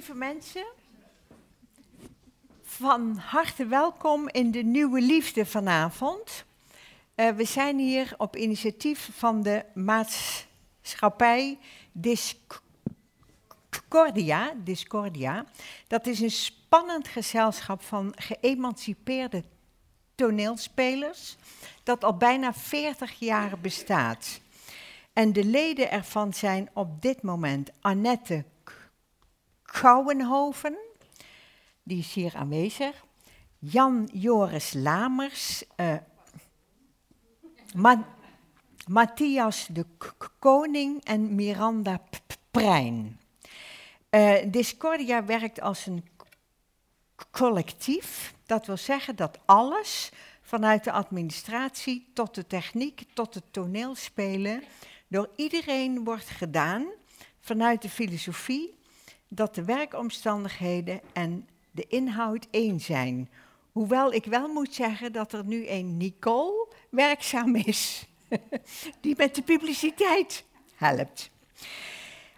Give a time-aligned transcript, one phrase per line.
[0.00, 0.66] lieve mensen,
[2.62, 6.44] van harte welkom in de Nieuwe Liefde vanavond.
[7.16, 11.58] Uh, we zijn hier op initiatief van de maatschappij
[11.92, 12.32] Discordia.
[14.64, 15.44] Discordia.
[15.86, 19.44] Dat is een spannend gezelschap van geëmancipeerde
[20.14, 21.36] toneelspelers
[21.82, 24.40] dat al bijna 40 jaar bestaat.
[25.12, 28.44] En de leden ervan zijn op dit moment Annette
[29.72, 30.76] Kouwenhoven,
[31.82, 33.04] die is hier aanwezig.
[33.58, 35.64] Jan Joris Lamers.
[37.74, 38.06] Ma
[38.86, 39.86] Matthias de
[40.38, 42.16] Koning en Miranda P
[42.50, 43.20] Prijn.
[44.10, 46.08] Uh, Discordia werkt als een
[47.30, 48.34] collectief.
[48.46, 50.10] Dat wil zeggen dat alles,
[50.42, 54.62] vanuit de administratie tot de techniek, tot het toneelspelen,
[55.08, 56.86] door iedereen wordt gedaan
[57.40, 58.78] vanuit de filosofie
[59.32, 63.28] dat de werkomstandigheden en de inhoud één zijn.
[63.72, 68.06] Hoewel ik wel moet zeggen dat er nu een Nicole werkzaam is,
[69.00, 71.30] die met de publiciteit helpt.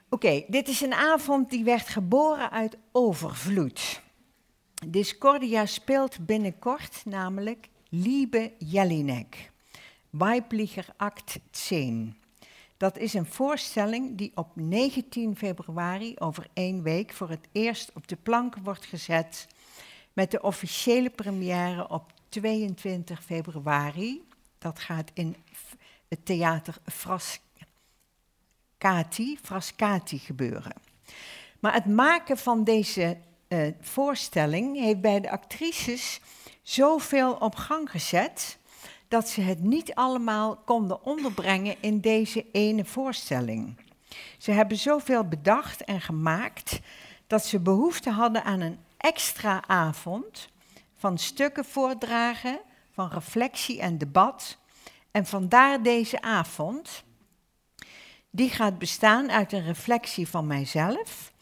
[0.08, 4.03] Oké, dit is een avond die werd geboren uit overvloed.
[4.86, 9.50] Discordia speelt binnenkort namelijk Liebe Jelinek,
[10.11, 12.22] Weiblicher Act 10.
[12.83, 18.08] Dat is een voorstelling die op 19 februari, over één week, voor het eerst op
[18.08, 19.47] de plank wordt gezet.
[20.12, 24.22] Met de officiële première op 22 februari.
[24.58, 25.36] Dat gaat in
[26.08, 27.38] het theater Frascati,
[29.42, 30.75] Frascati gebeuren.
[31.60, 33.16] Maar het maken van deze
[33.48, 36.20] uh, voorstelling heeft bij de actrices
[36.62, 38.58] zoveel op gang gezet
[39.12, 43.77] dat ze het niet allemaal konden onderbrengen in deze ene voorstelling.
[44.38, 46.80] Ze hebben zoveel bedacht en gemaakt
[47.27, 50.48] dat ze behoefte hadden aan een extra avond
[50.96, 52.60] van stukken voordragen,
[52.92, 54.59] van reflectie en debat.
[55.10, 57.03] En vandaar deze avond.
[58.31, 61.32] Die gaat bestaan uit een reflectie van mijzelf,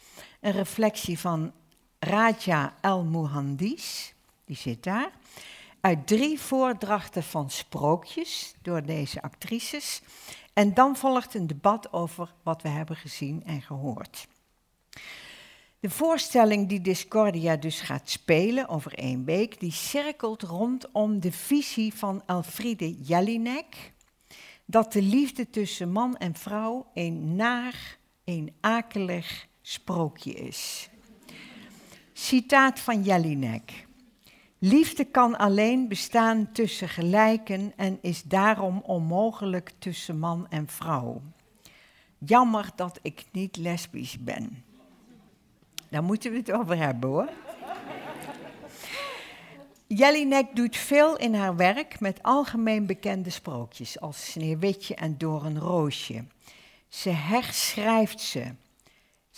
[0.40, 1.52] een reflectie van
[1.98, 4.14] Raja El Muhandis,
[4.44, 5.10] die zit daar,
[5.80, 10.02] uit drie voordrachten van sprookjes door deze actrices.
[10.52, 14.28] En dan volgt een debat over wat we hebben gezien en gehoord.
[15.80, 21.94] De voorstelling die Discordia dus gaat spelen over één week, die cirkelt rondom de visie
[21.94, 23.92] van Elfriede Jelinek,
[24.64, 30.88] dat de liefde tussen man en vrouw een naar, een akelig sprookje is.
[32.12, 33.88] Citaat van Jelinek.
[34.62, 41.22] Liefde kan alleen bestaan tussen gelijken en is daarom onmogelijk tussen man en vrouw.
[42.18, 44.64] Jammer dat ik niet lesbisch ben.
[45.88, 47.28] Daar moeten we het over hebben hoor.
[49.86, 56.24] Jelinek doet veel in haar werk met algemeen bekende sprookjes als Sneeuwwitje en Doornroosje.
[56.88, 58.54] Ze herschrijft ze.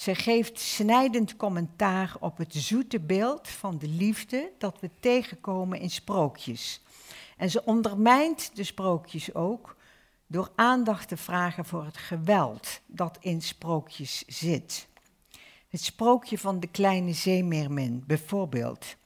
[0.02, 5.90] Ze geeft snijdend commentaar op het zoete beeld van de liefde dat we tegenkomen in
[5.90, 6.80] sprookjes.
[7.36, 9.76] En ze ondermijnt de sprookjes ook
[10.26, 14.88] door aandacht te vragen voor het geweld dat in sprookjes zit.
[15.68, 18.96] Het sprookje van de kleine zeemeermin bijvoorbeeld.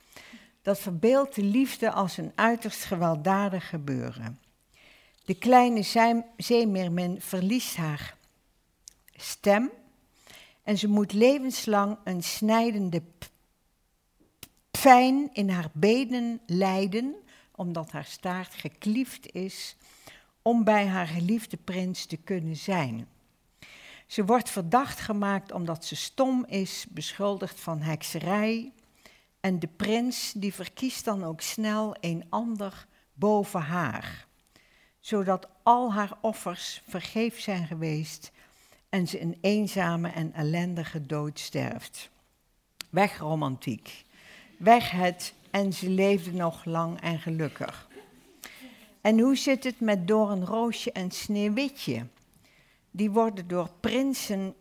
[0.63, 4.41] Dat verbeeldt de liefde als een uiterst gewelddadig gebeuren.
[5.25, 5.83] De kleine
[6.37, 8.17] zeemeermin verliest haar
[9.17, 9.71] stem
[10.67, 13.03] en ze moet levenslang een snijdende
[14.83, 17.15] pijn in haar benen lijden,
[17.55, 19.77] omdat haar staart gekliefd is,
[20.43, 23.09] om bij haar geliefde prins te kunnen zijn.
[24.07, 28.73] Ze wordt verdacht gemaakt omdat ze stom is, beschuldigd van hekserij.
[29.41, 34.27] En de prins die verkiest dan ook snel een ander boven haar,
[35.01, 38.33] zodat al haar offers vergeef zijn geweest
[38.89, 42.11] en ze een eenzame en ellendige dood sterft.
[42.91, 44.05] Weg romantiek.
[44.59, 47.89] Weg het en ze leefde nog lang en gelukkig.
[49.01, 52.07] En hoe zit het met Doornroosje en Sneeuwwitje?
[52.91, 54.55] Die worden door prinsen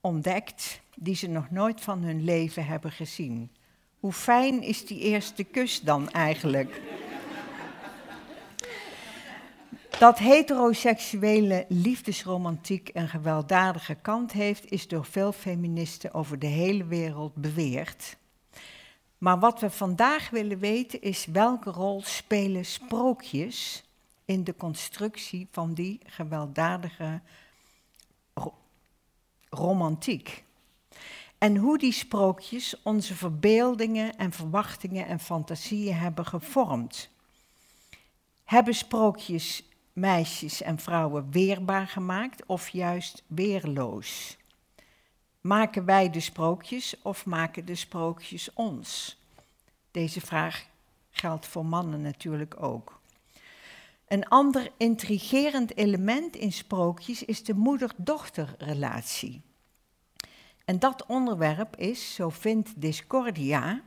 [0.00, 3.50] ontdekt die ze nog nooit van hun leven hebben gezien.
[3.98, 6.80] Hoe fijn is die eerste kus dan eigenlijk?
[9.98, 17.34] Dat heteroseksuele liefdesromantiek een gewelddadige kant heeft, is door veel feministen over de hele wereld
[17.34, 18.16] beweerd.
[19.18, 23.84] Maar wat we vandaag willen weten is welke rol spelen sprookjes
[24.24, 27.20] in de constructie van die gewelddadige
[28.34, 28.54] ro
[29.48, 30.44] romantiek.
[31.38, 37.10] En hoe die sprookjes onze verbeeldingen en verwachtingen en fantasieën hebben gevormd.
[38.44, 39.62] Hebben sprookjes
[39.94, 44.36] meisjes en vrouwen weerbaar gemaakt of juist weerloos?
[45.40, 49.18] Maken wij de sprookjes of maken de sprookjes ons?
[49.90, 50.66] Deze vraag
[51.10, 53.00] geldt voor mannen natuurlijk ook.
[54.08, 59.42] Een ander intrigerend element in sprookjes is de moeder-dochterrelatie.
[60.64, 63.82] En dat onderwerp is, zo vindt Discordia,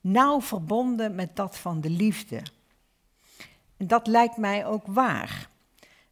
[0.00, 2.42] nauw verbonden met dat van de liefde.
[3.76, 5.48] Dat lijkt mij ook waar.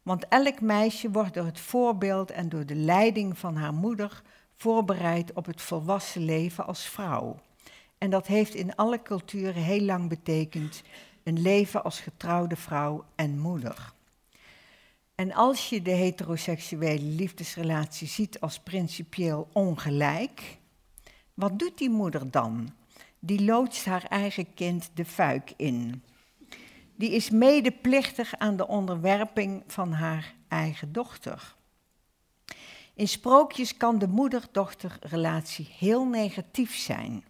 [0.01, 4.21] Want elk meisje wordt door het voorbeeld en door de leiding van haar moeder
[4.55, 7.39] voorbereid op het volwassen leven als vrouw.
[7.97, 10.83] En dat heeft in alle culturen heel lang betekend
[11.23, 13.93] een leven als getrouwde vrouw en moeder.
[15.15, 20.57] En als je de heteroseksuele liefdesrelatie ziet als principieel ongelijk,
[21.33, 22.73] wat doet die moeder dan?
[23.19, 26.03] Die loodst haar eigen kind de fuik in.
[26.95, 31.55] Die is medeplichtig aan de onderwerping van haar eigen dochter.
[32.93, 37.23] In sprookjes kan de moeder-dochterrelatie heel negatief zijn.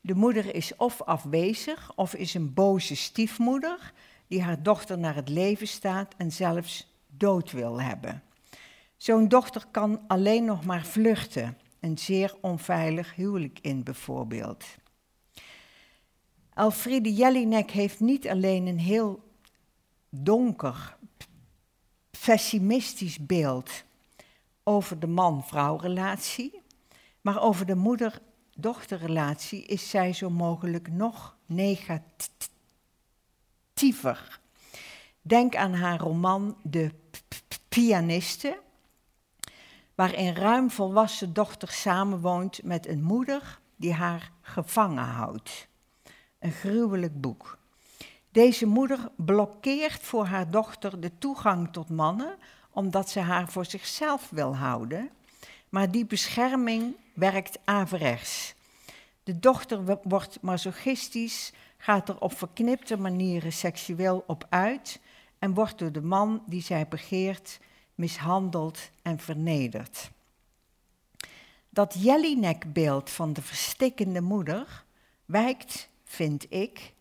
[0.00, 3.92] De moeder is of afwezig of is een boze stiefmoeder
[4.26, 8.22] die haar dochter naar het leven staat en zelfs dood wil hebben.
[8.96, 14.64] Zo'n dochter kan alleen nog maar vluchten, een zeer onveilig huwelijk in bijvoorbeeld.
[16.54, 19.28] Elfriede Jelinek heeft niet alleen een heel
[20.08, 20.96] donker,
[22.24, 23.84] pessimistisch beeld
[24.62, 26.62] over de man-vrouw relatie,
[27.20, 34.40] maar over de moeder-dochterrelatie is zij zo mogelijk nog negatiever.
[35.22, 36.90] Denk aan haar roman De
[37.68, 38.60] Pianiste,
[39.94, 45.68] waarin ruim volwassen dochter samenwoont met een moeder die haar gevangen houdt.
[46.40, 47.58] Een gruwelijk boek.
[48.30, 52.36] Deze moeder blokkeert voor haar dochter de toegang tot mannen
[52.70, 55.10] omdat ze haar voor zichzelf wil houden,
[55.68, 58.54] maar die bescherming werkt averechts.
[59.22, 65.00] De dochter wordt masochistisch, gaat er op verknipte manieren seksueel op uit
[65.38, 67.60] en wordt door de man die zij begeert
[67.94, 70.10] mishandeld en vernederd.
[71.68, 74.84] Dat Jellinek-beeld van de verstikkende moeder
[75.24, 76.92] wijkt, vind ik,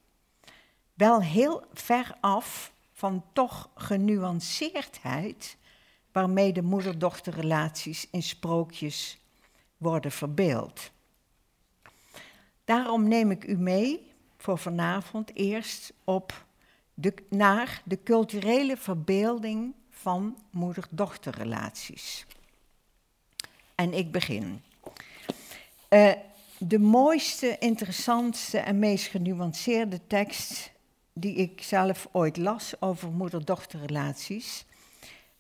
[0.94, 5.58] wel heel ver af van toch genuanceerdheid
[6.12, 9.18] waarmee de moeder-dochterrelaties in sprookjes
[9.78, 10.92] worden verbeeld.
[12.66, 16.46] Daarom neem ik u mee voor vanavond eerst op
[16.94, 22.26] de, naar de culturele verbeelding van moeder-dochterrelaties.
[23.76, 24.62] En ik begin.
[25.90, 26.12] Uh,
[26.60, 30.72] de mooiste, interessantste en meest genuanceerde tekst
[31.14, 34.66] die ik zelf ooit las over moeder-dochterrelaties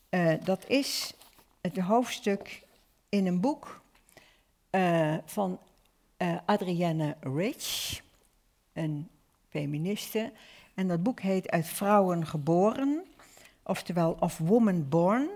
[0.09, 1.13] uh, dat is
[1.61, 2.61] het hoofdstuk
[3.09, 3.81] in een boek
[4.71, 5.59] uh, van
[6.17, 8.01] uh, Adrienne Rich,
[8.73, 9.07] een
[9.49, 10.31] feministe.
[10.73, 13.03] En dat boek heet Uit Vrouwen geboren,
[13.63, 15.29] oftewel Of Woman Born.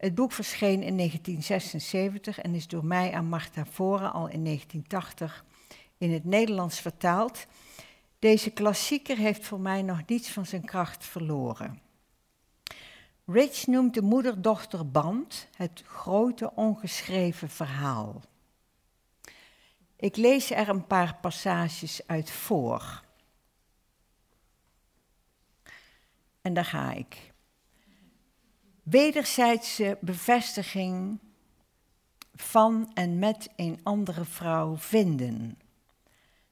[0.00, 5.44] Het boek verscheen in 1976 en is door mij aan Marta Voren al in 1980
[5.98, 7.46] in het Nederlands vertaald.
[8.18, 11.80] Deze klassieker heeft voor mij nog niets van zijn kracht verloren.
[13.26, 18.20] Rich noemt de moeder-dochterband het grote ongeschreven verhaal.
[19.96, 23.02] Ik lees er een paar passages uit voor.
[26.40, 27.29] En daar ga ik.
[28.82, 31.18] Wederzijdse bevestiging
[32.34, 35.58] van en met een andere vrouw vinden.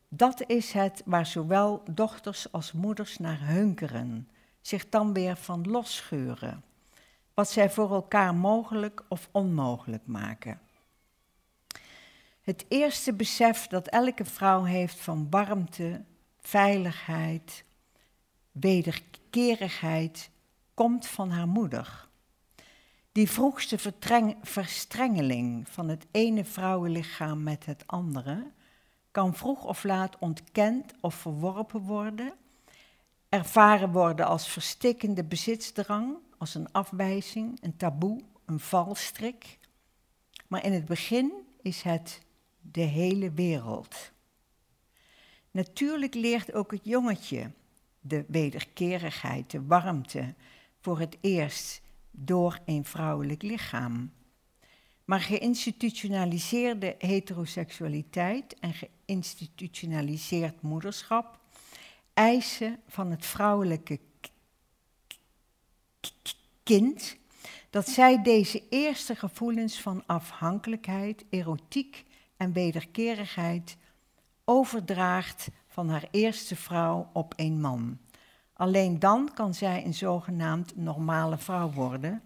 [0.09, 4.29] Dat is het waar zowel dochters als moeders naar hunkeren,
[4.61, 6.63] zich dan weer van losscheuren
[7.39, 10.61] wat zij voor elkaar mogelijk of onmogelijk maken.
[12.41, 16.05] Het eerste besef dat elke vrouw heeft van warmte,
[16.41, 17.65] veiligheid,
[18.53, 20.31] wederkerigheid,
[20.75, 22.08] komt van haar moeder.
[23.19, 23.79] Die vroegste
[24.43, 28.51] verstrengeling van het ene vrouwenlichaam met het andere
[29.11, 32.33] kan vroeg of laat ontkend of verworpen worden,
[33.29, 39.59] ervaren worden als verstikkende bezitsdrang als een afwijzing, een taboe, een valstrik.
[40.47, 41.33] Maar in het begin
[41.63, 42.21] is het
[42.61, 44.13] de hele wereld.
[45.51, 47.51] Natuurlijk leert ook het jongetje
[48.01, 50.35] de wederkerigheid, de warmte
[50.81, 51.87] voor het eerst
[52.25, 54.13] door een vrouwelijk lichaam.
[55.05, 61.41] Maar geïnstitutionaliseerde heteroseksualiteit en geïnstitutionaliseerd moederschap
[62.15, 64.01] eisen van het vrouwelijke
[66.63, 67.17] kind
[67.71, 72.05] dat zij deze eerste gevoelens van afhankelijkheid, erotiek
[72.37, 73.77] en wederkerigheid
[74.45, 77.99] overdraagt van haar eerste vrouw op een man.
[78.59, 82.23] Alleen dan kan zij een zogenaamd normale vrouw worden.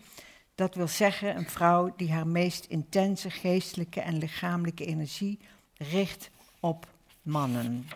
[0.55, 5.39] Dat wil zeggen een vrouw die haar meest intense geestelijke en lichamelijke energie
[5.77, 6.87] richt op
[7.23, 7.89] mannen.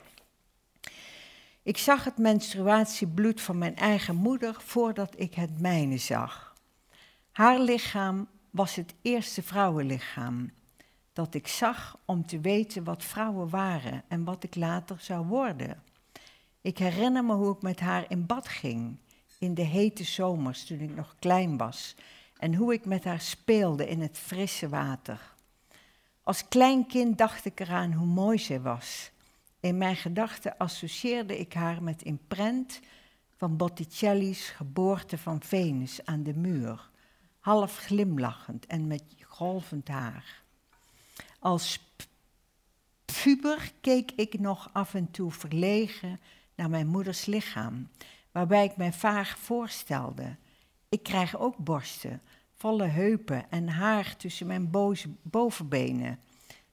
[1.62, 6.54] Ik zag het menstruatiebloed van mijn eigen moeder voordat ik het mijne zag.
[7.32, 10.50] Haar lichaam was het eerste vrouwenlichaam
[11.12, 15.82] dat ik zag om te weten wat vrouwen waren en wat ik later zou worden.
[16.66, 18.98] Ik herinner me hoe ik met haar in bad ging,
[19.38, 21.94] in de hete zomers toen ik nog klein was,
[22.36, 25.34] en hoe ik met haar speelde in het frisse water.
[26.22, 29.10] Als klein kind dacht ik eraan hoe mooi zij was.
[29.60, 32.80] In mijn gedachten associeerde ik haar met een prent
[33.36, 36.90] van Botticelli's Geboorte van Venus aan de muur,
[37.40, 40.42] half glimlachend en met golvend haar.
[41.38, 41.90] Als
[43.22, 46.20] puber keek ik nog af en toe verlegen
[46.56, 47.88] naar mijn moeders lichaam,
[48.32, 50.36] waarbij ik mij vaag voorstelde.
[50.88, 52.22] Ik krijg ook borsten,
[52.54, 54.70] volle heupen en haar tussen mijn
[55.22, 56.20] bovenbenen.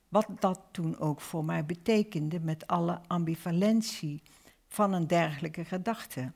[0.10, 4.22] Wat dat toen ook voor mij betekende met alle ambivalentie
[4.68, 6.32] van een dergelijke gedachte.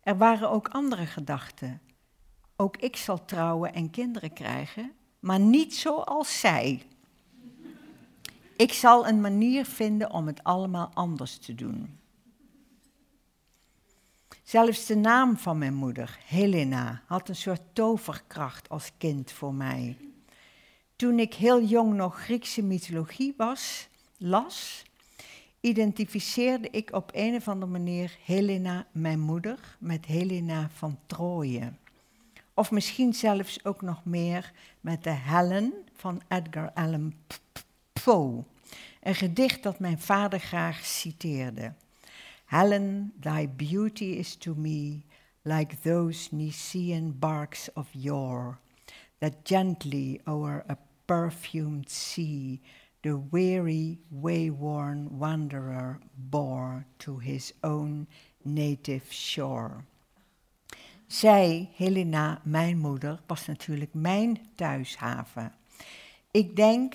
[0.00, 1.80] Er waren ook andere gedachten.
[2.56, 6.82] Ook ik zal trouwen en kinderen krijgen, maar niet zoals zij.
[8.56, 11.98] Ik zal een manier vinden om het allemaal anders te doen.
[14.46, 19.96] Zelfs de naam van mijn moeder, Helena, had een soort toverkracht als kind voor mij.
[20.96, 24.84] Toen ik heel jong nog Griekse mythologie was, las,
[25.60, 31.72] identificeerde ik op een of andere manier Helena, mijn moeder, met Helena van Troje.
[32.54, 37.14] Of misschien zelfs ook nog meer met de Helen van Edgar Allan
[38.04, 38.44] Poe.
[39.02, 41.72] Een gedicht dat mijn vader graag citeerde.
[42.46, 45.04] Helen, thy beauty is to me
[45.44, 48.58] like those Nicean barks of yore,
[49.20, 50.76] that gently o'er a
[51.06, 52.60] perfumed sea
[53.06, 58.06] the weary, wayworn wanderer bore to his own
[58.44, 59.84] native shore.
[61.06, 65.52] Zij, Helena, mijn moeder, was natuurlijk mijn thuishaven.
[66.30, 66.94] Ik denk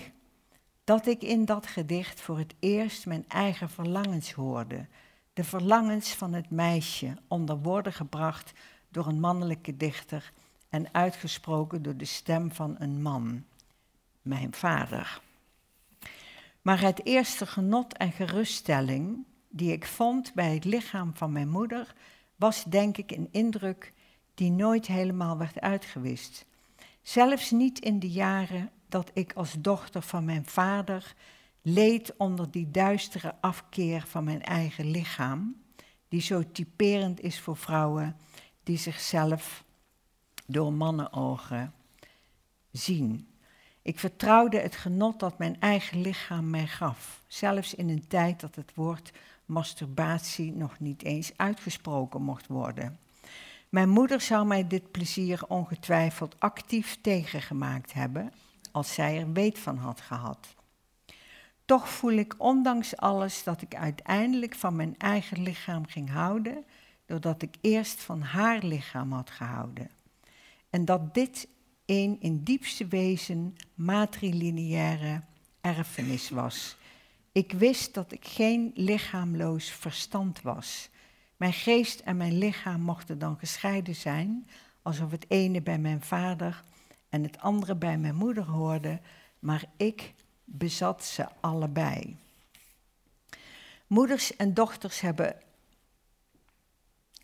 [0.83, 4.85] dat ik in dat gedicht voor het eerst mijn eigen verlangens hoorde.
[5.33, 8.51] De verlangens van het meisje, onder woorden gebracht
[8.89, 10.31] door een mannelijke dichter
[10.69, 13.43] en uitgesproken door de stem van een man,
[14.21, 15.21] mijn vader.
[16.61, 21.93] Maar het eerste genot en geruststelling die ik vond bij het lichaam van mijn moeder
[22.35, 23.93] was denk ik een indruk
[24.33, 26.45] die nooit helemaal werd uitgewist.
[27.01, 31.15] Zelfs niet in de jaren dat ik als dochter van mijn vader
[31.61, 35.55] leed onder die duistere afkeer van mijn eigen lichaam,
[36.07, 38.15] die zo typerend is voor vrouwen
[38.63, 39.63] die zichzelf
[40.45, 41.73] door mannenogen
[42.71, 43.27] zien.
[43.81, 48.55] Ik vertrouwde het genot dat mijn eigen lichaam mij gaf, zelfs in een tijd dat
[48.55, 49.11] het woord
[49.45, 52.99] masturbatie nog niet eens uitgesproken mocht worden.
[53.69, 58.33] Mijn moeder zou mij dit plezier ongetwijfeld actief tegengemaakt hebben,
[58.71, 60.55] als zij er weet van had gehad.
[61.65, 66.65] Toch voel ik ondanks alles dat ik uiteindelijk van mijn eigen lichaam ging houden,
[67.05, 69.89] doordat ik eerst van haar lichaam had gehouden.
[70.69, 71.47] En dat dit
[71.85, 75.21] een in diepste wezen matrilineaire
[75.61, 76.77] erfenis was.
[77.31, 80.89] Ik wist dat ik geen lichaamloos verstand was.
[81.37, 84.47] Mijn geest en mijn lichaam mochten dan gescheiden zijn,
[84.81, 86.63] alsof het ene bij mijn vader
[87.09, 88.99] en het andere bij mijn moeder hoorde,
[89.39, 90.13] maar ik
[90.51, 92.17] bezat ze allebei.
[93.87, 95.35] Moeders en dochters hebben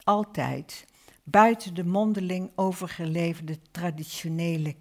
[0.04, 0.86] altijd
[1.24, 4.76] buiten de mondeling overgeleverde traditionele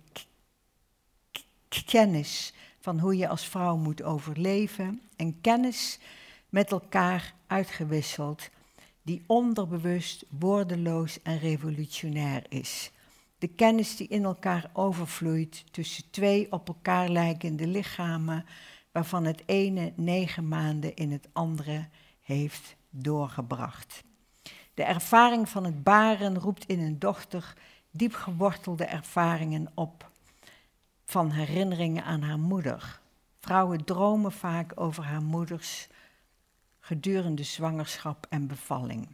[1.86, 5.98] kennis van hoe je als vrouw moet overleven en kennis
[6.48, 8.48] met elkaar uitgewisseld
[9.02, 12.90] die onderbewust, woordeloos en revolutionair is.
[13.38, 18.44] De kennis die in elkaar overvloeit tussen twee op elkaar lijkende lichamen,
[18.92, 21.88] waarvan het ene negen maanden in het andere
[22.22, 24.04] heeft doorgebracht.
[24.74, 27.54] De ervaring van het baren roept in een dochter
[27.90, 30.10] diep gewortelde ervaringen op.
[31.08, 33.00] van herinneringen aan haar moeder.
[33.38, 35.88] Vrouwen dromen vaak over haar moeders
[36.80, 39.08] gedurende zwangerschap en bevalling.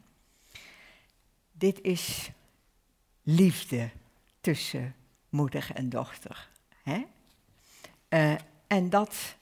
[1.53, 2.31] Dit is
[3.23, 3.91] liefde
[4.43, 4.95] tussen
[5.29, 6.49] moeder en dochter.
[6.83, 7.05] Hè?
[8.09, 8.35] Uh,
[8.67, 9.37] en dat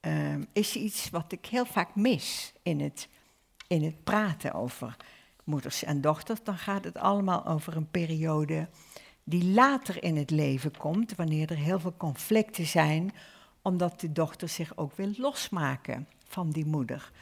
[0.00, 3.08] uh, is iets wat ik heel vaak mis in het,
[3.66, 4.96] in het praten over
[5.44, 6.42] moeders en dochters.
[6.42, 8.68] Dan gaat het allemaal over een periode
[9.24, 13.14] die later in het leven komt, wanneer er heel veel conflicten zijn,
[13.62, 17.12] omdat de dochter zich ook wil losmaken van die moeder.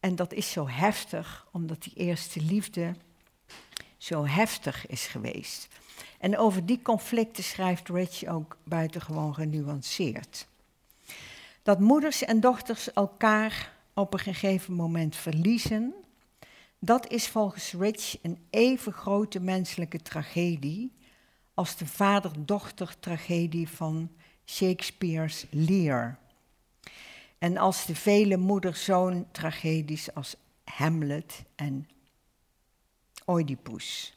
[0.00, 2.94] En dat is zo heftig, omdat die eerste liefde
[3.96, 5.68] zo heftig is geweest.
[6.18, 10.46] En over die conflicten schrijft Rich ook buitengewoon genuanceerd.
[11.62, 15.94] Dat moeders en dochters elkaar op een gegeven moment verliezen,
[16.78, 20.92] dat is volgens Rich een even grote menselijke tragedie
[21.54, 24.10] als de vader-dochter tragedie van
[24.46, 26.18] Shakespeare's Lear.
[27.38, 31.88] En als de vele moeder-zoon tragedies als Hamlet en
[33.26, 34.13] Oedipus.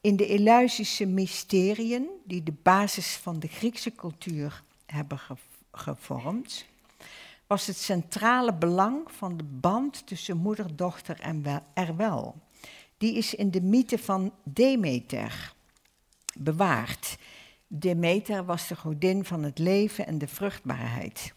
[0.00, 5.20] In de Eleusis mysteriën, die de basis van de Griekse cultuur hebben
[5.72, 6.64] gevormd,
[7.46, 12.34] was het centrale belang van de band tussen moeder, dochter en Erwel.
[12.98, 15.54] Die is in de mythe van Demeter
[16.34, 17.18] bewaard.
[17.66, 21.34] Demeter was de godin van het leven en de vruchtbaarheid.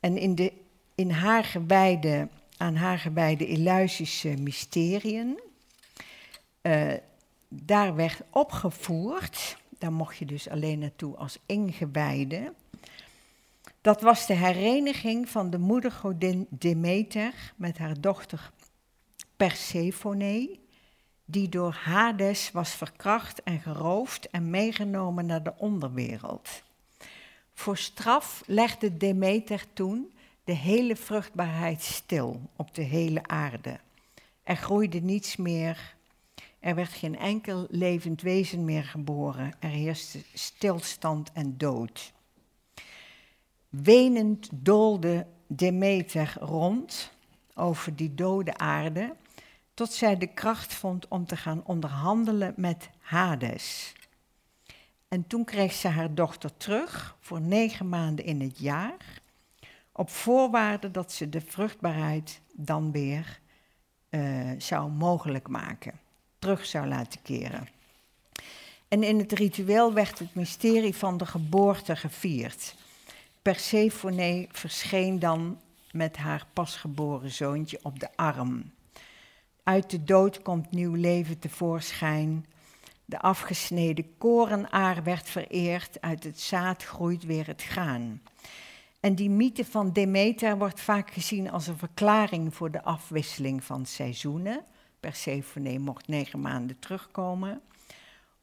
[0.00, 0.52] En in de
[0.94, 5.40] in haar gewijde, aan haar gewijde Eleusis mysteriën,
[6.62, 6.92] uh,
[7.48, 12.52] daar werd opgevoerd, daar mocht je dus alleen naartoe als ingewijde.
[13.80, 18.50] Dat was de hereniging van de moedergodin Demeter met haar dochter
[19.36, 20.58] Persephone,
[21.24, 26.62] die door Hades was verkracht en geroofd en meegenomen naar de onderwereld.
[27.54, 30.12] Voor straf legde Demeter toen
[30.44, 33.80] de hele vruchtbaarheid stil op de hele aarde.
[34.42, 35.96] Er groeide niets meer
[36.60, 39.52] er werd geen enkel levend wezen meer geboren.
[39.60, 42.12] Er heerste stilstand en dood.
[43.68, 47.12] Wenend doolde Demeter rond
[47.54, 49.14] over die dode aarde,
[49.74, 53.92] tot zij de kracht vond om te gaan onderhandelen met Hades.
[55.08, 59.20] En toen kreeg ze haar dochter terug voor negen maanden in het jaar,
[59.92, 63.40] op voorwaarde dat ze de vruchtbaarheid dan weer
[64.10, 66.00] uh, zou mogelijk maken
[66.38, 67.68] terug zou laten keren.
[68.88, 72.74] En in het ritueel werd het mysterie van de geboorte gevierd.
[73.42, 75.60] Persephone verscheen dan
[75.92, 78.70] met haar pasgeboren zoontje op de arm.
[79.62, 82.46] Uit de dood komt nieuw leven tevoorschijn.
[83.04, 88.22] De afgesneden korenaar werd vereerd, uit het zaad groeit weer het graan.
[89.00, 93.86] En die mythe van Demeter wordt vaak gezien als een verklaring voor de afwisseling van
[93.86, 94.64] seizoenen
[95.08, 97.60] Persephone mocht negen maanden terugkomen.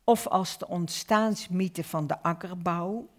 [0.03, 3.09] Of als de ontstaansmythe van de akkerbouw.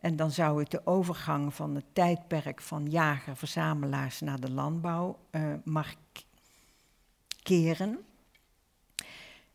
[0.00, 5.54] En dan zou het de overgang van het tijdperk van jager-verzamelaars naar de landbouw uh,
[5.64, 5.98] markeren.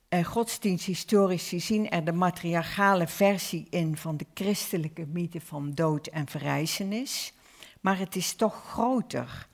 [0.10, 6.28] Uh, godsdiensthistorici zien er de matriarchale versie in van de christelijke mythe van dood en
[6.28, 7.34] verrijzenis.
[7.82, 9.48] Maar het is toch groter.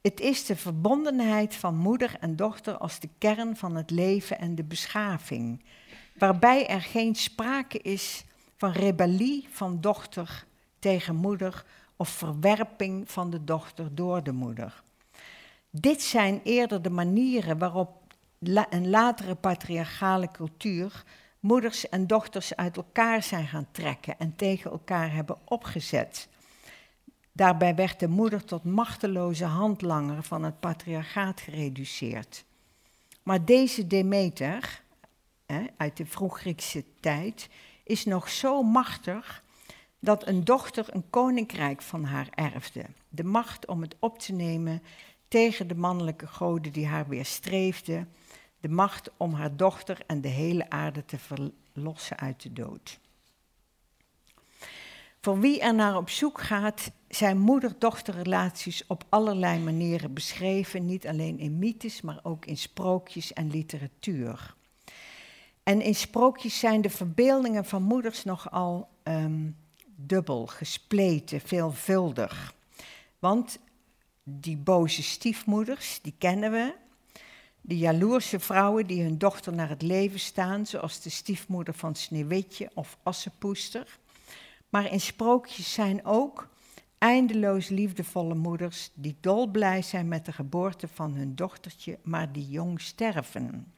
[0.00, 4.54] Het is de verbondenheid van moeder en dochter als de kern van het leven en
[4.54, 5.64] de beschaving,
[6.18, 8.24] waarbij er geen sprake is
[8.56, 10.46] van rebellie van dochter
[10.78, 11.64] tegen moeder
[11.96, 14.82] of verwerping van de dochter door de moeder.
[15.70, 17.90] Dit zijn eerder de manieren waarop
[18.70, 21.04] een latere patriarchale cultuur
[21.40, 26.28] moeders en dochters uit elkaar zijn gaan trekken en tegen elkaar hebben opgezet.
[27.38, 32.44] Daarbij werd de moeder tot machteloze handlanger van het patriarchaat gereduceerd.
[33.22, 34.82] Maar deze Demeter,
[35.76, 37.48] uit de vroeg-Griekse tijd,
[37.84, 39.42] is nog zo machtig
[39.98, 42.84] dat een dochter een koninkrijk van haar erfde.
[43.08, 44.82] De macht om het op te nemen
[45.28, 48.12] tegen de mannelijke goden die haar weerstreefden.
[48.60, 53.00] De macht om haar dochter en de hele aarde te verlossen uit de dood.
[55.28, 61.38] Voor wie er naar op zoek gaat, zijn moeder-dochterrelaties op allerlei manieren beschreven, niet alleen
[61.38, 64.54] in mythes, maar ook in sprookjes en literatuur.
[65.62, 69.56] En in sprookjes zijn de verbeeldingen van moeders nogal um,
[69.96, 72.54] dubbel, gespleten, veelvuldig.
[73.18, 73.58] Want
[74.24, 76.74] die boze stiefmoeders, die kennen we.
[77.60, 82.70] De jaloerse vrouwen die hun dochter naar het leven staan, zoals de stiefmoeder van Sneeuwwitje
[82.74, 83.98] of Assepoester.
[84.68, 86.48] Maar in sprookjes zijn ook
[86.98, 92.80] eindeloos liefdevolle moeders die dolblij zijn met de geboorte van hun dochtertje, maar die jong
[92.80, 93.72] sterven.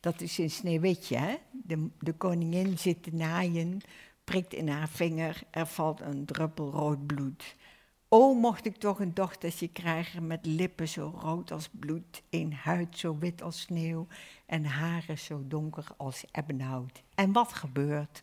[0.00, 1.34] Dat is in Sneeuwwitje, hè?
[1.50, 3.80] De, de koningin zit te naaien,
[4.24, 7.56] prikt in haar vinger, er valt een druppel rood bloed.
[8.08, 12.98] O, mocht ik toch een dochtertje krijgen met lippen zo rood als bloed, een huid
[12.98, 14.06] zo wit als sneeuw
[14.46, 17.02] en haren zo donker als ebbenhout.
[17.14, 18.22] En wat gebeurt?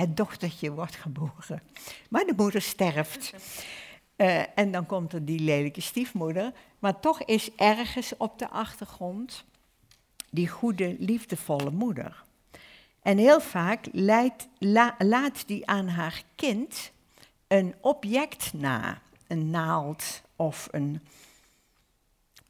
[0.00, 1.62] Het dochtertje wordt geboren,
[2.08, 3.34] maar de moeder sterft.
[4.16, 9.44] Uh, en dan komt er die lelijke stiefmoeder, maar toch is ergens op de achtergrond
[10.30, 12.22] die goede, liefdevolle moeder.
[13.02, 16.92] En heel vaak leidt, la, laat die aan haar kind
[17.48, 21.00] een object na een naald of een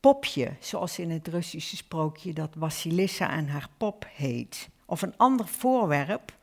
[0.01, 4.69] popje, zoals in het Russische sprookje dat Vasilissa en haar pop heet.
[4.87, 6.39] Of een ander voorwerp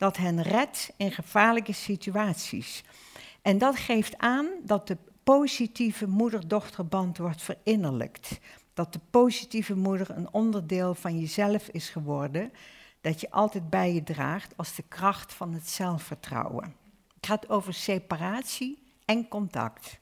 [0.00, 2.82] dat hen redt in gevaarlijke situaties.
[3.42, 8.38] En dat geeft aan dat de positieve moeder-dochterband wordt verinnerlijkt.
[8.74, 12.52] Dat de positieve moeder een onderdeel van jezelf is geworden,
[13.00, 16.74] dat je altijd bij je draagt als de kracht van het zelfvertrouwen.
[17.14, 19.99] Het gaat over separatie en contact.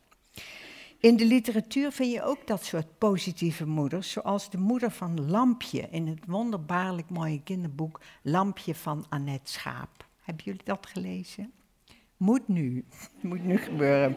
[1.01, 5.89] In de literatuur vind je ook dat soort positieve moeders, zoals de moeder van Lampje
[5.91, 10.07] in het wonderbaarlijk mooie kinderboek Lampje van Annette Schaap.
[10.23, 11.53] Hebben jullie dat gelezen?
[12.17, 12.85] Moet nu,
[13.21, 14.17] moet nu gebeuren.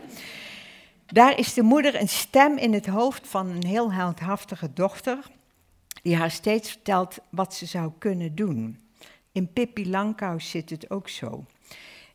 [1.06, 5.18] Daar is de moeder een stem in het hoofd van een heel heldhaftige dochter,
[6.04, 8.80] die haar steeds vertelt wat ze zou kunnen doen.
[9.32, 11.46] In Pippi Langkous zit het ook zo.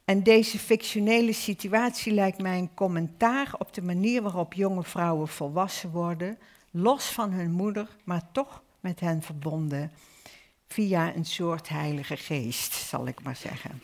[0.07, 5.91] En deze fictionele situatie lijkt mij een commentaar op de manier waarop jonge vrouwen volwassen
[5.91, 6.39] worden,
[6.71, 9.93] los van hun moeder, maar toch met hen verbonden
[10.69, 13.83] via een soort heilige geest, zal ik maar zeggen.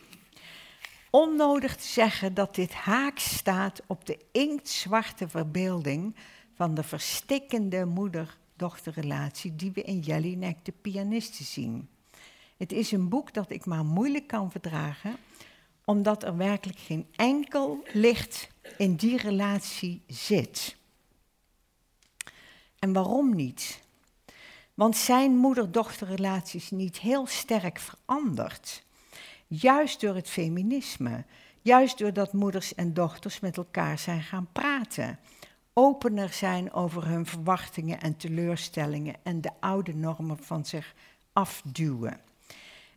[1.10, 6.16] Onnodig te zeggen dat dit haaks staat op de inktzwarte verbeelding
[6.54, 11.88] van de verstikkende moeder-dochterrelatie die we in Jelinek de pianiste zien.
[12.56, 15.16] Het is een boek dat ik maar moeilijk kan verdragen,
[15.84, 20.76] omdat er werkelijk geen enkel licht in die relatie zit.
[22.78, 23.82] En waarom niet?
[24.74, 28.84] Want zijn moeder-dochterrelatie is niet heel sterk veranderd.
[29.46, 31.24] Juist door het feminisme.
[31.60, 35.18] Juist doordat moeders en dochters met elkaar zijn gaan praten.
[35.72, 40.94] Opener zijn over hun verwachtingen en teleurstellingen en de oude normen van zich
[41.32, 42.20] afduwen.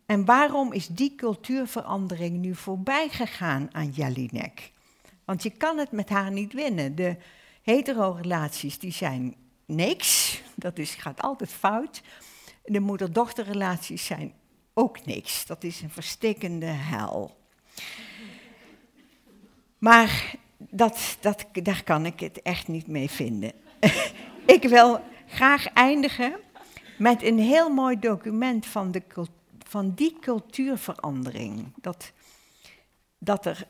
[0.06, 4.72] En waarom is die cultuurverandering nu voorbij gegaan aan Jelinek?
[5.24, 6.94] Want je kan het met haar niet winnen.
[6.94, 7.16] De
[7.62, 12.02] hetero-relaties die zijn niks, dat is, gaat altijd fout.
[12.64, 14.32] De moeder-dochterrelaties zijn
[14.74, 17.36] ook niks, dat is een verstikkende hel.
[19.78, 23.52] Maar dat, dat, daar kan ik het echt niet mee vinden.
[24.56, 26.36] ik wil graag eindigen
[26.98, 29.35] met een heel mooi document van de cultuur
[29.68, 31.72] van die cultuurverandering.
[31.80, 32.12] Dat,
[33.18, 33.66] dat er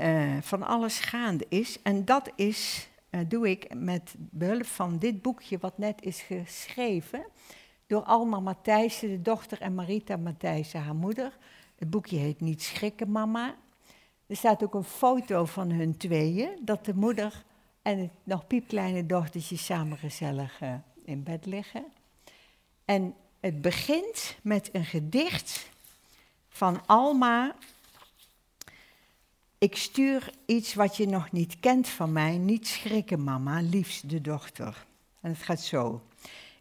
[0.00, 1.82] uh, van alles gaande is.
[1.82, 7.26] En dat is, uh, doe ik met behulp van dit boekje wat net is geschreven.
[7.86, 11.38] Door Alma Matthijssen, de dochter, en Marita Matthijssen, haar moeder.
[11.76, 13.54] Het boekje heet Niet schrikken, mama.
[14.26, 17.44] Er staat ook een foto van hun tweeën, dat de moeder
[17.82, 21.84] en het nog piepkleine dochtertje samen gezellig uh, in bed liggen.
[22.84, 23.14] En
[23.46, 25.68] het begint met een gedicht
[26.48, 27.54] van Alma.
[29.58, 32.36] Ik stuur iets wat je nog niet kent van mij.
[32.36, 34.86] Niet schrikken, mama, liefste dochter.
[35.20, 36.02] En het gaat zo.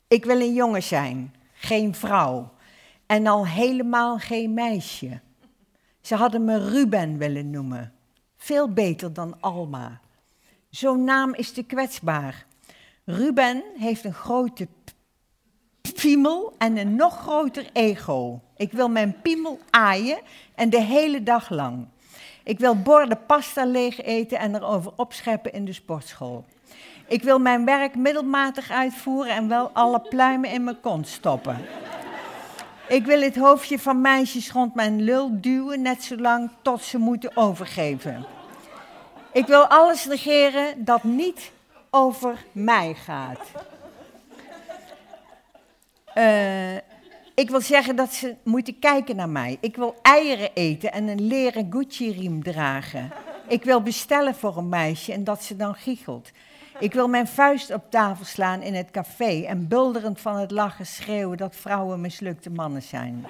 [0.07, 2.53] Ik wil een jongen zijn, geen vrouw.
[3.05, 5.19] En al helemaal geen meisje.
[6.01, 7.93] Ze hadden me Ruben willen noemen.
[8.37, 10.01] Veel beter dan Alma.
[10.69, 12.45] Zo'n naam is te kwetsbaar.
[13.05, 14.67] Ruben heeft een grote
[16.01, 18.39] piemel en een nog groter ego.
[18.57, 20.19] Ik wil mijn piemel aaien
[20.55, 21.87] en de hele dag lang.
[22.43, 26.45] Ik wil borden pasta leeg eten en erover opscheppen in de sportschool.
[27.07, 31.57] Ik wil mijn werk middelmatig uitvoeren en wel alle pluimen in mijn kont stoppen.
[32.87, 37.37] Ik wil het hoofdje van meisjes rond mijn lul duwen, net zolang tot ze moeten
[37.37, 38.25] overgeven.
[39.31, 41.51] Ik wil alles negeren dat niet
[41.89, 43.39] over mij gaat.
[46.17, 46.75] Uh,
[47.35, 49.57] ik wil zeggen dat ze moeten kijken naar mij.
[49.59, 53.11] Ik wil eieren eten en een leren Gucci-riem dragen.
[53.47, 56.31] Ik wil bestellen voor een meisje en dat ze dan giechelt.
[56.79, 60.85] Ik wil mijn vuist op tafel slaan in het café en bulderend van het lachen
[60.85, 63.25] schreeuwen dat vrouwen mislukte mannen zijn.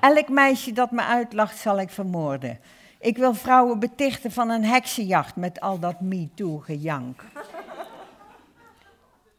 [0.00, 2.58] Elk meisje dat me uitlacht zal ik vermoorden.
[3.00, 7.22] Ik wil vrouwen betichten van een heksenjacht met al dat MeToo-gejank.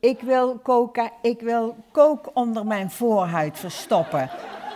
[0.05, 4.29] Ik wil, coca, ik wil kook onder mijn voorhuid verstoppen.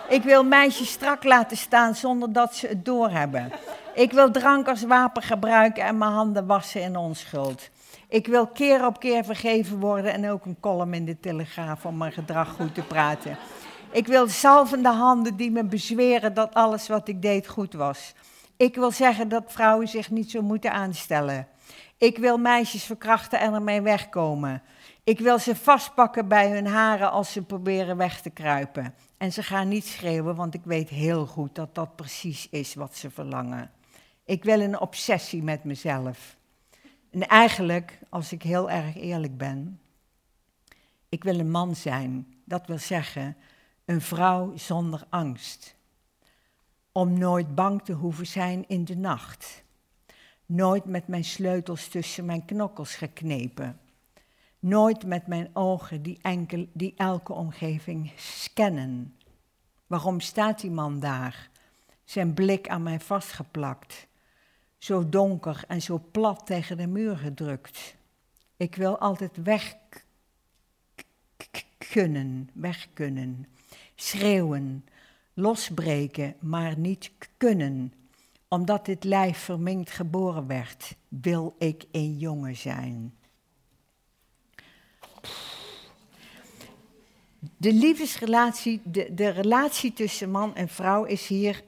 [0.07, 3.51] Ik wil meisjes strak laten staan zonder dat ze het doorhebben.
[3.93, 7.69] Ik wil drank als wapen gebruiken en mijn handen wassen in onschuld.
[8.07, 11.97] Ik wil keer op keer vergeven worden en ook een column in de Telegraaf om
[11.97, 13.37] mijn gedrag goed te praten.
[13.91, 18.13] Ik wil zalvende handen die me bezweren dat alles wat ik deed goed was.
[18.57, 21.47] Ik wil zeggen dat vrouwen zich niet zo moeten aanstellen.
[21.97, 24.61] Ik wil meisjes verkrachten en ermee wegkomen.
[25.09, 28.93] Ik wil ze vastpakken bij hun haren als ze proberen weg te kruipen.
[29.17, 32.95] En ze gaan niet schreeuwen, want ik weet heel goed dat dat precies is wat
[32.95, 33.71] ze verlangen.
[34.25, 36.37] Ik wil een obsessie met mezelf.
[37.11, 39.79] En eigenlijk, als ik heel erg eerlijk ben,
[41.09, 42.33] ik wil een man zijn.
[42.45, 43.37] Dat wil zeggen,
[43.85, 45.75] een vrouw zonder angst.
[46.91, 49.63] Om nooit bang te hoeven zijn in de nacht.
[50.45, 53.79] Nooit met mijn sleutels tussen mijn knokkels geknepen.
[54.59, 59.15] Nooit met mijn ogen die, enkel, die elke omgeving scannen.
[59.87, 61.49] Waarom staat die man daar?
[62.03, 64.07] Zijn blik aan mij vastgeplakt.
[64.77, 67.95] Zo donker en zo plat tegen de muur gedrukt.
[68.57, 69.75] Ik wil altijd weg
[71.91, 73.47] kunnen, weg kunnen.
[73.95, 74.85] Schreeuwen,
[75.33, 77.93] losbreken, maar niet kunnen.
[78.47, 83.13] Omdat dit lijf verminkt geboren werd, wil ik een jongen zijn.
[87.57, 91.63] De liefdesrelatie, de, de relatie tussen man en vrouw is hier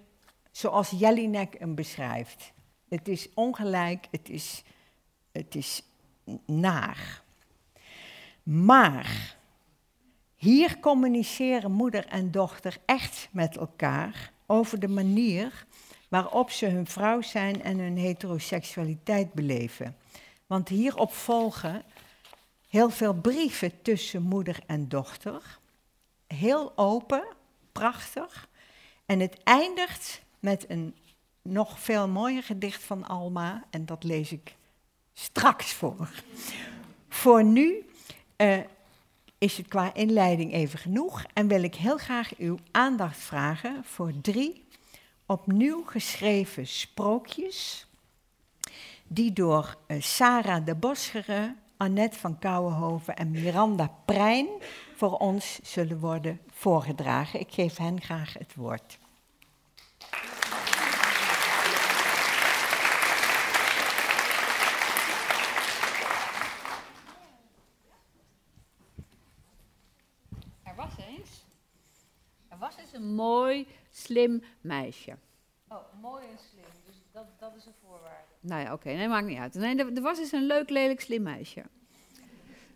[0.52, 2.52] zoals Jelinek hem beschrijft.
[2.90, 4.64] Het is ongelijk, het is,
[5.32, 5.84] het is
[6.46, 7.22] naar.
[8.44, 9.36] Maar
[10.36, 15.66] hier communiceren moeder en dochter echt met elkaar over de manier
[16.10, 19.96] waarop ze hun vrouw zijn en hun heteroseksualiteit beleven.
[20.48, 21.84] Want hierop volgen
[22.72, 25.60] heel veel brieven tussen moeder en dochter.
[26.28, 27.24] Heel open,
[27.72, 28.48] prachtig.
[29.06, 30.96] En het eindigt met een
[31.42, 33.64] nog veel mooier gedicht van Alma.
[33.70, 34.56] En dat lees ik
[35.14, 36.10] straks voor.
[37.10, 37.90] Voor nu
[38.38, 38.60] uh,
[39.38, 41.24] is het qua inleiding even genoeg.
[41.34, 44.66] En wil ik heel graag uw aandacht vragen voor drie
[45.26, 47.88] opnieuw geschreven sprookjes.
[49.08, 54.48] Die door uh, Sarah de Boschere Annette van Kouwenhoven en Miranda Prijn
[54.96, 57.40] voor ons zullen worden voorgedragen.
[57.40, 58.98] Ik geef hen graag het woord.
[70.64, 71.46] Er was eens,
[72.48, 75.18] er was eens een mooi, slim meisje.
[75.68, 77.81] Oh, mooi en slim, dus dat, dat is een.
[78.42, 79.54] Nou ja, oké, nee, maakt niet uit.
[79.54, 81.64] Nee, er, was eens een leuk, lelijk, slim meisje.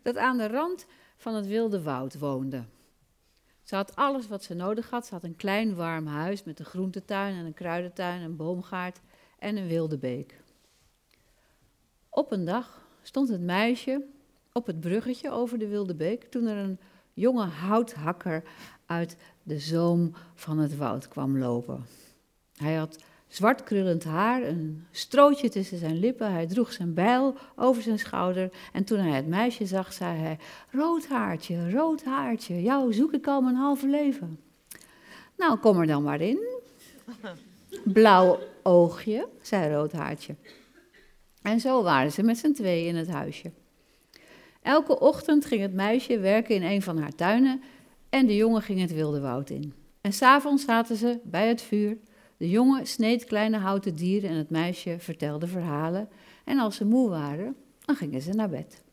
[0.02, 0.86] Dat aan de rand
[1.18, 2.64] van het wilde woud woonde.
[3.64, 5.06] Ze had alles wat ze nodig had.
[5.06, 9.00] Ze had een klein warm huis met een groentetuin en een kruidentuin, een boomgaard
[9.40, 10.42] en een wilde beek.
[12.10, 14.06] Op een dag stond het meisje
[14.52, 16.80] op het bruggetje over de wilde beek toen er een
[17.14, 18.44] jonge houthakker
[18.86, 21.86] uit de zoom van het woud kwam lopen.
[22.56, 26.32] Hij had zwart krullend haar, een strootje tussen zijn lippen.
[26.32, 28.50] Hij droeg zijn bijl over zijn schouder.
[28.74, 30.38] En toen hij het meisje zag, zei hij:
[30.72, 34.40] Rood haartje, rood haartje, jou zoek ik al mijn halve leven.
[35.38, 36.40] Nou, kom er dan maar in.
[37.84, 40.36] Blauw oogje, zei rood haartje.
[41.42, 43.52] En zo waren ze met z'n twee in het huisje.
[44.62, 47.62] Elke ochtend ging het meisje werken in een van haar tuinen
[48.10, 49.74] en de jongen ging het wilde woud in.
[50.02, 51.98] En s'avonds zaten ze bij het vuur
[52.38, 56.10] de jongen sneed kleine houten dieren en het meisje vertelde verhalen.
[56.44, 58.84] En als ze moe waren, dan gingen ze naar bed.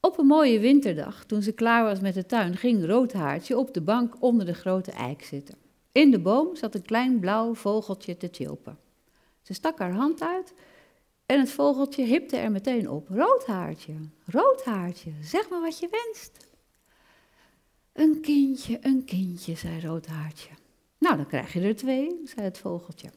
[0.00, 3.80] Op een mooie winterdag, toen ze klaar was met de tuin, ging Roodhaartje op de
[3.80, 5.54] bank onder de grote eik zitten.
[5.92, 8.78] In de boom zat een klein blauw vogeltje te chilpen.
[9.42, 10.54] Ze stak haar hand uit
[11.26, 13.08] en het vogeltje hipte er meteen op.
[13.08, 13.92] Roodhaartje,
[14.24, 16.48] Roodhaartje, zeg maar wat je wenst.
[17.92, 20.59] Een kindje, een kindje, zei Roodhaartje.
[21.00, 23.08] Nou, dan krijg je er twee, zei het vogeltje.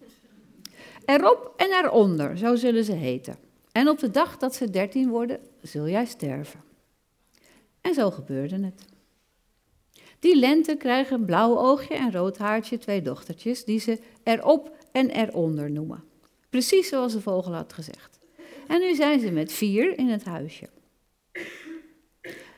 [1.05, 3.37] Erop en eronder, zo zullen ze heten.
[3.71, 6.63] En op de dag dat ze dertien worden, zul jij sterven.
[7.81, 8.85] En zo gebeurde het.
[10.19, 15.09] Die lente krijgen een blauw oogje en rood haartje twee dochtertjes, die ze erop en
[15.09, 16.03] eronder noemen.
[16.49, 18.19] Precies zoals de vogel had gezegd.
[18.67, 20.69] En nu zijn ze met vier in het huisje.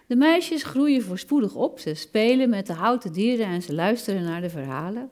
[0.07, 4.41] De meisjes groeien voorspoedig op, ze spelen met de houten dieren en ze luisteren naar
[4.41, 5.09] de verhalen.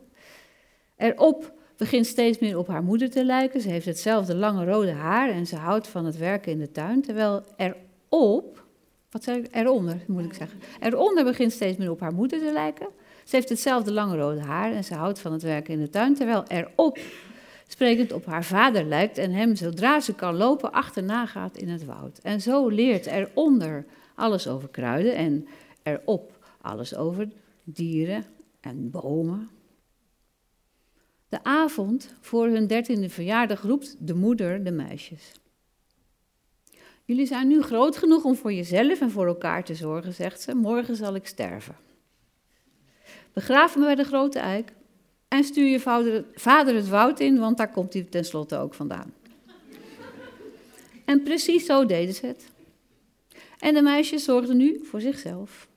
[0.97, 3.61] Erop begint steeds meer op haar moeder te lijken.
[3.61, 7.01] Ze heeft hetzelfde lange rode haar en ze houdt van het werken in de tuin.
[7.01, 8.65] Terwijl erop,
[9.09, 12.51] wat zeg ik, eronder moet ik zeggen, eronder begint steeds meer op haar moeder te
[12.51, 12.87] lijken.
[13.23, 16.13] Ze heeft hetzelfde lange rode haar en ze houdt van het werken in de tuin.
[16.13, 16.99] Terwijl erop
[17.67, 21.85] sprekend op haar vader lijkt en hem zodra ze kan lopen achterna gaat in het
[21.85, 22.19] woud.
[22.23, 25.47] En zo leert eronder alles over kruiden en
[25.83, 27.27] erop alles over
[27.63, 28.25] dieren
[28.61, 29.49] en bomen.
[31.33, 35.31] De avond voor hun dertiende verjaardag roept de moeder de meisjes.
[37.05, 40.55] Jullie zijn nu groot genoeg om voor jezelf en voor elkaar te zorgen, zegt ze.
[40.55, 41.75] Morgen zal ik sterven.
[43.33, 44.73] Begraaf me bij de grote eik
[45.27, 45.79] en stuur je
[46.33, 49.13] vader, het woud in, want daar komt hij tenslotte ook vandaan.
[51.05, 52.51] En precies zo deden ze het.
[53.59, 55.67] En de meisjes zorgden nu voor zichzelf.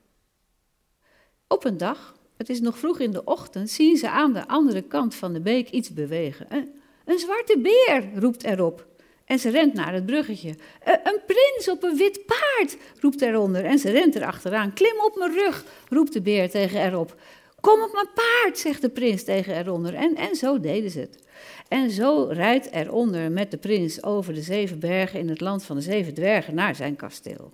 [1.49, 4.83] Op een dag, het is nog vroeg in de ochtend, zien ze aan de andere
[4.83, 6.47] kant van de beek iets bewegen.
[6.49, 6.69] Een,
[7.05, 8.87] een zwarte beer, roept erop.
[9.25, 10.55] En ze rent naar het bruggetje.
[10.85, 13.65] een prins op een wit paard, roept eronder.
[13.65, 14.73] En ze rent erachteraan.
[14.73, 17.17] Klim op mijn rug, roept de beer tegen erop.
[17.61, 19.95] Kom op mijn paard, zegt de prins tegen eronder.
[19.95, 21.25] En, en zo deden ze het.
[21.69, 25.77] En zo rijdt eronder met de prins over de zeven bergen in het land van
[25.77, 27.53] de zeven dwergen naar zijn kasteel.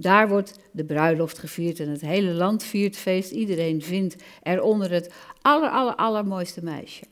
[0.00, 3.30] Daar wordt de bruiloft gevierd en het hele land viert feest.
[3.30, 7.04] Iedereen vindt eronder het aller, aller, allermooiste meisje.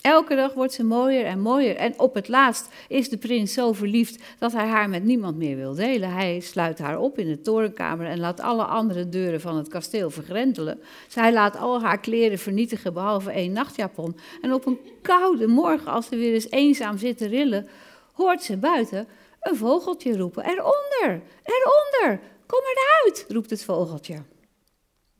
[0.00, 1.76] Elke dag wordt ze mooier en mooier.
[1.76, 5.56] En op het laatst is de prins zo verliefd dat hij haar met niemand meer
[5.56, 6.10] wil delen.
[6.10, 10.10] Hij sluit haar op in de torenkamer en laat alle andere deuren van het kasteel
[10.10, 10.80] vergrendelen.
[11.08, 14.16] Zij laat al haar kleren vernietigen behalve één nachtjapon.
[14.42, 17.68] En op een koude morgen, als ze weer eens eenzaam zit te rillen,
[18.12, 19.06] hoort ze buiten
[19.44, 20.44] een vogeltje roepen.
[20.44, 24.22] Eronder, eronder, kom eruit, roept het vogeltje.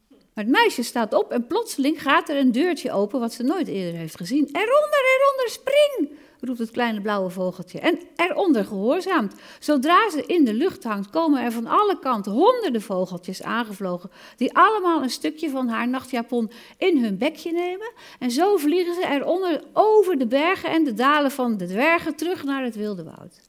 [0.08, 3.68] Maar het meisje staat op en plotseling gaat er een deurtje open wat ze nooit
[3.68, 4.48] eerder heeft gezien.
[4.52, 6.22] Eronder, eronder, spring!
[6.40, 7.80] roept het kleine blauwe vogeltje.
[7.80, 9.34] En eronder gehoorzaamt.
[9.58, 14.56] Zodra ze in de lucht hangt, komen er van alle kanten honderden vogeltjes aangevlogen, die
[14.56, 17.92] allemaal een stukje van haar nachtjapon in hun bekje nemen.
[18.18, 22.44] En zo vliegen ze eronder over de bergen en de dalen van de dwergen terug
[22.44, 23.40] naar het wilde woud.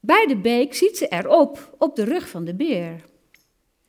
[0.00, 3.04] Bij de beek ziet ze erop, op de rug van de beer.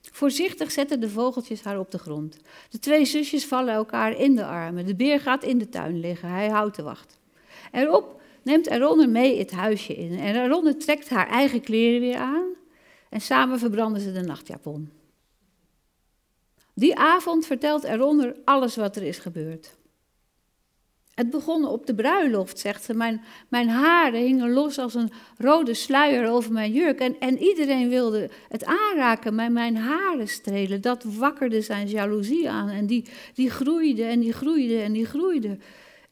[0.01, 2.37] Voorzichtig zetten de vogeltjes haar op de grond.
[2.69, 4.85] De twee zusjes vallen elkaar in de armen.
[4.85, 6.29] De beer gaat in de tuin liggen.
[6.29, 7.19] Hij houdt de wacht.
[7.71, 10.19] Erop neemt Eronder mee het huisje in.
[10.19, 12.47] En Eronder trekt haar eigen kleren weer aan.
[13.09, 14.91] En samen verbranden ze de nachtjapon.
[16.73, 19.79] Die avond vertelt Eronder alles wat er is gebeurd.
[21.21, 22.93] Het begon op de bruiloft, zegt ze.
[22.93, 26.99] Mijn, mijn haren hingen los als een rode sluier over mijn jurk.
[26.99, 30.81] En, en iedereen wilde het aanraken, mijn, mijn haren strelen.
[30.81, 32.69] Dat wakkerde zijn jaloezie aan.
[32.69, 35.57] En die, die groeide en die groeide en die groeide.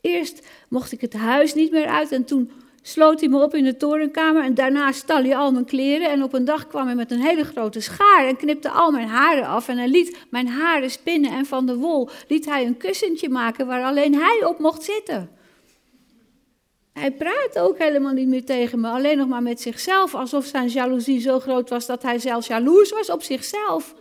[0.02, 3.63] Eerst mocht ik het huis niet meer uit en toen sloot hij me op in
[3.63, 6.10] de torenkamer en daarna stal hij al mijn kleren.
[6.10, 9.08] En op een dag kwam hij met een hele grote schaar en knipte al mijn
[9.08, 9.68] haren af.
[9.68, 13.68] En hij liet mijn haren spinnen en van de wol liet hij een kussentje maken
[13.68, 15.30] waar alleen hij op mocht zitten.
[16.94, 20.68] Hij praatte ook helemaal niet meer tegen me, alleen nog maar met zichzelf, alsof zijn
[20.68, 23.96] jaloezie zo groot was dat hij zelfs jaloers was op zichzelf.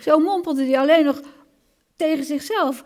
[0.00, 1.20] Zo mompelde hij alleen nog
[1.96, 2.84] tegen zichzelf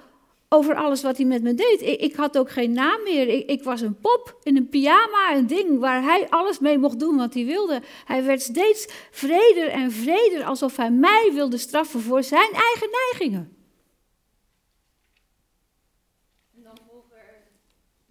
[0.54, 1.82] over alles wat hij met me deed.
[1.82, 3.28] Ik, ik had ook geen naam meer.
[3.28, 7.00] Ik, ik, was een pop in een pyjama, een ding waar hij alles mee mocht
[7.00, 7.82] doen wat hij wilde.
[8.04, 13.56] Hij werd steeds vreder en vreder, alsof hij mij wilde straffen voor zijn eigen neigingen.
[16.56, 17.42] En dan volgen er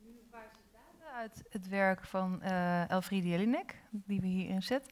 [0.03, 4.91] nu een paar citaten uit het werk van uh, Elfriede Jelinek, die we hierin zetten.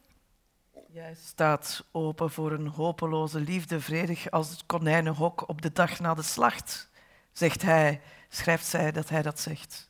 [0.92, 6.14] Jij staat open voor een hopeloze liefde, vredig als het konijnenhok op de dag na
[6.14, 6.90] de slacht
[7.32, 9.88] zegt hij, schrijft zij dat hij dat zegt.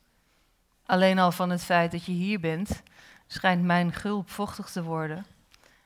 [0.85, 2.83] Alleen al van het feit dat je hier bent,
[3.27, 5.25] schijnt mijn gulp vochtig te worden.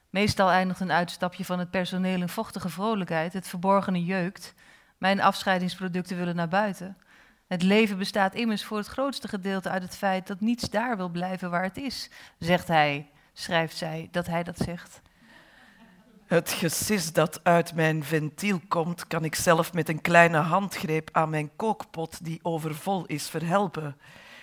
[0.10, 4.54] Meestal eindigt een uitstapje van het personeel in vochtige vrolijkheid, het verborgene jeukt.
[4.98, 6.98] Mijn afscheidingsproducten willen naar buiten.
[7.48, 11.10] Het leven bestaat immers voor het grootste gedeelte uit het feit dat niets daar wil
[11.10, 12.10] blijven waar het is,
[12.40, 15.02] zegt hij, schrijft zij dat hij dat zegt.
[16.28, 21.30] Het gesis dat uit mijn ventiel komt, kan ik zelf met een kleine handgreep aan
[21.30, 23.98] mijn kookpot die overvol is verhelpen.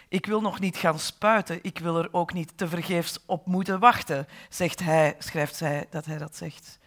[0.09, 4.27] Ik wil nog niet gaan spuiten, ik wil er ook niet tevergeefs op moeten wachten,
[4.49, 6.79] zegt hij, schrijft zij dat hij dat zegt.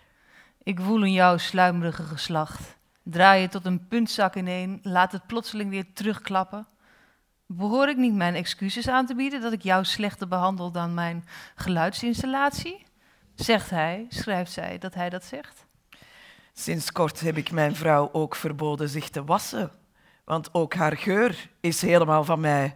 [0.63, 2.75] Ik voel in jouw sluimerige geslacht.
[3.03, 6.67] Draai je tot een puntzak ineen, laat het plotseling weer terugklappen.
[7.45, 11.25] Behoor ik niet mijn excuses aan te bieden dat ik jou slechter behandel dan mijn
[11.55, 12.86] geluidsinstallatie?
[13.37, 15.65] Zegt hij, schrijft zij dat hij dat zegt?
[16.53, 19.71] Sinds kort heb ik mijn vrouw ook verboden zich te wassen.
[20.23, 22.75] want ook haar geur is helemaal van mij.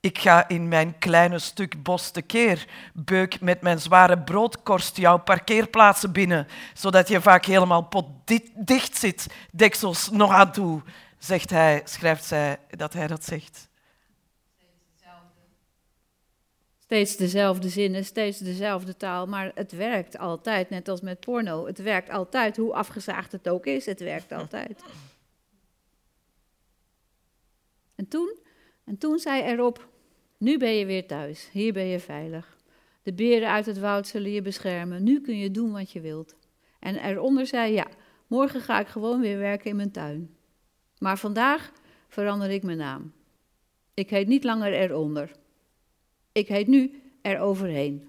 [0.00, 6.12] Ik ga in mijn kleine stuk bos tekeer, beuk met mijn zware broodkorst jouw parkeerplaatsen
[6.12, 10.82] binnen, zodat je vaak helemaal potdicht zit, deksels nog aan toe,
[11.18, 13.68] zegt hij, schrijft zij dat hij dat zegt.
[16.90, 21.66] Steeds dezelfde zinnen, steeds dezelfde taal, maar het werkt altijd, net als met porno.
[21.66, 24.82] Het werkt altijd, hoe afgezaagd het ook is, het werkt altijd.
[27.94, 28.38] En toen,
[28.84, 29.88] en toen zei erop,
[30.38, 32.56] nu ben je weer thuis, hier ben je veilig.
[33.02, 36.36] De beren uit het woud zullen je beschermen, nu kun je doen wat je wilt.
[36.78, 37.86] En eronder zei, ja,
[38.26, 40.36] morgen ga ik gewoon weer werken in mijn tuin.
[40.98, 41.72] Maar vandaag
[42.08, 43.12] verander ik mijn naam.
[43.94, 45.38] Ik heet niet langer eronder.
[46.40, 48.08] Ik heet nu eroverheen.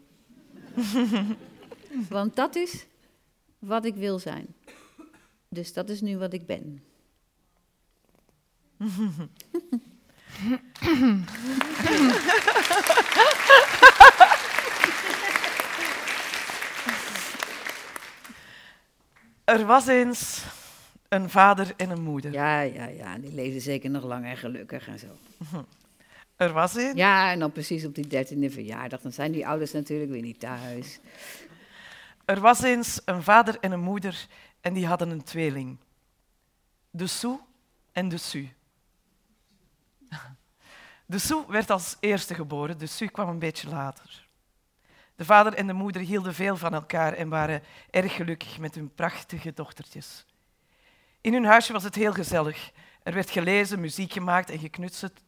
[2.09, 2.85] Want dat is
[3.59, 4.47] wat ik wil zijn.
[5.49, 6.83] Dus dat is nu wat ik ben.
[19.43, 20.43] Er was eens
[21.07, 22.31] een vader en een moeder.
[22.31, 23.17] Ja, ja, ja.
[23.17, 25.07] Die leven zeker nog lang en gelukkig en zo.
[26.41, 26.95] Er was een.
[26.95, 29.01] Ja, en dan precies op die dertiende verjaardag.
[29.01, 30.99] Dan zijn die ouders natuurlijk weer niet thuis.
[32.25, 34.27] Er was eens een vader en een moeder
[34.61, 35.77] en die hadden een tweeling.
[36.89, 37.39] De Sue
[37.91, 38.49] en de Su.
[41.05, 44.27] De Sue werd als eerste geboren, de Su kwam een beetje later.
[45.15, 48.93] De vader en de moeder hielden veel van elkaar en waren erg gelukkig met hun
[48.93, 50.25] prachtige dochtertjes.
[51.21, 52.71] In hun huisje was het heel gezellig.
[53.03, 55.21] Er werd gelezen, muziek gemaakt en geknutseld.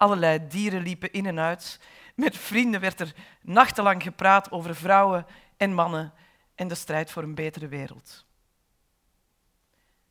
[0.00, 1.80] Allerlei dieren liepen in en uit.
[2.14, 5.26] Met vrienden werd er nachtenlang gepraat over vrouwen
[5.56, 6.12] en mannen
[6.54, 8.24] en de strijd voor een betere wereld.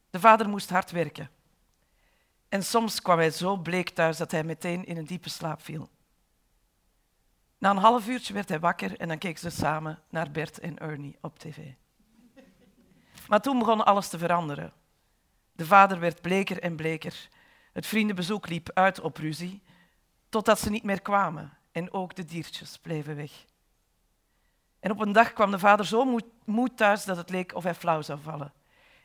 [0.09, 1.29] De vader moest hard werken.
[2.49, 5.89] En soms kwam hij zo bleek thuis dat hij meteen in een diepe slaap viel.
[7.57, 10.77] Na een half uurtje werd hij wakker en dan keken ze samen naar Bert en
[10.77, 11.57] Ernie op tv.
[13.27, 14.73] Maar toen begon alles te veranderen.
[15.51, 17.29] De vader werd bleker en bleker.
[17.73, 19.61] Het vriendenbezoek liep uit op ruzie,
[20.29, 23.31] totdat ze niet meer kwamen en ook de diertjes bleven weg.
[24.79, 27.75] En op een dag kwam de vader zo moe thuis dat het leek of hij
[27.75, 28.53] flauw zou vallen.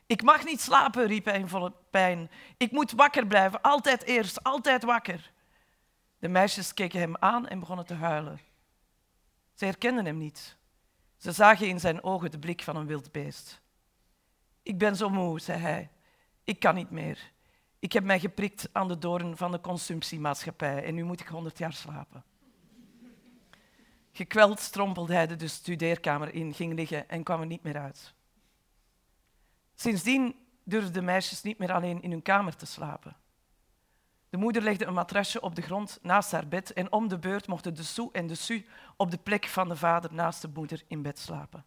[0.05, 2.31] Ik mag niet slapen, riep hij in volle pijn.
[2.57, 5.31] Ik moet wakker blijven, altijd eerst, altijd wakker.
[6.19, 8.39] De meisjes keken hem aan en begonnen te huilen.
[9.53, 10.57] Ze herkenden hem niet.
[11.17, 13.61] Ze zagen in zijn ogen de blik van een wild beest.
[14.63, 15.89] Ik ben zo moe, zei hij.
[16.43, 17.33] Ik kan niet meer.
[17.79, 21.57] Ik heb mij geprikt aan de doorn van de consumptiemaatschappij en nu moet ik honderd
[21.57, 22.23] jaar slapen.
[24.11, 28.13] Gekweld strompelde hij de studeerkamer in, ging liggen en kwam er niet meer uit.
[29.75, 33.15] Sindsdien durfden de meisjes niet meer alleen in hun kamer te slapen.
[34.29, 37.47] De moeder legde een matrasje op de grond naast haar bed en om de beurt
[37.47, 38.65] mochten de Sue en de Su
[38.95, 41.65] op de plek van de vader naast de moeder in bed slapen.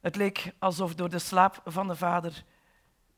[0.00, 2.44] Het leek alsof door de slaap van de vader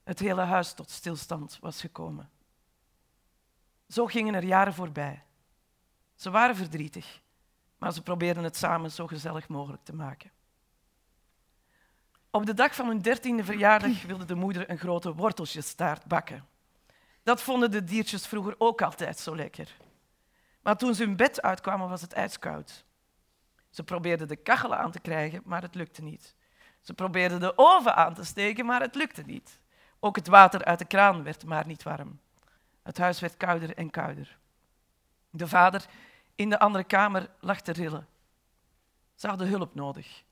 [0.04, 2.30] het hele huis tot stilstand was gekomen.
[3.88, 5.24] Zo gingen er jaren voorbij.
[6.14, 7.20] Ze waren verdrietig,
[7.78, 10.30] maar ze probeerden het samen zo gezellig mogelijk te maken.
[12.30, 16.46] Op de dag van hun dertiende verjaardag wilde de moeder een grote worteltjestaart bakken.
[17.22, 19.76] Dat vonden de diertjes vroeger ook altijd zo lekker.
[20.62, 22.84] Maar toen ze hun bed uitkwamen, was het ijskoud.
[23.70, 26.34] Ze probeerden de kachel aan te krijgen, maar het lukte niet.
[26.80, 29.60] Ze probeerden de oven aan te steken, maar het lukte niet.
[30.04, 32.20] Ook het water uit de kraan werd maar niet warm.
[32.82, 34.38] Het huis werd kouder en kouder.
[35.30, 35.84] De vader
[36.34, 38.06] in de andere kamer lag te rillen.
[39.14, 40.24] Ze hadden hulp nodig.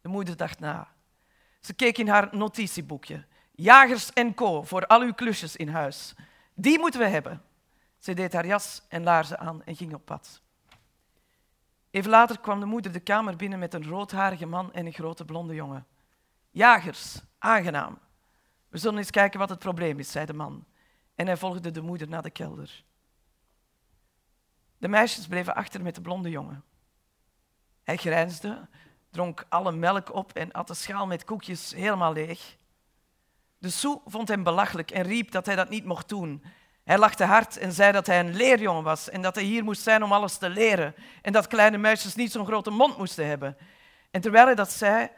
[0.00, 0.88] De moeder dacht na.
[1.60, 3.24] Ze keek in haar notitieboekje.
[3.50, 4.62] Jagers en co.
[4.62, 6.14] voor al uw klusjes in huis.
[6.54, 7.42] Die moeten we hebben.
[7.98, 10.42] Ze deed haar jas en laarzen aan en ging op pad.
[11.90, 15.24] Even later kwam de moeder de kamer binnen met een roodharige man en een grote
[15.24, 15.86] blonde jongen.
[16.50, 17.98] Jagers, aangenaam.
[18.74, 20.64] We zullen eens kijken wat het probleem is, zei de man.
[21.14, 22.84] En hij volgde de moeder naar de kelder.
[24.78, 26.64] De meisjes bleven achter met de blonde jongen.
[27.82, 28.68] Hij grijnsde,
[29.10, 32.56] dronk alle melk op en at de schaal met koekjes helemaal leeg.
[33.58, 36.44] De Soe vond hem belachelijk en riep dat hij dat niet mocht doen.
[36.84, 39.82] Hij lachte hard en zei dat hij een leerjongen was en dat hij hier moest
[39.82, 43.56] zijn om alles te leren en dat kleine meisjes niet zo'n grote mond moesten hebben.
[44.10, 45.10] En terwijl hij dat zei,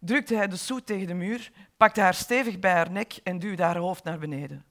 [0.00, 3.62] drukte hij de Soe tegen de muur, pakte haar stevig bij haar nek en duwde
[3.62, 4.64] haar hoofd naar beneden.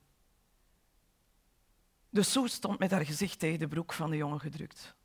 [2.09, 4.95] De Soe stond met haar gezicht tegen de broek van de jongen gedrukt.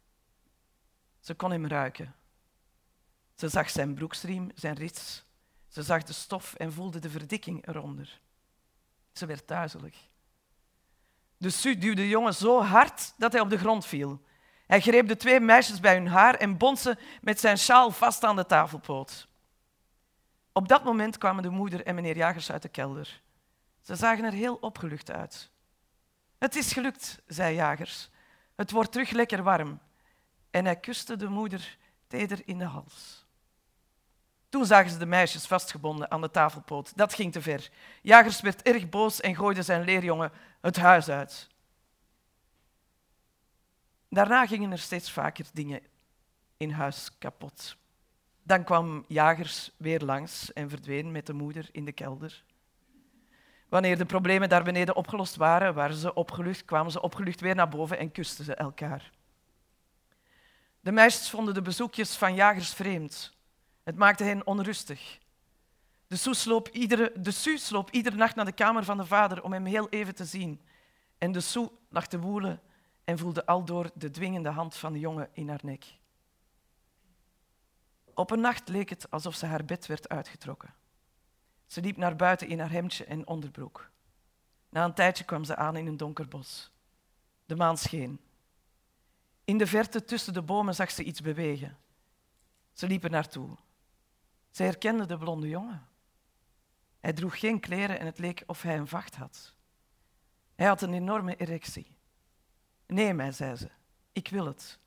[1.20, 2.14] Ze kon hem ruiken.
[3.35, 5.25] Ze zag zijn broeksriem, zijn rits.
[5.68, 8.20] Ze zag de stof en voelde de verdikking eronder.
[9.12, 10.09] Ze werd duizelig.
[11.37, 14.20] De Su duwde de jongen zo hard dat hij op de grond viel.
[14.66, 18.25] Hij greep de twee meisjes bij hun haar en bond ze met zijn sjaal vast
[18.25, 19.29] aan de tafelpoot.
[20.57, 23.23] Op dat moment kwamen de moeder en meneer Jagers uit de kelder.
[23.81, 25.51] Ze zagen er heel opgelucht uit.
[26.39, 28.11] Het is gelukt, zei Jagers.
[28.57, 29.81] Het wordt terug lekker warm.
[30.51, 33.27] En hij kuste de moeder teder in de hals.
[34.49, 36.97] Toen zagen ze de meisjes vastgebonden aan de tafelpoot.
[36.97, 37.71] Dat ging te ver.
[38.03, 41.49] Jagers werd erg boos en gooide zijn leerjongen het huis uit.
[44.09, 45.81] Daarna gingen er steeds vaker dingen
[46.57, 47.77] in huis kapot.
[48.47, 52.45] Dan kwam Jagers weer langs en verdween met de moeder in de kelder.
[53.69, 57.69] Wanneer de problemen daar beneden opgelost waren, waren ze opgelucht, kwamen ze opgelucht weer naar
[57.69, 59.13] boven en kusten ze elkaar.
[60.81, 63.37] De meisjes vonden de bezoekjes van jagers vreemd.
[63.83, 65.19] Het maakte hen onrustig.
[66.07, 69.43] De Sue sloop iedere, de Sue sloop iedere nacht naar de kamer van de vader
[69.43, 70.61] om hem heel even te zien.
[71.19, 72.61] En de Sue lag te woelen
[73.05, 75.85] en voelde aldoor de dwingende hand van de jongen in haar nek.
[78.15, 80.75] Op een nacht leek het alsof ze haar bed werd uitgetrokken.
[81.67, 83.91] Ze liep naar buiten in haar hemdje en onderbroek.
[84.69, 86.71] Na een tijdje kwam ze aan in een donker bos.
[87.47, 88.21] De maan scheen.
[89.45, 91.79] In de verte tussen de bomen zag ze iets bewegen.
[92.73, 93.57] Ze liep er naartoe.
[94.51, 95.89] Ze herkende de blonde jongen.
[97.01, 99.55] Hij droeg geen kleren en het leek of hij een vacht had.
[100.55, 101.97] Hij had een enorme erectie.
[102.87, 103.71] Nee, mij, zei ze,
[104.12, 104.79] ik wil het.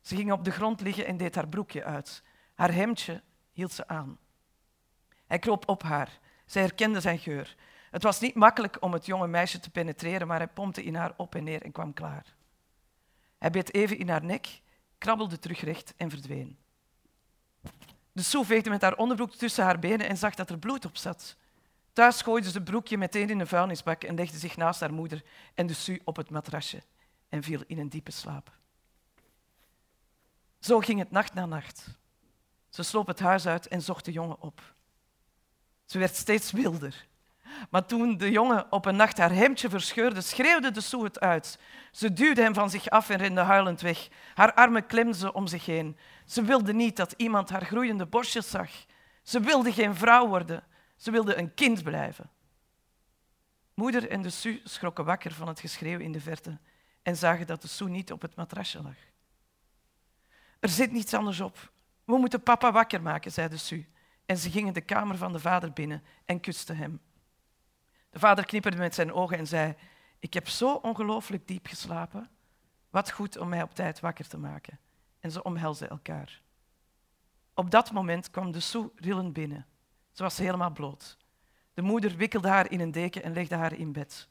[0.00, 2.22] Ze ging op de grond liggen en deed haar broekje uit.
[2.54, 4.18] Haar hemdje hield ze aan.
[5.26, 6.18] Hij kroop op haar.
[6.46, 7.56] Zij herkende zijn geur.
[7.90, 11.14] Het was niet makkelijk om het jonge meisje te penetreren, maar hij pompte in haar
[11.16, 12.34] op en neer en kwam klaar.
[13.38, 14.60] Hij beet even in haar nek,
[14.98, 16.58] krabbelde terug recht en verdween.
[18.12, 20.96] De Soe veegde met haar onderbroek tussen haar benen en zag dat er bloed op
[20.96, 21.36] zat.
[21.92, 25.22] Thuis gooide ze het broekje meteen in de vuilnisbak en legde zich naast haar moeder
[25.54, 26.82] en de Sue op het matrasje
[27.28, 28.52] en viel in een diepe slaap.
[30.60, 31.98] Zo ging het nacht na nacht.
[32.74, 34.74] Ze sloop het huis uit en zocht de jongen op.
[35.84, 37.06] Ze werd steeds wilder.
[37.70, 41.58] Maar toen de jongen op een nacht haar hemdje verscheurde, schreeuwde de Soe het uit.
[41.92, 44.08] Ze duwde hem van zich af en rende huilend weg.
[44.34, 45.96] Haar armen klemde ze om zich heen.
[46.26, 48.70] Ze wilde niet dat iemand haar groeiende borstjes zag.
[49.22, 50.64] Ze wilde geen vrouw worden.
[50.96, 52.30] Ze wilde een kind blijven.
[53.74, 56.58] Moeder en de Sue schrokken wakker van het geschreeuw in de verte
[57.02, 58.96] en zagen dat de Sue niet op het matrasje lag.
[60.60, 61.72] Er zit niets anders op.
[62.04, 63.86] We moeten papa wakker maken, zei de Sue.
[64.26, 67.00] En ze gingen de kamer van de vader binnen en kusten hem.
[68.10, 69.74] De vader knipperde met zijn ogen en zei:
[70.18, 72.30] Ik heb zo ongelooflijk diep geslapen.
[72.90, 74.78] Wat goed om mij op tijd wakker te maken.
[75.20, 76.42] En ze omhelzen elkaar.
[77.54, 79.66] Op dat moment kwam de Sue rillend binnen.
[80.12, 81.16] Ze was helemaal bloot.
[81.74, 84.28] De moeder wikkelde haar in een deken en legde haar in bed.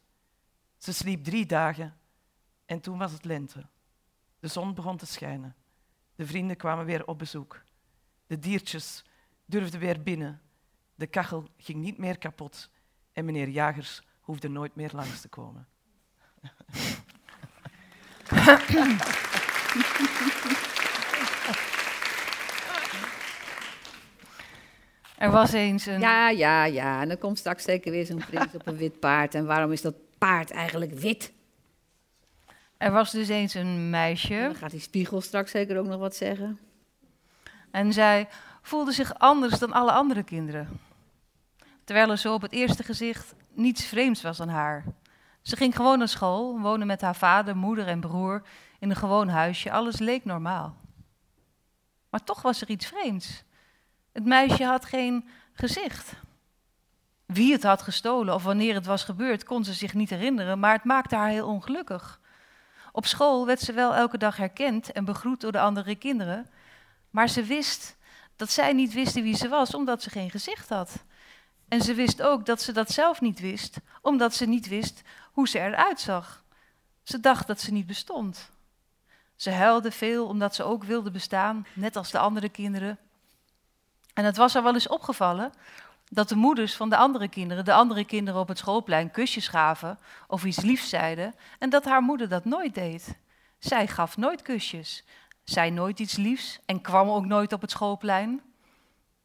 [0.78, 1.98] Ze sliep drie dagen
[2.66, 3.66] en toen was het lente.
[4.40, 5.56] De zon begon te schijnen.
[6.16, 7.62] De vrienden kwamen weer op bezoek.
[8.28, 9.04] De diertjes
[9.46, 10.42] durfden weer binnen.
[10.96, 12.70] De kachel ging niet meer kapot
[13.14, 15.68] en meneer Jagers hoefde nooit meer langs te komen.
[25.18, 26.00] Er was eens een.
[26.00, 27.02] Ja, ja, ja.
[27.02, 29.36] En dan komt straks zeker weer zo'n prins op een wit paard.
[29.36, 31.34] En waarom is dat paard eigenlijk wit?
[32.84, 34.42] Er was dus eens een En meisje.
[34.44, 36.60] dan gaat die spiegel straks zeker ook nog wat zeggen.
[37.72, 38.28] En zij
[38.62, 40.80] voelde zich anders dan alle andere kinderen.
[41.84, 44.84] Terwijl er zo op het eerste gezicht niets vreemds was aan haar.
[45.42, 48.42] Ze ging gewoon naar school, woonde met haar vader, moeder en broer
[48.80, 49.72] in een gewoon huisje.
[49.72, 50.76] Alles leek normaal.
[52.10, 53.44] Maar toch was er iets vreemds.
[54.12, 56.14] Het meisje had geen gezicht.
[57.26, 60.74] Wie het had gestolen of wanneer het was gebeurd, kon ze zich niet herinneren, maar
[60.74, 62.22] het maakte haar heel ongelukkig.
[62.96, 66.50] Op school werd ze wel elke dag herkend en begroet door de andere kinderen,
[67.10, 67.96] maar ze wist
[68.36, 71.04] dat zij niet wisten wie ze was, omdat ze geen gezicht had.
[71.68, 75.48] En ze wist ook dat ze dat zelf niet wist, omdat ze niet wist hoe
[75.48, 76.44] ze eruit zag.
[77.04, 78.50] Ze dacht dat ze niet bestond.
[79.36, 82.98] Ze huilde veel omdat ze ook wilde bestaan, net als de andere kinderen.
[84.14, 85.54] En het was haar wel eens opgevallen
[86.14, 90.00] dat de moeders van de andere kinderen, de andere kinderen op het schoolplein, kusjes gaven
[90.28, 93.18] of iets liefs zeiden, en dat haar moeder dat nooit deed.
[93.60, 95.04] Zij gaf nooit kusjes,
[95.44, 98.42] zei nooit iets liefs en kwam ook nooit op het schoolplein.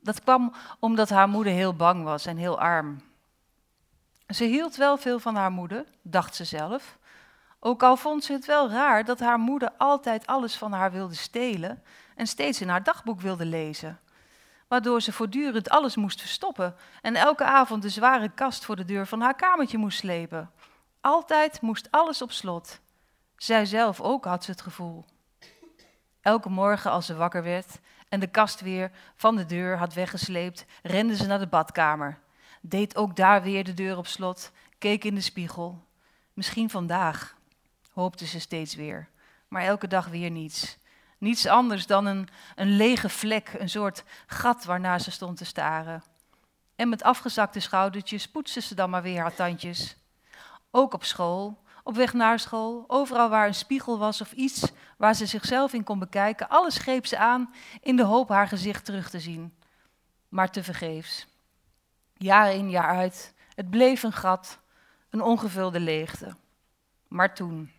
[0.01, 3.03] Dat kwam omdat haar moeder heel bang was en heel arm.
[4.29, 6.99] Ze hield wel veel van haar moeder, dacht ze zelf.
[7.61, 11.15] Ook al vond ze het wel raar dat haar moeder altijd alles van haar wilde
[11.15, 11.83] stelen
[12.15, 13.99] en steeds in haar dagboek wilde lezen.
[14.69, 19.07] Waardoor ze voortdurend alles moest verstoppen en elke avond de zware kast voor de deur
[19.07, 20.51] van haar kamertje moest slepen.
[21.01, 22.81] Altijd moest alles op slot.
[23.37, 25.05] Zij zelf ook had ze het gevoel.
[26.21, 30.65] Elke morgen als ze wakker werd en de kast weer van de deur had weggesleept,
[30.83, 32.19] rende ze naar de badkamer.
[32.61, 35.85] Deed ook daar weer de deur op slot, keek in de spiegel.
[36.33, 37.37] Misschien vandaag,
[37.93, 39.09] hoopte ze steeds weer,
[39.49, 40.79] maar elke dag weer niets.
[41.19, 46.03] Niets anders dan een, een lege vlek, een soort gat waarnaar ze stond te staren.
[46.77, 49.97] En met afgezakte schoudertjes poetste ze dan maar weer haar tandjes.
[50.71, 55.15] Ook op school, op weg naar school, overal waar een spiegel was of iets waar
[55.15, 59.11] ze zichzelf in kon bekijken, alles greep ze aan in de hoop haar gezicht terug
[59.11, 59.55] te zien.
[60.29, 61.27] Maar tevergeefs.
[62.15, 64.59] Jaar in, jaar uit, het bleef een gat,
[65.11, 66.37] een ongevulde leegte.
[67.09, 67.73] Maar toen,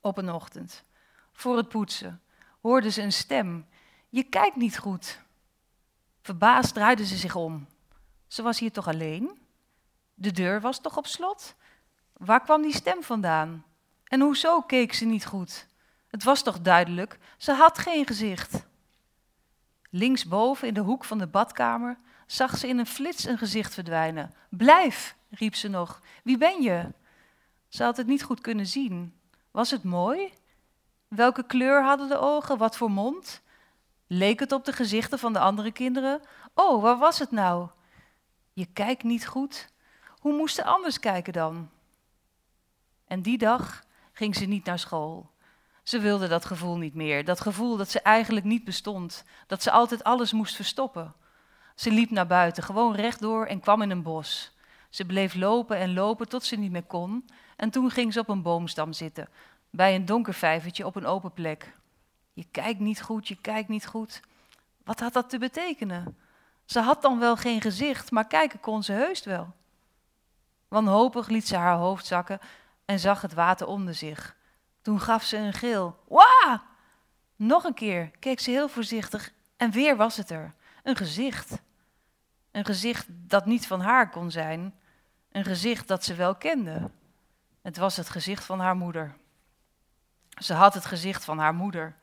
[0.00, 0.84] op een ochtend,
[1.32, 2.22] voor het poetsen,
[2.60, 3.66] hoorde ze een stem.
[4.08, 5.20] Je kijkt niet goed.
[6.22, 7.66] Verbaasd draaide ze zich om.
[8.26, 9.38] Ze was hier toch alleen?
[10.14, 11.54] De deur was toch op slot?
[12.12, 13.64] Waar kwam die stem vandaan?
[14.04, 15.66] En hoezo keek ze niet goed?
[16.08, 18.66] Het was toch duidelijk, ze had geen gezicht.
[19.90, 24.34] Linksboven in de hoek van de badkamer zag ze in een flits een gezicht verdwijnen.
[24.48, 26.00] Blijf, riep ze nog.
[26.24, 26.92] Wie ben je?
[27.68, 29.14] Ze had het niet goed kunnen zien.
[29.50, 30.32] Was het mooi?
[31.10, 32.58] Welke kleur hadden de ogen?
[32.58, 33.42] Wat voor mond?
[34.06, 36.20] Leek het op de gezichten van de andere kinderen?
[36.54, 37.68] Oh, waar was het nou?
[38.52, 39.72] Je kijkt niet goed.
[40.18, 41.70] Hoe moest ze anders kijken dan?
[43.06, 45.30] En die dag ging ze niet naar school.
[45.82, 49.70] Ze wilde dat gevoel niet meer, dat gevoel dat ze eigenlijk niet bestond, dat ze
[49.70, 51.14] altijd alles moest verstoppen.
[51.74, 54.52] Ze liep naar buiten, gewoon rechtdoor en kwam in een bos.
[54.90, 57.24] Ze bleef lopen en lopen tot ze niet meer kon
[57.56, 59.28] en toen ging ze op een boomstam zitten,
[59.70, 61.76] bij een donker vijvertje op een open plek.
[62.32, 64.20] Je kijkt niet goed, je kijkt niet goed.
[64.84, 66.18] Wat had dat te betekenen?
[66.64, 69.52] Ze had dan wel geen gezicht, maar kijken kon ze heus wel.
[70.68, 72.40] Wanhopig liet ze haar hoofd zakken
[72.84, 74.36] en zag het water onder zich.
[74.82, 75.98] Toen gaf ze een gil.
[76.08, 76.60] Wah!
[77.36, 80.54] Nog een keer keek ze heel voorzichtig en weer was het er.
[80.82, 81.60] Een gezicht.
[82.50, 84.74] Een gezicht dat niet van haar kon zijn.
[85.32, 86.90] Een gezicht dat ze wel kende.
[87.62, 89.16] Het was het gezicht van haar moeder.
[90.40, 91.94] Ze had het gezicht van haar moeder.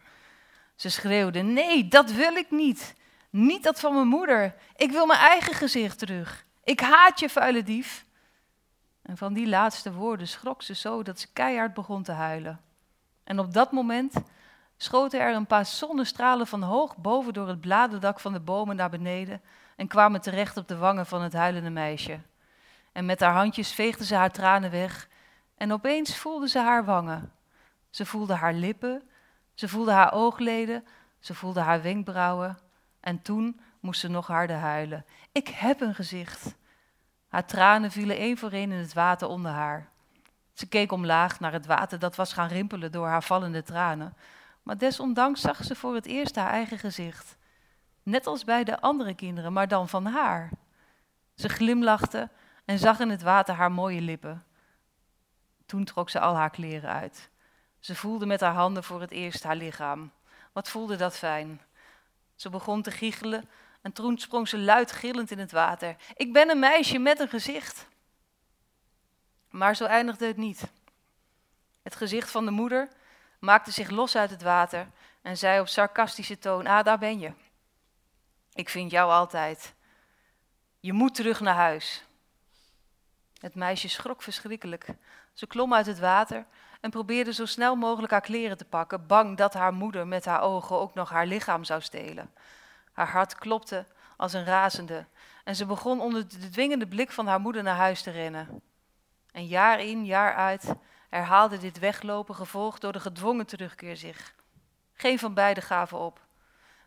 [0.75, 2.95] Ze schreeuwde: Nee, dat wil ik niet.
[3.29, 4.55] Niet dat van mijn moeder.
[4.75, 6.45] Ik wil mijn eigen gezicht terug.
[6.63, 8.05] Ik haat je, vuile dief.
[9.01, 12.61] En van die laatste woorden schrok ze zo dat ze keihard begon te huilen.
[13.23, 14.13] En op dat moment
[14.77, 18.89] schoten er een paar zonnestralen van hoog boven door het bladerdak van de bomen naar
[18.89, 19.41] beneden
[19.75, 22.19] en kwamen terecht op de wangen van het huilende meisje.
[22.91, 25.07] En met haar handjes veegde ze haar tranen weg
[25.57, 27.31] en opeens voelde ze haar wangen.
[27.97, 29.09] Ze voelde haar lippen,
[29.53, 30.85] ze voelde haar oogleden,
[31.19, 32.57] ze voelde haar wenkbrauwen
[32.99, 35.05] en toen moest ze nog harder huilen.
[35.31, 36.55] Ik heb een gezicht.
[37.27, 39.89] Haar tranen vielen één voor één in het water onder haar.
[40.53, 44.17] Ze keek omlaag naar het water dat was gaan rimpelen door haar vallende tranen.
[44.63, 47.37] Maar desondanks zag ze voor het eerst haar eigen gezicht.
[48.03, 50.49] Net als bij de andere kinderen, maar dan van haar.
[51.35, 52.29] Ze glimlachte
[52.65, 54.43] en zag in het water haar mooie lippen.
[55.65, 57.29] Toen trok ze al haar kleren uit.
[57.79, 60.11] Ze voelde met haar handen voor het eerst haar lichaam.
[60.51, 61.61] Wat voelde dat fijn.
[62.35, 63.49] Ze begon te giechelen
[63.81, 65.95] en toen sprong ze luid gillend in het water.
[66.15, 67.87] Ik ben een meisje met een gezicht.
[69.49, 70.63] Maar zo eindigde het niet.
[71.81, 72.89] Het gezicht van de moeder
[73.39, 74.87] maakte zich los uit het water
[75.21, 77.31] en zei op sarcastische toon: Ah, daar ben je.
[78.53, 79.73] Ik vind jou altijd.
[80.79, 82.03] Je moet terug naar huis.
[83.39, 84.87] Het meisje schrok verschrikkelijk.
[85.33, 86.45] Ze klom uit het water
[86.81, 90.41] en probeerde zo snel mogelijk haar kleren te pakken, bang dat haar moeder met haar
[90.41, 92.31] ogen ook nog haar lichaam zou stelen.
[92.93, 93.85] Haar hart klopte
[94.17, 95.05] als een razende
[95.43, 98.61] en ze begon onder de dwingende blik van haar moeder naar huis te rennen.
[99.31, 100.75] En jaar in, jaar uit
[101.09, 104.35] herhaalde dit weglopen gevolgd door de gedwongen terugkeer zich.
[104.93, 106.25] Geen van beiden gaven op.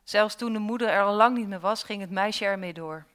[0.04, 3.06] Zelfs toen de moeder er al lang niet meer was, ging het meisje ermee door.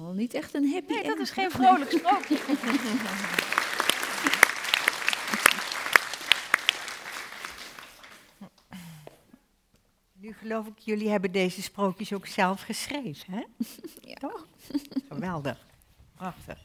[0.00, 2.38] Wel niet echt een happy Nee, dat is geen vrolijk sprookje.
[10.20, 13.42] Nu geloof ik, jullie hebben deze sprookjes ook zelf geschreven, hè?
[14.00, 14.14] Ja.
[14.14, 14.46] Toch?
[15.08, 15.66] Geweldig.
[16.14, 16.58] Prachtig.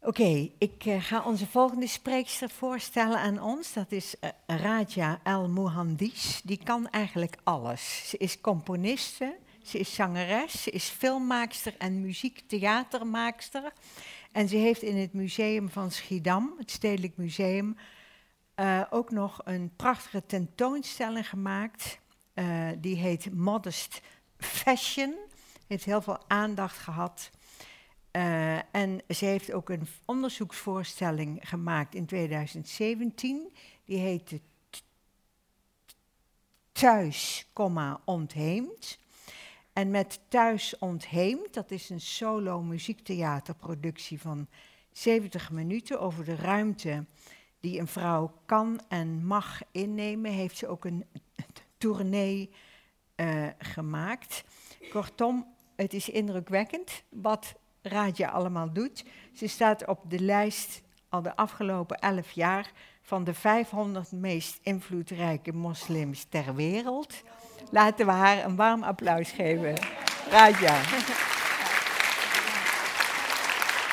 [0.00, 3.72] Oké, ik eh, ga onze volgende spreekster voorstellen aan ons.
[3.72, 6.40] Dat is eh, Raja El Mohandis.
[6.44, 8.08] Die kan eigenlijk alles.
[8.08, 9.36] Ze is componiste,
[9.70, 13.72] ze is zangeres, ze is filmmaakster en muziektheatermaakster.
[14.32, 17.76] En ze heeft in het museum van Schiedam, het Stedelijk Museum,
[18.54, 22.00] eh, ook nog een prachtige tentoonstelling gemaakt.
[22.34, 24.00] Eh, die heet Modest
[24.38, 25.14] Fashion.
[25.66, 27.30] Heeft heel veel aandacht gehad.
[28.10, 33.52] Eh, en ze heeft ook een onderzoeksvoorstelling gemaakt in 2017.
[33.84, 34.40] Die heette
[36.72, 37.46] Thuis,
[38.04, 38.98] ontheemd.
[39.72, 44.48] En met Thuis ontheemd, dat is een solo muziektheaterproductie van
[44.92, 47.04] 70 minuten over de ruimte
[47.60, 51.04] die een vrouw kan en mag innemen, heeft ze ook een
[51.78, 52.50] tournee
[53.16, 54.44] uh, gemaakt.
[54.90, 55.46] Kortom,
[55.76, 59.04] het is indrukwekkend wat Raja allemaal doet.
[59.32, 65.52] Ze staat op de lijst al de afgelopen elf jaar van de 500 meest invloedrijke
[65.52, 67.22] moslims ter wereld.
[67.70, 69.74] Laten we haar een warm applaus geven.
[70.30, 70.80] Raja.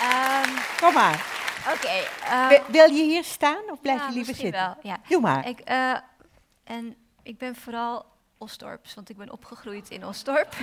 [0.04, 1.26] Um, Kom maar.
[1.74, 1.76] Oké.
[1.76, 4.62] Okay, uh, wil je hier staan of blijf ja, je liever zitten?
[4.62, 4.98] Wel, ja.
[5.08, 5.48] Doe maar.
[5.48, 5.98] Ik, uh,
[6.64, 8.06] en ik ben vooral
[8.38, 10.56] Osdorps, want ik ben opgegroeid in Osdorp.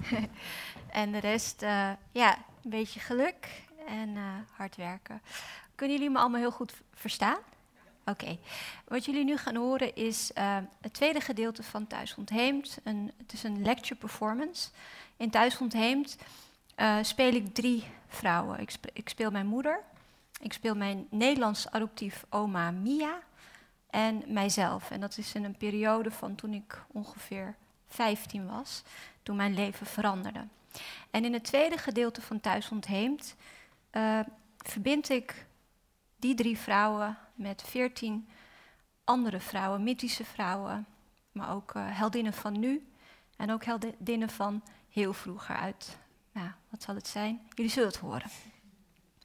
[0.90, 3.48] en de rest, uh, ja, een beetje geluk
[3.86, 4.16] en
[4.56, 5.22] hard werken.
[5.74, 7.38] Kunnen jullie me allemaal heel goed verstaan?
[8.04, 8.38] Oké.
[8.84, 12.78] Wat jullie nu gaan horen is uh, het tweede gedeelte van Thuis Ontheemd.
[12.84, 14.68] Een, het is een lecture performance.
[15.16, 16.16] In Thuis Ontheemd
[16.76, 18.60] uh, speel ik drie vrouwen.
[18.60, 19.80] Ik, sp ik, speel mijn moeder,
[20.40, 23.18] ik speel mijn Nederlands adoptief oma Mia
[23.90, 24.90] en mijzelf.
[24.90, 27.54] En dat is in een periode van toen ik ongeveer
[27.88, 28.82] 15 was,
[29.22, 30.46] toen mijn leven veranderde.
[31.10, 33.34] En in het tweede gedeelte van Thuis Ontheemd
[33.92, 34.20] uh,
[34.58, 35.46] verbind ik
[36.16, 38.28] die drie vrouwen met veertien
[39.04, 40.86] andere vrouwen, mythische vrouwen,
[41.32, 42.86] maar ook uh, heldinnen van nu
[43.36, 45.98] en ook heldinnen van heel vroeger uit.
[46.32, 47.40] Nou, wat zal het zijn?
[47.54, 48.30] Jullie zullen het horen.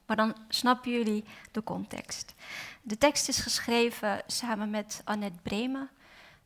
[0.06, 2.34] Maar dan snappen jullie de context.
[2.82, 5.90] De tekst is geschreven samen met Annette Bremen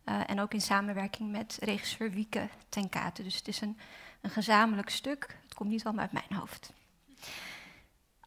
[0.05, 3.23] uh, en ook in samenwerking met regisseur Wieke ten Kate.
[3.23, 3.79] Dus het is een,
[4.21, 5.39] een gezamenlijk stuk.
[5.43, 6.73] Het komt niet allemaal uit mijn hoofd.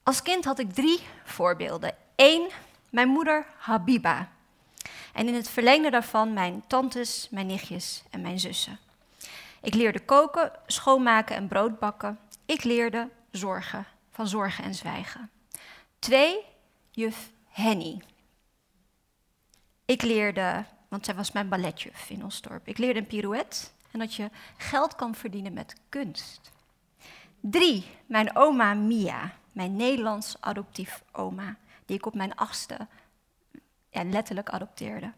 [0.03, 1.95] Als kind had ik drie voorbeelden.
[2.15, 2.49] Eén,
[2.95, 4.29] mijn moeder Habiba.
[5.13, 8.79] En in het verlengde daarvan mijn tantes, mijn nichtjes en mijn zussen.
[9.61, 12.19] Ik leerde koken, schoonmaken en brood bakken.
[12.45, 15.29] Ik leerde zorgen, van zorgen en zwijgen.
[15.99, 16.39] Twee,
[16.91, 18.01] juf Henny.
[19.85, 22.67] Ik leerde, want zij was mijn balletjuf in Osdorp.
[22.67, 23.57] Ik leerde een pirouette
[23.91, 26.51] en dat je geld kan verdienen met kunst.
[27.39, 32.87] Drie, mijn oma Mia, mijn Nederlands adoptief oma die ik op mijn achtste
[34.03, 35.11] letterlijk adopteerde.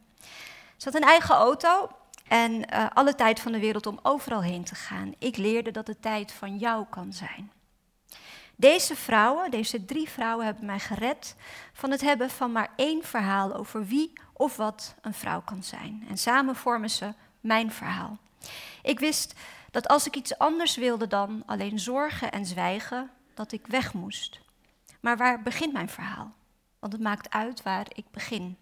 [0.78, 1.90] Ze had een eigen auto
[2.28, 5.14] en uh, alle tijd van de wereld om overal heen te gaan.
[5.18, 7.52] Ik leerde dat de tijd van jou kan zijn.
[8.56, 11.36] Deze vrouwen, deze drie vrouwen, hebben mij gered
[11.74, 16.06] van het hebben van maar één verhaal over wie of wat een vrouw kan zijn.
[16.10, 18.18] En samen vormen ze mijn verhaal.
[18.82, 19.34] Ik wist
[19.72, 24.40] dat als ik iets anders wilde dan alleen zorgen en zwijgen, dat ik weg moest.
[25.00, 26.34] Maar waar begint mijn verhaal?
[26.80, 28.58] Want het maakt uit waar ik begin.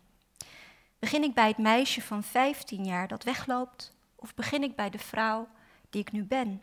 [0.99, 4.99] Begin ik bij het meisje van 15 jaar dat wegloopt, of begin ik bij de
[4.99, 5.47] vrouw
[5.89, 6.61] die ik nu ben?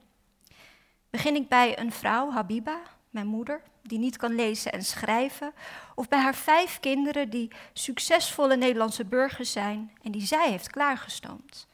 [1.11, 2.81] Begin ik bij een vrouw, Habiba,
[3.11, 5.53] mijn moeder, die niet kan lezen en schrijven,
[5.95, 11.67] of bij haar vijf kinderen die succesvolle Nederlandse burgers zijn en die zij heeft klaargestoomd?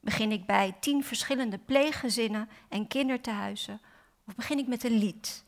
[0.00, 3.80] Begin ik bij tien verschillende pleeggezinnen en kindertehuizen,
[4.26, 5.44] of begin ik met een lied?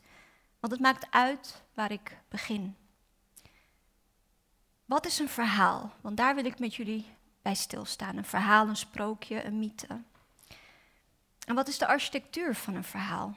[0.59, 2.75] Want het maakt uit waar ik begin.
[4.85, 5.93] Wat is een verhaal?
[6.01, 7.05] Want daar wil ik met jullie
[7.41, 8.17] bij stilstaan.
[8.17, 10.01] Een verhaal, een sprookje, een mythe.
[11.45, 13.35] En wat is de architectuur van een verhaal?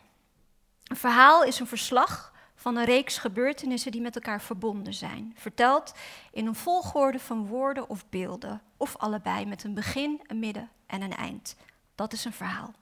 [0.85, 5.35] Een verhaal is een verslag van een reeks gebeurtenissen die met elkaar verbonden zijn.
[5.37, 5.95] Verteld
[6.33, 11.03] in een volgorde van woorden of beelden, of allebei met een begin, een midden en
[11.03, 11.57] een eind.
[11.95, 12.73] Dat is een verhaal.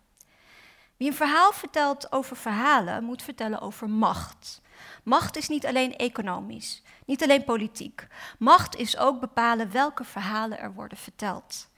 [0.96, 4.60] Wie een verhaal vertelt over verhalen, moet vertellen over macht.
[5.02, 8.06] Macht is niet alleen economisch, niet alleen politiek.
[8.38, 11.68] Macht is ook bepalen welke verhalen er worden verteld.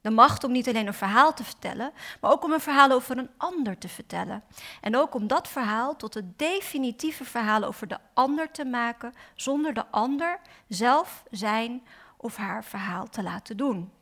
[0.00, 3.18] De macht om niet alleen een verhaal te vertellen, maar ook om een verhaal over
[3.18, 4.44] een ander te vertellen.
[4.80, 9.74] En ook om dat verhaal tot het definitieve verhaal over de ander te maken, zonder
[9.74, 11.82] de ander zelf zijn
[12.16, 13.92] of haar verhaal te laten doen.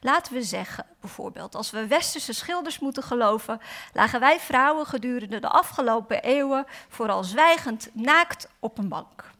[0.00, 3.60] Laten we zeggen, bijvoorbeeld, als we westerse schilders moeten geloven,
[3.92, 9.30] lagen wij vrouwen gedurende de afgelopen eeuwen vooral zwijgend naakt op een bank.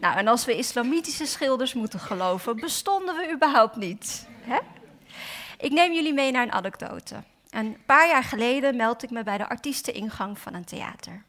[0.00, 4.26] Nou, en als we islamitische schilders moeten geloven, bestonden we überhaupt niet.
[4.40, 4.58] Hè?
[5.58, 7.22] Ik neem jullie mee naar een anekdote.
[7.50, 11.24] Een paar jaar geleden meld ik me bij de artiesteningang van een theater.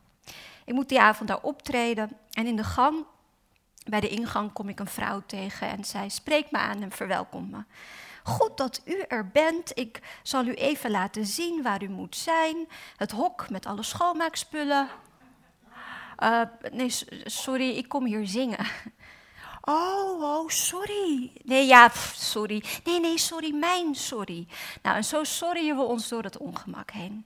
[0.66, 3.06] Ik moet die avond daar optreden en in de gang,
[3.86, 7.52] bij de ingang, kom ik een vrouw tegen en zij spreekt me aan en verwelkomt
[7.52, 7.64] me.
[8.30, 9.72] Goed dat u er bent.
[9.78, 12.68] Ik zal u even laten zien waar u moet zijn.
[12.96, 14.90] Het hok met alle schoonmaakspullen.
[16.16, 18.66] Eh, nee, sorry, ik kom hier zingen.
[19.62, 21.32] Oh, oh, sorry.
[21.44, 22.64] Nee, ja, sorry.
[22.84, 24.48] Nee, nee, sorry, mijn sorry.
[24.82, 27.26] Nou, en zo sorryen we ons door het ongemak heen.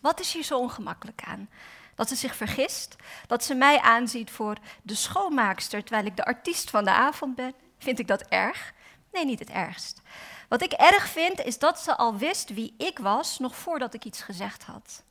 [0.00, 1.48] Wat is hier zo ongemakkelijk aan?
[1.94, 6.70] Dat ze zich vergist, dat ze mij aanziet voor de schoonmaakster terwijl ik de artiest
[6.70, 7.54] van de avond ben.
[7.78, 8.72] Vind ik dat erg?
[9.12, 10.02] Nee, niet het ergst.
[10.48, 14.04] Wat ik erg vind is dat ze al wist wie ik was nog voordat ik
[14.04, 15.02] iets gezegd had.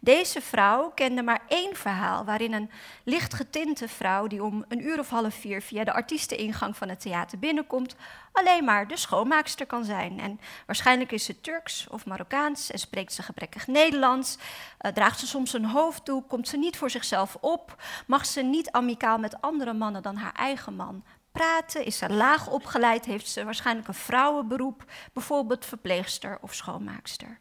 [0.00, 2.70] Deze vrouw kende maar één verhaal waarin een
[3.04, 7.38] lichtgetinte vrouw die om een uur of half vier via de artiesteningang van het theater
[7.38, 7.96] binnenkomt,
[8.32, 10.20] alleen maar de schoonmaakster kan zijn.
[10.20, 14.38] En waarschijnlijk is ze Turks of Marokkaans en spreekt ze gebrekkig Nederlands,
[14.78, 18.70] eh, draagt ze soms een hoofddoek, komt ze niet voor zichzelf op, mag ze niet
[18.70, 21.02] amicaal met andere mannen dan haar eigen man
[21.38, 27.38] praten, is ze laag opgeleid, heeft ze waarschijnlijk een vrouwenberoep, bijvoorbeeld verpleegster of schoonmaakster.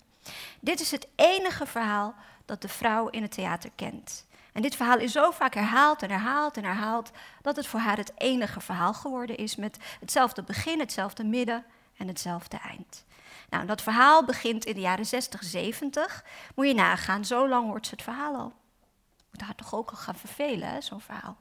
[0.59, 4.25] Dit is het enige verhaal dat de vrouw in het theater kent.
[4.53, 7.97] En dit verhaal is zo vaak herhaald en herhaald en herhaald dat het voor haar
[7.97, 11.65] het enige verhaal geworden is met hetzelfde begin, hetzelfde midden
[11.97, 13.05] en hetzelfde eind.
[13.49, 16.23] Nou, dat verhaal begint in de jaren 60, 70.
[16.55, 18.53] Moet je nagaan, zo lang hoort ze het verhaal al.
[19.31, 21.37] Moet haar toch ook al gaan vervelen, zo'n verhaal.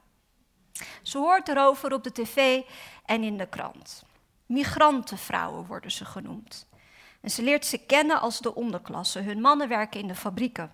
[1.01, 2.61] Ze hoort erover op de tv
[3.05, 4.03] en in de krant.
[4.45, 6.67] Migrantenvrouwen worden ze genoemd.
[7.21, 9.19] En ze leert ze kennen als de onderklasse.
[9.19, 10.73] Hun mannen werken in de fabrieken.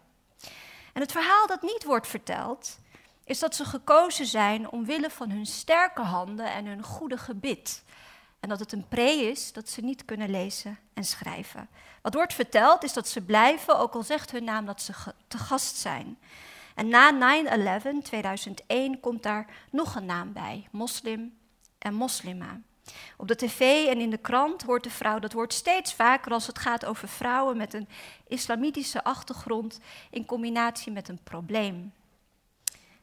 [0.93, 2.79] En het verhaal dat niet wordt verteld,
[3.23, 7.83] is dat ze gekozen zijn omwille van hun sterke handen en hun goede gebit.
[8.39, 11.69] En dat het een pre is dat ze niet kunnen lezen en schrijven.
[12.01, 14.93] Wat wordt verteld is dat ze blijven, ook al zegt hun naam dat ze
[15.27, 16.17] te gast zijn.
[16.75, 17.11] En na
[17.83, 21.37] 9-11, 2001, komt daar nog een naam bij: moslim
[21.79, 22.59] en moslima.
[23.17, 26.47] Op de tv en in de krant hoort de vrouw dat woord steeds vaker als
[26.47, 27.87] het gaat over vrouwen met een
[28.27, 31.93] islamitische achtergrond in combinatie met een probleem.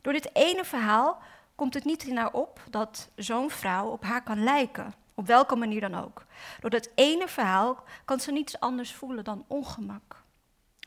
[0.00, 1.22] Door dit ene verhaal
[1.54, 5.56] komt het niet in haar op dat zo'n vrouw op haar kan lijken, op welke
[5.56, 6.24] manier dan ook.
[6.60, 10.19] Door dat ene verhaal kan ze niets anders voelen dan ongemak.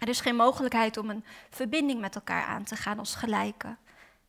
[0.03, 3.77] Er is geen mogelijkheid om een verbinding met elkaar aan te gaan als gelijken.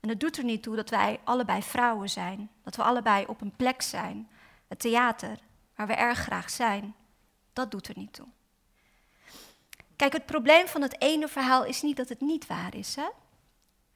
[0.01, 3.41] En het doet er niet toe dat wij allebei vrouwen zijn, dat we allebei op
[3.41, 4.29] een plek zijn,
[4.69, 5.39] het theater,
[5.75, 6.95] waar we erg graag zijn.
[7.53, 8.27] Dat doet er niet toe.
[9.97, 12.97] Kijk, het probleem van het ene verhaal is niet dat het niet waar is.
[12.97, 13.09] Hè?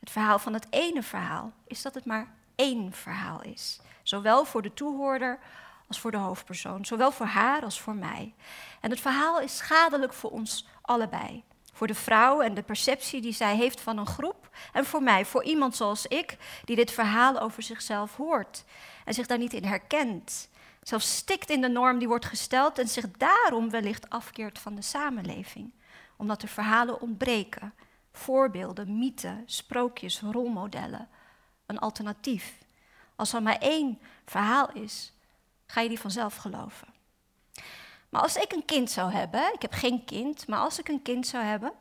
[0.00, 3.80] Het verhaal van het ene verhaal is dat het maar één verhaal is.
[4.02, 5.38] Zowel voor de toehoorder
[5.86, 6.84] als voor de hoofdpersoon.
[6.84, 8.34] Zowel voor haar als voor mij.
[8.80, 11.44] En het verhaal is schadelijk voor ons allebei.
[11.78, 14.50] Voor de vrouw en de perceptie die zij heeft van een groep.
[14.72, 18.64] En voor mij, voor iemand zoals ik, die dit verhaal over zichzelf hoort.
[19.04, 20.48] En zich daar niet in herkent.
[20.82, 24.82] Zelfs stikt in de norm die wordt gesteld en zich daarom wellicht afkeert van de
[24.82, 25.72] samenleving.
[26.16, 27.74] Omdat er verhalen ontbreken.
[28.12, 31.08] Voorbeelden, mythen, sprookjes, rolmodellen.
[31.66, 32.58] Een alternatief.
[33.16, 35.12] Als er maar één verhaal is,
[35.66, 36.87] ga je die vanzelf geloven.
[38.08, 41.02] Maar als ik een kind zou hebben, ik heb geen kind, maar als ik een
[41.02, 41.72] kind zou hebben,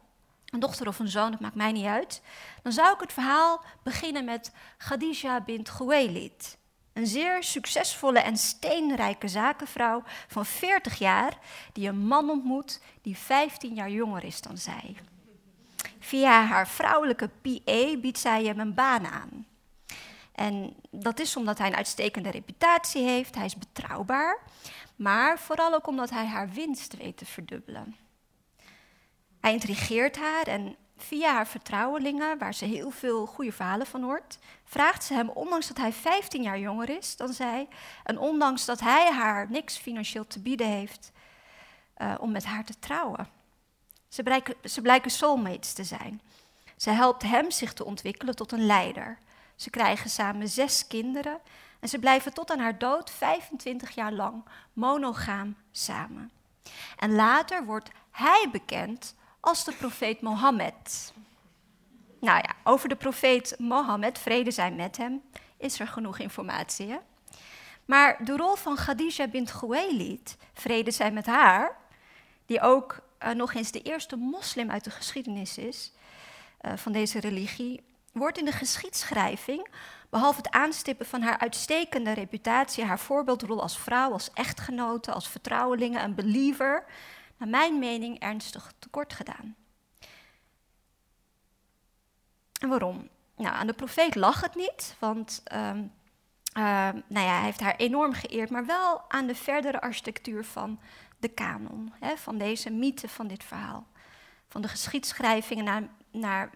[0.45, 2.21] een dochter of een zoon, dat maakt mij niet uit,
[2.61, 6.57] dan zou ik het verhaal beginnen met Khadija bint Khuwailid.
[6.93, 11.37] Een zeer succesvolle en steenrijke zakenvrouw van 40 jaar,
[11.73, 14.95] die een man ontmoet die 15 jaar jonger is dan zij.
[15.99, 19.45] Via haar vrouwelijke PA biedt zij hem een baan aan.
[20.37, 24.39] En dat is omdat hij een uitstekende reputatie heeft, hij is betrouwbaar,
[24.95, 27.95] maar vooral ook omdat hij haar winst weet te verdubbelen.
[29.39, 34.37] Hij intrigeert haar en via haar vertrouwelingen, waar ze heel veel goede verhalen van hoort,
[34.63, 37.67] vraagt ze hem, ondanks dat hij 15 jaar jonger is dan zij,
[38.03, 41.11] en ondanks dat hij haar niks financieel te bieden heeft,
[41.97, 43.29] uh, om met haar te trouwen.
[44.07, 46.21] Ze blijken, ze blijken soulmates te zijn.
[46.75, 49.17] Ze helpt hem zich te ontwikkelen tot een leider.
[49.57, 51.39] Ze krijgen samen zes kinderen
[51.79, 54.43] en ze blijven tot aan haar dood 25 jaar lang
[54.73, 56.31] monogaam samen.
[56.97, 61.13] En later wordt hij bekend als de profeet Mohammed.
[62.19, 65.21] Nou ja, over de profeet Mohammed, vrede zij met hem,
[65.57, 66.89] is er genoeg informatie.
[66.89, 66.97] Hè?
[67.85, 71.77] Maar de rol van Khadija bint Khuwailid, vrede zij met haar,
[72.45, 75.91] die ook uh, nog eens de eerste moslim uit de geschiedenis is
[76.61, 77.83] uh, van deze religie,
[78.17, 79.67] wordt in de geschiedschrijving,
[80.09, 85.99] behalve het aanstippen van haar uitstekende reputatie, haar voorbeeldrol als vrouw, als echtgenote, als vertrouwelinge,
[85.99, 86.85] een believer,
[87.37, 89.55] naar mijn mening ernstig tekort gedaan.
[92.59, 93.09] En waarom?
[93.35, 95.91] Nou, aan de profeet lag het niet, want um,
[96.57, 96.63] uh,
[97.07, 100.79] nou ja, hij heeft haar enorm geëerd, maar wel aan de verdere architectuur van
[101.19, 103.87] de kanon, hè, van deze mythe van dit verhaal.
[104.47, 106.49] Van de geschiedschrijvingen naar, naar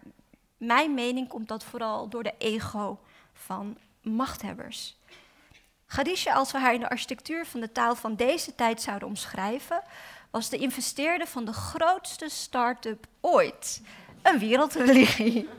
[0.61, 2.99] mijn mening komt dat vooral door de ego
[3.33, 4.97] van machthebbers.
[5.87, 9.81] Khadija, als we haar in de architectuur van de taal van deze tijd zouden omschrijven,
[10.31, 13.81] was de investeerder van de grootste start-up ooit.
[14.21, 15.49] Een wereldreligie.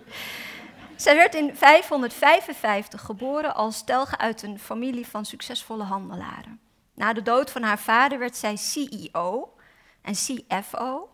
[0.97, 6.61] Zij werd in 555 geboren als telge uit een familie van succesvolle handelaren.
[6.95, 9.55] Na de dood van haar vader werd zij CEO
[10.03, 11.12] en CFO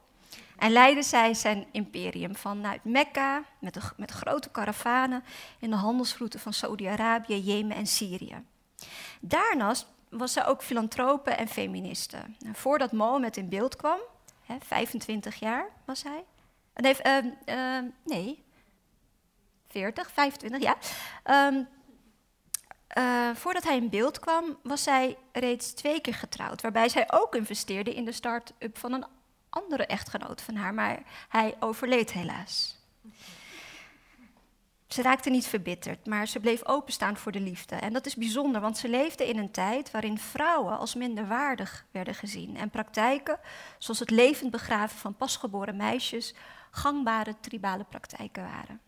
[0.58, 5.24] en leidde zij zijn imperium vanuit Mekka met, de, met grote karavanen
[5.58, 8.44] in de handelsroute van Saudi-Arabië, Jemen en Syrië.
[9.20, 12.18] Daarnaast was zij ook filantrope en feministe.
[12.52, 13.98] Voordat Mohammed in beeld kwam,
[14.44, 16.24] hè, 25 jaar was hij.
[16.74, 16.96] Nee,
[17.46, 18.44] uh, nee,
[19.68, 20.76] 40, 25, ja.
[21.46, 21.68] Um,
[22.98, 26.62] uh, voordat hij in beeld kwam, was zij reeds twee keer getrouwd.
[26.62, 29.06] Waarbij zij ook investeerde in de start-up van een
[29.62, 30.74] andere echtgenoot van haar.
[30.74, 32.76] Maar hij overleed helaas.
[34.88, 37.76] Ze raakte niet verbitterd, maar ze bleef openstaan voor de liefde.
[37.76, 42.14] En dat is bijzonder, want ze leefde in een tijd waarin vrouwen als minderwaardig werden
[42.14, 42.56] gezien.
[42.56, 43.40] En praktijken,
[43.78, 46.34] zoals het levend begraven van pasgeboren meisjes,
[46.70, 48.80] gangbare tribale praktijken waren.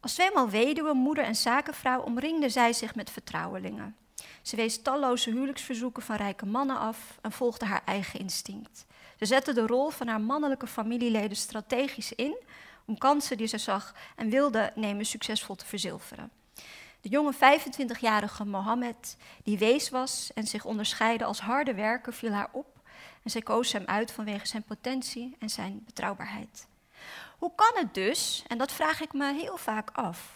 [0.00, 3.96] Als tweemaal weduwe, moeder en zakenvrouw omringde zij zich met vertrouwelingen.
[4.42, 8.86] Ze wees talloze huwelijksverzoeken van rijke mannen af en volgde haar eigen instinct.
[9.18, 12.36] Ze zette de rol van haar mannelijke familieleden strategisch in
[12.84, 16.30] om kansen die ze zag en wilde nemen succesvol te verzilveren.
[17.00, 22.48] De jonge 25-jarige Mohammed, die wees was en zich onderscheidde als harde werker, viel haar
[22.52, 22.66] op
[23.22, 26.66] en zij koos hem uit vanwege zijn potentie en zijn betrouwbaarheid.
[27.38, 30.32] Hoe kan het dus, en dat vraag ik me heel vaak af,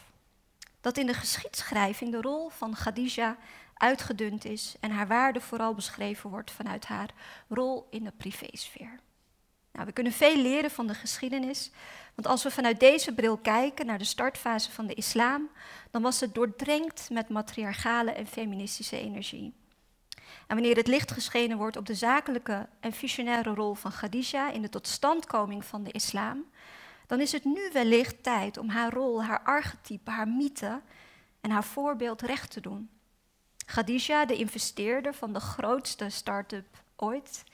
[0.80, 3.36] dat in de geschiedschrijving de rol van Khadija
[3.82, 7.10] uitgedund is en haar waarde vooral beschreven wordt vanuit haar
[7.48, 9.00] rol in de privésfeer?
[9.72, 11.70] Nou, we kunnen veel leren van de geschiedenis,
[12.14, 15.48] want als we vanuit deze bril kijken naar de startfase van de islam,
[15.90, 19.54] dan was het doordrenkt met matriarchale en feministische energie.
[20.46, 24.62] En wanneer het licht geschenen wordt op de zakelijke en visionaire rol van Khadija in
[24.62, 26.44] de totstandkoming van de islam,
[27.06, 30.80] dan is het nu wellicht tijd om haar rol, haar archetype, haar mythe
[31.40, 32.90] en haar voorbeeld recht te doen.
[33.72, 37.44] Khadija, de investeerder van de grootste start-up ooit,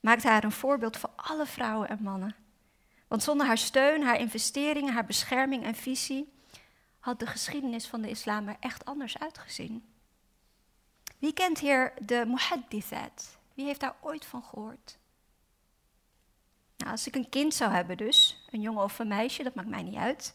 [0.00, 2.34] maakt haar een voorbeeld voor alle vrouwen en mannen.
[3.08, 6.32] Want zonder haar steun, haar investeringen, haar bescherming en visie
[6.98, 9.84] had de geschiedenis van de islam er echt anders uitgezien.
[11.18, 13.38] Wie kent hier de muhaddithat?
[13.54, 14.98] Wie heeft daar ooit van gehoord?
[16.76, 19.68] Nou, als ik een kind zou hebben dus, een jongen of een meisje, dat maakt
[19.68, 20.34] mij niet uit,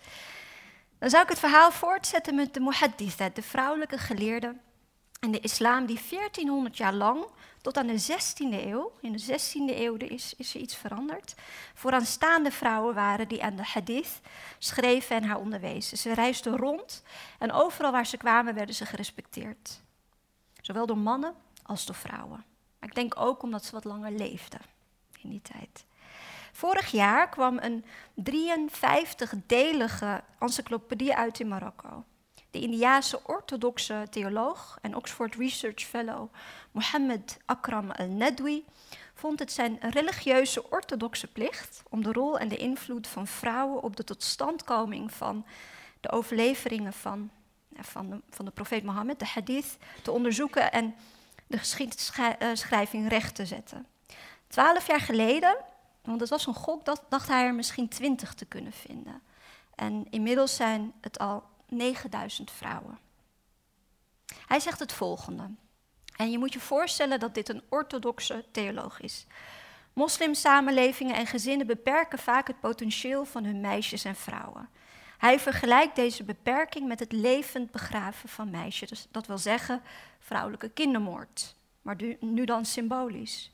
[1.00, 4.56] dan zou ik het verhaal voortzetten met de muhaddithat, de vrouwelijke geleerde
[5.20, 7.26] in de islam die 1400 jaar lang
[7.62, 11.36] tot aan de 16e eeuw, in de 16e eeuw is, is er iets veranderd,
[11.74, 14.20] vooraanstaande vrouwen waren die aan de hadith
[14.58, 15.98] schreven en haar onderwezen.
[15.98, 17.04] Ze reisden rond
[17.40, 19.82] en overal waar ze kwamen werden ze gerespecteerd.
[20.62, 22.46] Zowel door mannen als door vrouwen.
[22.80, 24.62] Maar ik denk ook omdat ze wat langer leefden
[25.22, 25.86] in die tijd.
[26.52, 27.86] Vorig jaar kwam een
[28.32, 32.04] 53-delige encyclopedie uit in Marokko.
[32.52, 36.34] De Indiaanse orthodoxe theoloog en Oxford Research Fellow
[36.72, 38.66] Mohammed Akram al-Nadwi
[39.14, 43.96] vond het zijn religieuze orthodoxe plicht om de rol en de invloed van vrouwen op
[43.96, 45.46] de totstandkoming van
[46.00, 47.30] de overleveringen van,
[47.76, 50.96] van, de, van de profeet Mohammed, de hadith, te onderzoeken en
[51.48, 53.88] de geschiedschrijving recht te zetten.
[54.48, 55.58] Twaalf jaar geleden,
[56.04, 59.22] want het was een gok, dacht hij er misschien twintig te kunnen vinden.
[59.76, 63.00] En inmiddels zijn het al 9000 vrouwen.
[64.48, 65.50] Hij zegt het volgende.
[66.16, 69.26] En je moet je voorstellen dat dit een orthodoxe theoloog is.
[69.94, 74.70] Moslimsamenlevingen en gezinnen beperken vaak het potentieel van hun meisjes en vrouwen.
[75.18, 78.90] Hij vergelijkt deze beperking met het levend begraven van meisjes.
[78.90, 79.82] Dus dat wil zeggen
[80.20, 83.52] vrouwelijke kindermoord, maar nu dan symbolisch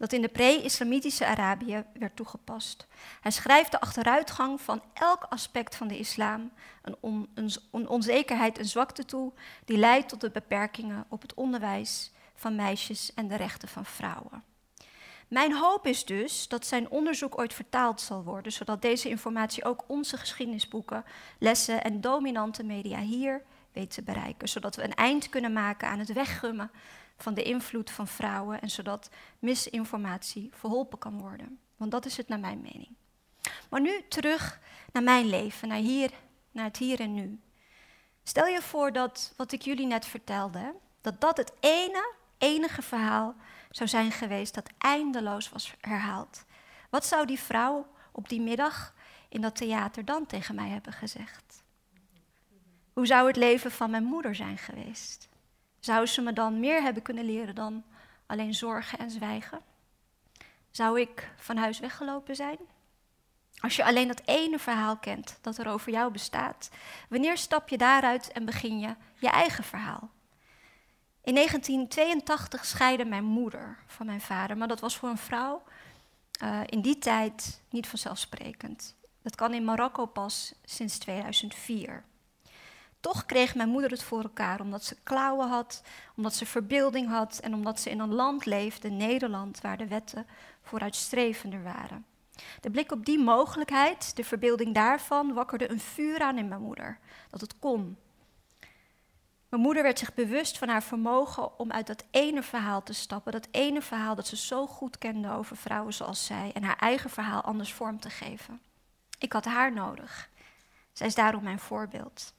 [0.00, 2.86] dat in de pre-islamitische Arabië werd toegepast.
[3.20, 7.28] Hij schrijft de achteruitgang van elk aspect van de islam, een, on,
[7.70, 9.32] een, onzekerheid, een zwakte toe,
[9.64, 14.44] die leidt tot de beperkingen op het onderwijs van meisjes en de rechten van vrouwen.
[15.28, 19.84] Mijn hoop is dus dat zijn onderzoek ooit vertaald zal worden, zodat deze informatie ook
[19.86, 21.04] onze geschiedenisboeken,
[21.38, 23.42] lessen en dominante media hier
[23.72, 26.70] weet te bereiken, zodat we een eind kunnen maken aan het weggummen
[27.22, 31.58] van de invloed van vrouwen en zodat misinformatie verholpen kan worden.
[31.76, 32.96] Want dat is het naar mijn mening.
[33.70, 34.60] Maar nu terug
[34.92, 36.10] naar mijn leven, naar, hier,
[36.50, 37.40] naar het hier en nu.
[38.22, 43.34] Stel je voor dat wat ik jullie net vertelde, dat dat het ene, enige verhaal
[43.70, 46.44] zou zijn geweest dat eindeloos was herhaald.
[46.90, 48.94] Wat zou die vrouw op die middag
[49.28, 51.62] in dat theater dan tegen mij hebben gezegd?
[52.92, 55.29] Hoe zou het leven van mijn moeder zijn geweest?
[55.80, 57.84] Zou ze me dan meer hebben kunnen leren dan
[58.26, 59.60] alleen zorgen en zwijgen?
[60.70, 62.58] Zou ik van huis weggelopen zijn?
[63.60, 66.70] Als je alleen dat ene verhaal kent dat er over jou bestaat,
[67.08, 70.10] wanneer stap je daaruit en begin je je eigen verhaal?
[71.22, 75.62] In 1982 scheidde mijn moeder van mijn vader, maar dat was voor een vrouw
[76.42, 78.96] uh, in die tijd niet vanzelfsprekend.
[79.22, 82.04] Dat kan in Marokko pas sinds 2004.
[83.00, 85.82] Toch kreeg mijn moeder het voor elkaar omdat ze klauwen had,
[86.16, 90.26] omdat ze verbeelding had en omdat ze in een land leefde, Nederland, waar de wetten
[90.62, 92.04] vooruitstrevender waren.
[92.60, 96.98] De blik op die mogelijkheid, de verbeelding daarvan, wakkerde een vuur aan in mijn moeder.
[97.30, 97.96] Dat het kon.
[99.48, 103.32] Mijn moeder werd zich bewust van haar vermogen om uit dat ene verhaal te stappen.
[103.32, 106.50] Dat ene verhaal dat ze zo goed kende over vrouwen zoals zij.
[106.54, 108.60] En haar eigen verhaal anders vorm te geven.
[109.18, 110.30] Ik had haar nodig.
[110.92, 112.34] Zij is daarom mijn voorbeeld.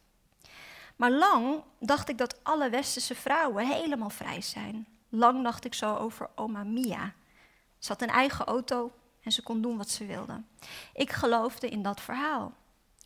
[1.02, 4.88] Maar lang dacht ik dat alle westerse vrouwen helemaal vrij zijn.
[5.10, 7.14] Lang dacht ik zo over oma Mia.
[7.80, 8.91] Ze had een eigen auto
[9.22, 10.41] en ze kon doen wat ze wilde.
[10.93, 12.54] Ik geloofde in dat verhaal.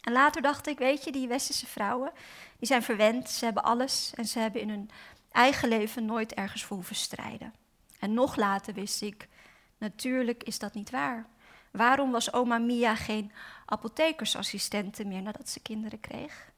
[0.01, 2.11] En later dacht ik, weet je, die westerse vrouwen,
[2.59, 4.89] die zijn verwend, ze hebben alles en ze hebben in hun
[5.31, 7.53] eigen leven nooit ergens voor hoeven strijden.
[7.99, 9.27] En nog later wist ik,
[9.77, 11.27] natuurlijk is dat niet waar.
[11.71, 13.31] Waarom was oma Mia geen
[13.65, 16.53] apothekersassistente meer nadat ze kinderen kreeg?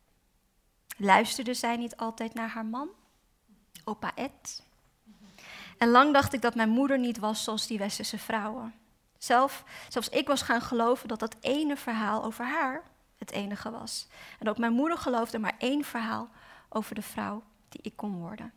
[0.98, 2.90] Luisterde zij niet altijd naar haar man,
[3.84, 4.64] opa Ed?
[5.78, 8.74] En lang dacht ik dat mijn moeder niet was zoals die westerse vrouwen.
[9.18, 12.84] Zelf, zelfs ik was gaan geloven dat dat ene verhaal over haar
[13.18, 14.08] het enige was.
[14.40, 16.30] En ook mijn moeder geloofde maar één verhaal
[16.70, 18.54] over de vrouw die ik kon worden.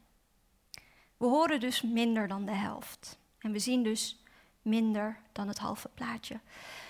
[1.16, 3.18] We horen dus minder dan de helft.
[3.38, 4.22] En we zien dus
[4.62, 6.41] minder dan het halve plaatje.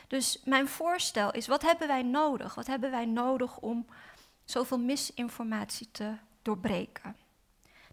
[0.09, 2.55] Dus mijn voorstel is, wat hebben wij nodig?
[2.55, 3.87] Wat hebben wij nodig om
[4.51, 7.17] zoveel misinformatie te doorbreken?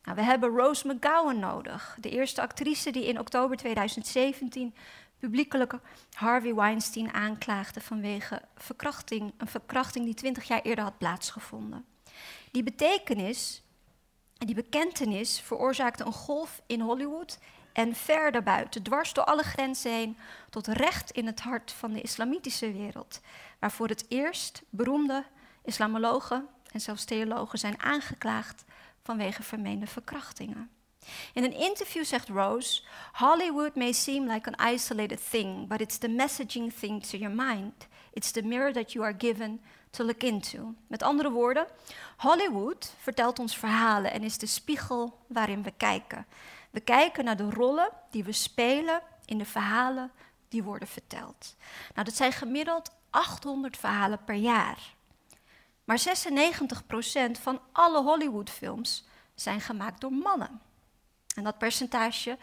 [0.03, 4.75] Nou, we hebben Rose McGowan nodig, de eerste actrice die in oktober 2017
[5.19, 5.73] publiekelijk
[6.13, 11.85] Harvey Weinstein aanklaagde vanwege verkrachting, een verkrachting die twintig jaar eerder had plaatsgevonden.
[12.51, 13.63] Die betekenis
[14.37, 17.39] en die bekentenis veroorzaakte een golf in Hollywood
[17.73, 20.17] en ver daarbuiten, dwars door alle grenzen heen,
[20.49, 23.21] tot recht in het hart van de islamitische wereld,
[23.59, 25.25] waar voor het eerst beroemde
[25.67, 28.65] islamologen en zelfs theologen zijn aangeklaagd
[29.03, 30.69] vanwege vermeende verkrachtingen.
[31.33, 36.07] In een interview zegt Rose: Hollywood may seem like an isolated thing, but it's the
[36.07, 37.87] messaging thing to your mind.
[38.13, 40.73] It's the mirror that you are given to look into.
[40.87, 41.67] Met andere woorden,
[42.17, 46.25] Hollywood vertelt ons verhalen en is de spiegel waarin we kijken.
[46.69, 50.11] We kijken naar de rollen die we spelen in de verhalen
[50.49, 51.55] die worden verteld.
[51.93, 54.95] Nou, dat zijn gemiddeld 800 verhalen per jaar.
[55.87, 56.01] Maar 96%
[57.41, 60.61] van alle Hollywoodfilms zijn gemaakt door mannen.
[61.35, 62.37] En dat percentage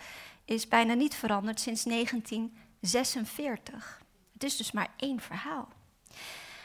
[0.45, 4.03] is bijna niet veranderd sinds 1946.
[4.33, 5.69] Het is dus maar één verhaal.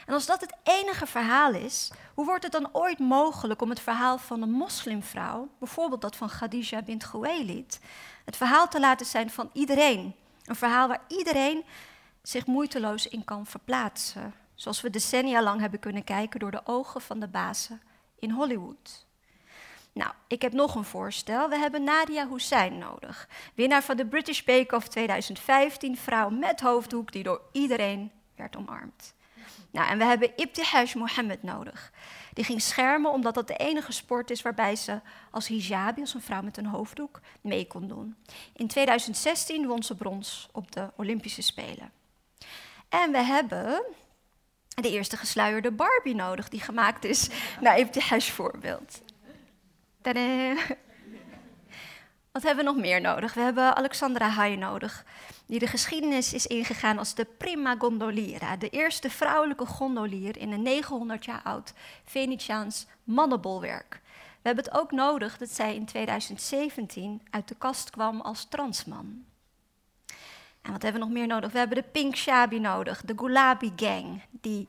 [0.06, 3.80] En als dat het enige verhaal is, hoe wordt het dan ooit mogelijk om het
[3.80, 7.80] verhaal van een moslimvrouw, bijvoorbeeld dat van Khadija bint Khuwailid,
[8.24, 10.14] het verhaal te laten zijn van iedereen?
[10.44, 11.64] Een verhaal waar iedereen
[12.22, 17.00] zich moeiteloos in kan verplaatsen, zoals we decennia lang hebben kunnen kijken door de ogen
[17.00, 17.82] van de bazen
[18.18, 19.06] in Hollywood.
[19.92, 21.48] Nou, ik heb nog een voorstel.
[21.48, 23.28] We hebben Nadia Hussein nodig.
[23.54, 25.96] Winnaar van de British Bake Off 2015.
[25.96, 29.14] Vrouw met hoofddoek die door iedereen werd omarmd.
[29.70, 31.92] Nou, en we hebben Ibtihaj Mohammed nodig.
[32.32, 35.00] Die ging schermen omdat dat de enige sport is waarbij ze
[35.30, 38.16] als hijabi, als een vrouw met een hoofddoek, mee kon doen.
[38.52, 41.92] In 2016 won ze brons op de Olympische Spelen.
[42.88, 43.82] En we hebben
[44.82, 47.28] de eerste gesluierde Barbie nodig, die gemaakt is
[47.60, 49.02] naar Ibtihaj voorbeeld.
[50.02, 50.54] Tadaa.
[52.32, 53.34] Wat hebben we nog meer nodig?
[53.34, 55.04] We hebben Alexandra Haye nodig,
[55.46, 60.62] die de geschiedenis is ingegaan als de prima gondoliera, de eerste vrouwelijke gondolier in een
[60.62, 61.72] 900 jaar oud
[62.04, 64.00] Venetiaans mannenbolwerk.
[64.42, 69.24] We hebben het ook nodig dat zij in 2017 uit de kast kwam als transman.
[70.72, 71.52] Wat hebben we nog meer nodig?
[71.52, 74.22] We hebben de Pink Shabi nodig, de Gulabi Gang.
[74.30, 74.68] Die,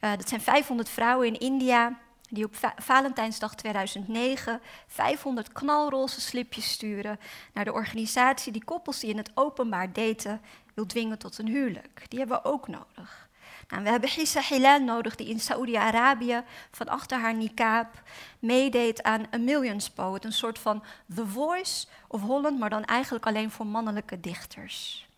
[0.00, 1.98] uh, dat zijn 500 vrouwen in India
[2.28, 7.18] die op Valentijnsdag 2009 500 knalroze slipjes sturen
[7.52, 10.40] naar de organisatie die koppels die in het openbaar daten
[10.74, 12.04] wil dwingen tot een huwelijk.
[12.08, 13.28] Die hebben we ook nodig.
[13.68, 18.02] Nou, we hebben Hissa Hilal nodig, die in Saoedi-Arabië van achter haar niqab
[18.38, 20.82] meedeed aan A Millions Poet, een soort van
[21.14, 25.08] The Voice of Holland, maar dan eigenlijk alleen voor mannelijke dichters.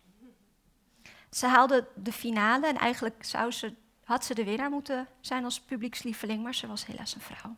[1.37, 3.25] Ze haalde de finale en eigenlijk
[4.03, 7.55] had ze de winnaar moeten zijn als publiekslieveling, maar ze was helaas een vrouw.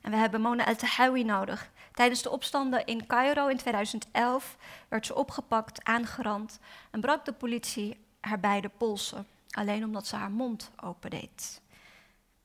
[0.00, 1.70] En we hebben Mona El Tahawi nodig.
[1.92, 4.56] Tijdens de opstanden in Cairo in 2011
[4.88, 6.58] werd ze opgepakt, aangerand
[6.90, 11.60] en brak de politie haar beide polsen, alleen omdat ze haar mond opendeed.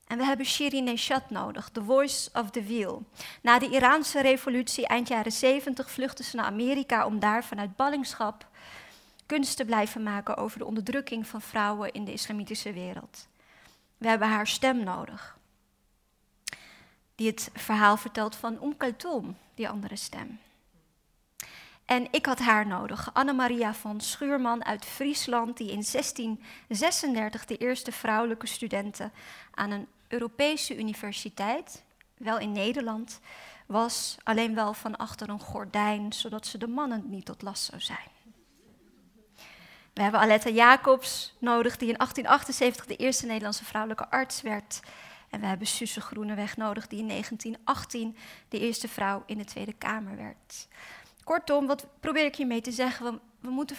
[0.08, 3.04] En we hebben Shirin Neshat nodig, The Voice of the Wheel.
[3.42, 8.48] Na de Iraanse revolutie eind jaren 70 vluchtte ze naar Amerika om daar vanuit ballingschap
[9.26, 13.28] kunst te blijven maken over de onderdrukking van vrouwen in de islamitische wereld.
[13.98, 15.38] We hebben haar stem nodig,
[17.16, 20.40] die het verhaal vertelt van Om Kaltoum, die andere stem.
[21.86, 27.92] En ik had haar nodig, Anne-Maria van Schuurman uit Friesland, die in 1636 de eerste
[27.92, 29.12] vrouwelijke studenten
[29.52, 31.84] aan een Europese universiteit,
[32.18, 33.20] wel in Nederland,
[33.66, 37.82] was, alleen wel van achter een gordijn, zodat ze de mannen niet tot last zou
[37.82, 38.15] zijn.
[39.96, 44.80] We hebben Aletta Jacobs nodig, die in 1878 de eerste Nederlandse vrouwelijke arts werd.
[45.30, 48.18] En we hebben Suze Groeneweg nodig, die in 1918
[48.50, 50.68] de eerste vrouw in de Tweede Kamer werd.
[51.24, 53.06] Kortom, wat probeer ik hiermee te zeggen?
[53.06, 53.78] We, we moeten,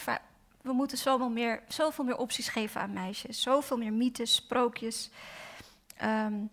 [0.60, 3.40] we moeten zoveel, meer, zoveel meer opties geven aan meisjes.
[3.40, 5.10] Zoveel meer mythes, sprookjes
[6.02, 6.50] um,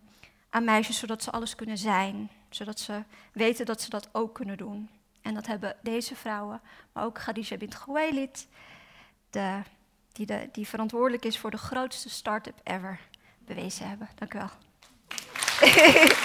[0.49, 2.29] aan meisjes, zodat ze alles kunnen zijn.
[2.49, 3.03] Zodat ze
[3.33, 4.89] weten dat ze dat ook kunnen doen.
[5.21, 6.61] En dat hebben deze vrouwen,
[6.91, 8.47] maar ook Khadija bint Ghuwailid,
[10.11, 12.99] die, die verantwoordelijk is voor de grootste start-up ever,
[13.39, 14.09] bewezen hebben.
[14.15, 14.49] Dank u wel.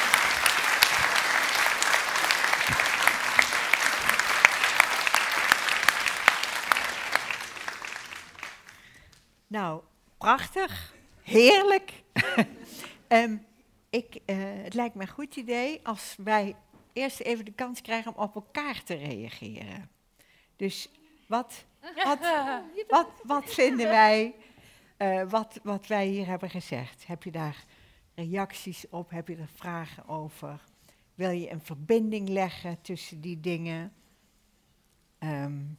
[9.46, 9.82] nou,
[10.18, 11.92] prachtig, heerlijk.
[13.08, 13.46] um,
[13.90, 16.56] ik, uh, het lijkt me een goed idee als wij
[16.92, 19.90] eerst even de kans krijgen om op elkaar te reageren.
[20.56, 20.90] Dus
[21.26, 21.64] wat,
[22.88, 24.34] wat, wat, vinden wij,
[24.98, 27.06] uh, wat, wat wij hier hebben gezegd?
[27.06, 27.64] Heb je daar
[28.14, 29.10] reacties op?
[29.10, 30.64] Heb je er vragen over?
[31.14, 33.92] Wil je een verbinding leggen tussen die dingen?
[35.18, 35.78] Um,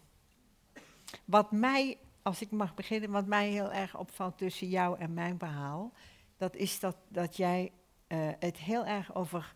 [1.25, 5.39] wat mij, als ik mag beginnen, wat mij heel erg opvalt tussen jou en mijn
[5.39, 5.91] verhaal,
[6.37, 7.71] dat is dat, dat jij
[8.07, 9.53] uh, het heel erg over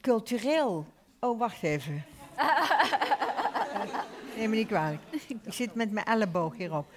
[0.00, 0.86] cultureel.
[1.20, 2.04] Oh, wacht even.
[4.40, 5.02] Neem me niet kwalijk.
[5.46, 6.92] Ik zit met mijn elleboog hierop.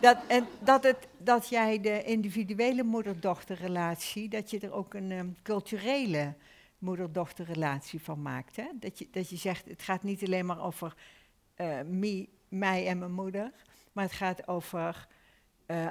[0.00, 5.36] Dat, en dat, het, dat jij de individuele moeder-dochterrelatie, dat je er ook een um,
[5.42, 6.34] culturele
[6.78, 8.56] moeder-dochterrelatie van maakt.
[8.56, 8.64] Hè?
[8.74, 10.94] Dat, je, dat je zegt, het gaat niet alleen maar over
[11.56, 13.52] uh, me, mij en mijn moeder,
[13.92, 15.06] maar het gaat over
[15.66, 15.88] uh,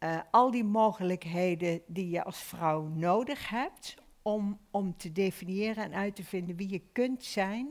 [0.00, 5.94] uh, al die mogelijkheden die je als vrouw nodig hebt om, om te definiëren en
[5.94, 7.68] uit te vinden wie je kunt zijn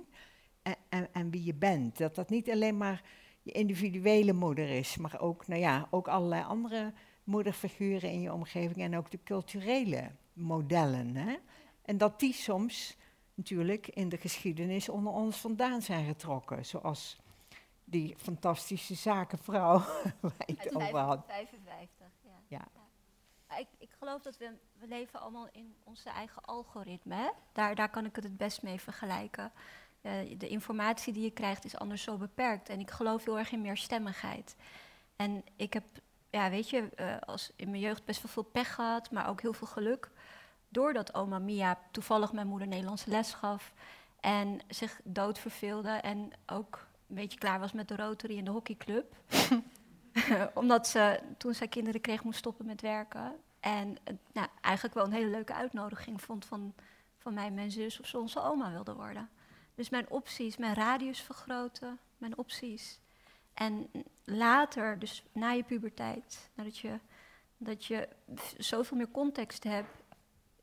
[0.63, 1.97] en, en, en, wie je bent.
[1.97, 3.01] Dat dat niet alleen maar
[3.41, 8.81] je individuele moeder is, maar ook, nou ja, ook allerlei andere moederfiguren in je omgeving
[8.81, 11.15] en ook de culturele modellen.
[11.15, 11.35] Hè?
[11.81, 12.97] En dat die soms
[13.33, 17.17] natuurlijk in de geschiedenis onder ons vandaan zijn getrokken, zoals
[17.83, 19.77] die fantastische zakenvrouw
[20.21, 21.23] waar je het over had.
[21.27, 22.29] 55, ja.
[22.47, 22.67] ja.
[22.73, 23.57] ja.
[23.57, 27.15] Ik, ik, geloof dat we, we leven allemaal in onze eigen algoritme.
[27.15, 27.29] Hè?
[27.51, 29.51] Daar, daar kan ik het het best mee vergelijken.
[30.03, 32.69] Uh, de informatie die je krijgt is anders zo beperkt.
[32.69, 34.55] En ik geloof heel erg in meerstemmigheid.
[35.15, 35.83] En ik heb,
[36.29, 39.41] ja, weet je, uh, als in mijn jeugd best wel veel pech gehad, maar ook
[39.41, 40.09] heel veel geluk.
[40.69, 43.73] Doordat oma Mia toevallig mijn moeder Nederlandse les gaf
[44.19, 48.51] en zich dood verveelde en ook een beetje klaar was met de Rotary en de
[48.51, 49.15] hockeyclub.
[50.53, 53.35] Omdat ze, toen zij kinderen kreeg, moest stoppen met werken.
[53.59, 53.97] En
[54.33, 56.73] nou, eigenlijk wel een hele leuke uitnodiging vond van,
[57.17, 59.29] van mij en mijn zus of ze onze oma wilde worden.
[59.75, 62.99] Dus mijn opties, mijn radius vergroten, mijn opties.
[63.53, 63.89] En
[64.23, 66.99] later, dus na je puberteit, nadat je,
[67.57, 68.07] dat je
[68.57, 69.89] zoveel meer context hebt,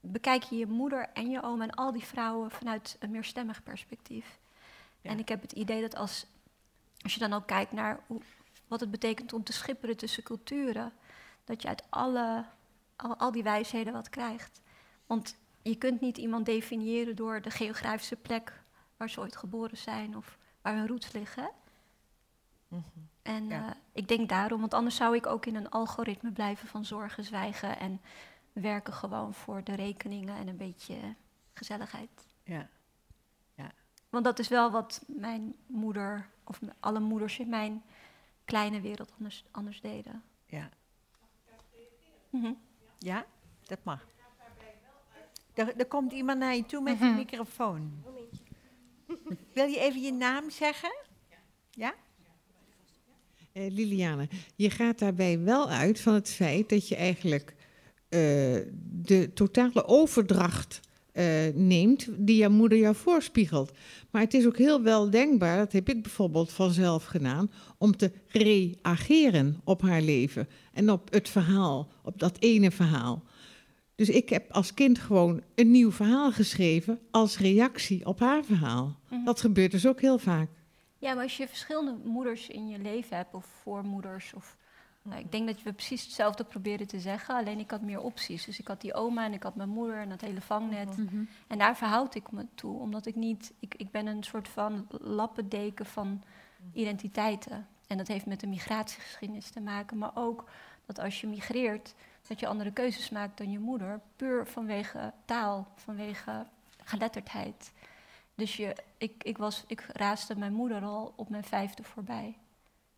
[0.00, 4.38] bekijk je je moeder en je oma en al die vrouwen vanuit een meerstemmig perspectief.
[5.00, 5.10] Ja.
[5.10, 6.26] En ik heb het idee dat als
[7.02, 8.20] als je dan ook kijkt naar hoe,
[8.68, 10.92] wat het betekent om te schipperen tussen culturen,
[11.44, 12.44] dat je uit alle,
[12.96, 14.60] al, al die wijsheden wat krijgt.
[15.06, 18.59] Want je kunt niet iemand definiëren door de geografische plek
[19.00, 21.50] waar ze ooit geboren zijn of waar hun roots liggen.
[22.68, 23.08] Mm -hmm.
[23.22, 23.66] En ja.
[23.66, 27.24] uh, ik denk daarom, want anders zou ik ook in een algoritme blijven van zorgen,
[27.24, 28.00] zwijgen en
[28.52, 30.96] werken gewoon voor de rekeningen en een beetje
[31.54, 32.10] gezelligheid.
[32.42, 32.68] Ja.
[33.54, 33.70] ja.
[34.08, 37.82] Want dat is wel wat mijn moeder of alle moeders in mijn
[38.44, 40.22] kleine wereld anders, anders deden.
[40.46, 40.68] Ja.
[42.30, 42.58] Mm -hmm.
[42.98, 43.24] Ja,
[43.62, 44.06] dat mag.
[45.54, 47.18] Er, er, komt iemand naar je toe met een mm -hmm.
[47.18, 48.02] microfoon.
[49.54, 50.92] Wil je even je naam zeggen?
[51.70, 51.94] Ja?
[53.52, 57.54] Eh, Liliane, je gaat daarbij wel uit van het feit dat je eigenlijk
[58.08, 58.18] eh,
[58.82, 60.80] de totale overdracht
[61.12, 63.72] eh, neemt die jouw moeder jou voorspiegelt.
[64.10, 68.12] Maar het is ook heel wel denkbaar, dat heb ik bijvoorbeeld vanzelf gedaan, om te
[68.26, 73.22] reageren op haar leven en op het verhaal, op dat ene verhaal.
[74.00, 78.96] Dus ik heb als kind gewoon een nieuw verhaal geschreven als reactie op haar verhaal.
[79.08, 79.24] Mhm.
[79.24, 80.48] Dat gebeurt dus ook heel vaak.
[80.98, 84.56] Ja, maar als je verschillende moeders in je leven hebt, of voormoeders, of...
[85.02, 88.44] Nou, ik denk dat we precies hetzelfde proberen te zeggen, alleen ik had meer opties.
[88.44, 90.96] Dus ik had die oma en ik had mijn moeder en dat hele vangnet.
[90.96, 91.24] Mhm.
[91.46, 93.52] En daar verhoud ik me toe, omdat ik niet...
[93.58, 96.22] Ik, ik ben een soort van lappendeken van
[96.72, 97.66] identiteiten.
[97.86, 100.44] En dat heeft met de migratiegeschiedenis te maken, maar ook
[100.86, 101.94] dat als je migreert,
[102.30, 106.46] dat je andere keuzes maakt dan je moeder, puur vanwege taal, vanwege
[106.84, 107.72] geletterdheid.
[108.34, 112.38] Dus je, ik, ik, was, ik raasde mijn moeder al op mijn vijfde voorbij.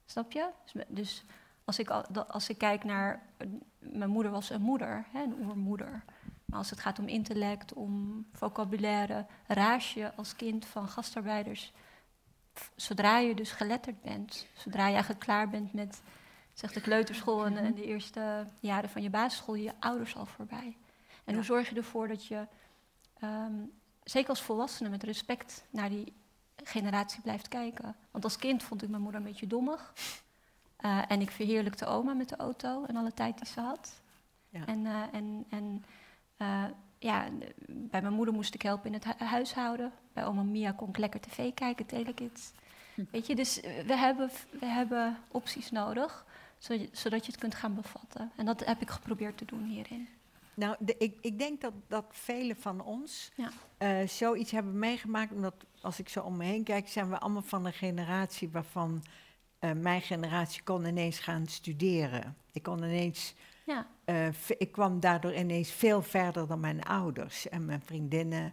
[0.07, 0.49] Snap je?
[0.73, 1.25] Dus, dus
[1.65, 1.91] als, ik,
[2.29, 3.23] als ik kijk naar...
[3.37, 3.47] eh,
[3.79, 6.05] Mijn moeder was een moeder, hè, een oermoeder.
[6.45, 9.27] Maar als het gaat om intellect, om vocabulaire...
[9.47, 11.73] raas je als kind van gastarbeiders...
[12.77, 14.47] zodra je dus geletterd bent...
[14.55, 16.03] zodra je eigenlijk klaar bent met
[16.53, 17.45] zeg, de kleuterschool...
[17.45, 19.55] en, en de eerste jaren van je basisschool...
[19.55, 20.77] je ouders al voorbij.
[21.25, 22.47] En hoe zorg je ervoor dat je...
[23.19, 23.53] ehm,
[24.05, 26.13] zeker als volwassene met respect naar die
[26.65, 27.97] generatie blijft kijken.
[28.11, 29.93] Want als kind vond ik mijn moeder een beetje dommig.
[30.77, 34.01] Eh, en ik verheerlijkte oma met de auto en alle tijd die ze had.
[34.49, 34.67] Ja.
[34.67, 35.85] En, eh, en, en
[36.37, 36.65] eh,
[36.99, 37.29] ja,
[37.67, 39.93] bij mijn moeder moest ik helpen in het hu- huishouden.
[40.13, 42.53] Bij oma Mia kon ik lekker tv kijken, telekids.
[43.11, 44.31] Weet je, dus we hebben,
[44.61, 46.27] we hebben opties nodig,
[46.93, 48.31] zodat je, het kunt gaan bevatten.
[48.37, 50.09] En dat heb ik geprobeerd te doen hierin.
[50.55, 53.51] Nou, de- ik, ik denk dat, dat velen van ons Ja.
[53.79, 55.33] eh, zoiets hebben meegemaakt.
[55.33, 59.03] Omdat als ik zo om me heen kijk, zijn we allemaal van een generatie waarvan
[59.59, 62.37] eh, mijn generatie kon ineens gaan studeren.
[62.53, 63.35] Ik kon ineens,
[63.67, 64.27] Ja, eh,
[64.59, 68.53] ik kwam daardoor ineens veel verder dan mijn ouders en mijn vriendinnen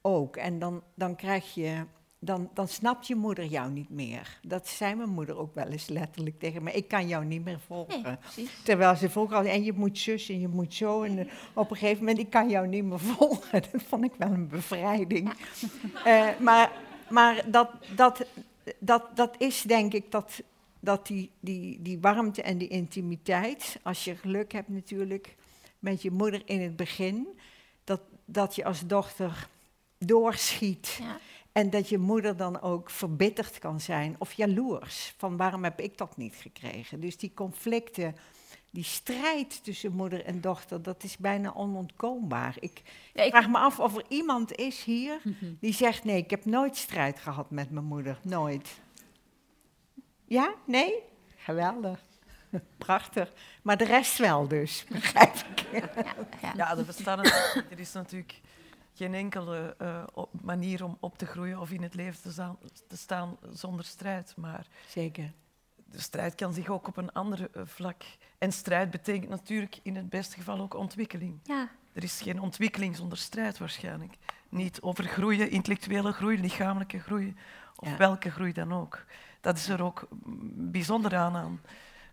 [0.00, 0.36] ook.
[0.36, 1.84] En dan, dan krijg je,
[2.20, 4.38] dan, dan snapt je moeder jou niet meer.
[4.42, 6.72] Dat zei mijn moeder ook wel eens letterlijk tegen me.
[6.72, 8.18] Ik kan jou niet meer volgen.
[8.36, 8.48] nee.
[8.64, 11.02] Terwijl ze vroeger al, en je moet zus en je moet zo.
[11.02, 13.62] En eh, op een gegeven moment, ik kan jou niet meer volgen.
[13.72, 15.32] Dat vond ik wel een bevrijding.
[16.04, 16.70] Eh, maar
[17.10, 18.26] maar dat, dat,
[18.78, 20.42] dat, dat is denk ik dat,
[20.80, 25.36] dat die, die, die warmte en die intimiteit, als je geluk hebt natuurlijk
[25.78, 27.28] met je moeder in het begin,
[27.84, 29.48] dat, dat je als dochter
[29.98, 30.98] doorschiet.
[31.00, 31.18] Ja.
[31.52, 35.14] En dat je moeder dan ook verbitterd kan zijn of jaloers.
[35.16, 37.00] Van waarom heb ik dat niet gekregen?
[37.00, 38.16] Dus die conflicten,
[38.70, 42.56] die strijd tussen moeder en dochter, dat is bijna onontkoombaar.
[42.60, 42.82] Ik
[43.12, 45.20] Ja, ik- vraag me af of er iemand is hier
[45.60, 48.18] die zegt: Nee, ik heb nooit strijd gehad met mijn moeder.
[48.22, 48.68] Nooit.
[50.24, 50.54] Ja?
[50.64, 50.94] Nee?
[51.36, 52.04] Geweldig.
[52.78, 53.32] Prachtig.
[53.62, 55.66] Maar de rest wel dus, begrijp ik.
[56.42, 56.52] ja.
[56.56, 58.40] Ja, er, bestaat een- er is natuurlijk
[58.94, 62.58] geen enkele eh, op- manier om op te groeien of in het leven te staan,
[62.88, 64.34] te staan zonder strijd.
[64.36, 65.32] Maar Zeker.
[65.84, 68.02] de strijd kan zich ook op een ander eh, vlak.
[68.38, 71.40] En strijd betekent natuurlijk in het beste geval ook ontwikkeling.
[71.44, 71.68] ja.
[71.92, 74.14] Er is geen ontwikkeling zonder strijd waarschijnlijk.
[74.48, 77.34] Niet over groeien, intellectuele groei, lichamelijke groei,
[77.76, 77.96] of Ja.
[77.96, 79.04] welke groei dan ook.
[79.40, 81.60] Dat is er ook mm, bijzonder aan, aan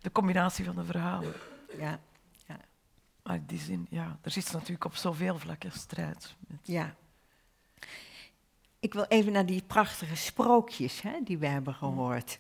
[0.02, 1.34] de combinatie van de verhalen.
[1.78, 2.00] Ja,
[3.28, 6.36] Maar in die zin, ja, er zit natuurlijk op zoveel vlakken strijd.
[6.48, 6.96] Met- ja.
[8.80, 12.40] Ik wil even naar die prachtige sprookjes hè, die we hebben gehoord.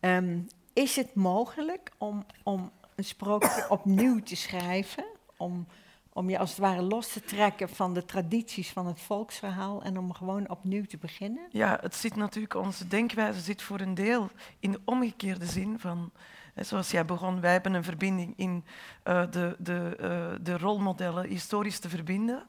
[0.00, 0.38] Ehm,
[0.72, 5.04] is het mogelijk om, om een sprookje opnieuw te schrijven?
[5.36, 5.66] Om,
[6.12, 9.98] om je als het ware los te trekken van de tradities van het volksverhaal en
[9.98, 11.48] om gewoon opnieuw te beginnen?
[11.50, 16.12] Ja, het zit natuurlijk, onze denkwijze zit voor een deel in de omgekeerde zin van,
[16.54, 18.64] zoals jij begon, wij hebben een verbinding in
[19.02, 22.42] eh, de, de, eh, de rolmodellen historisch te verbinden.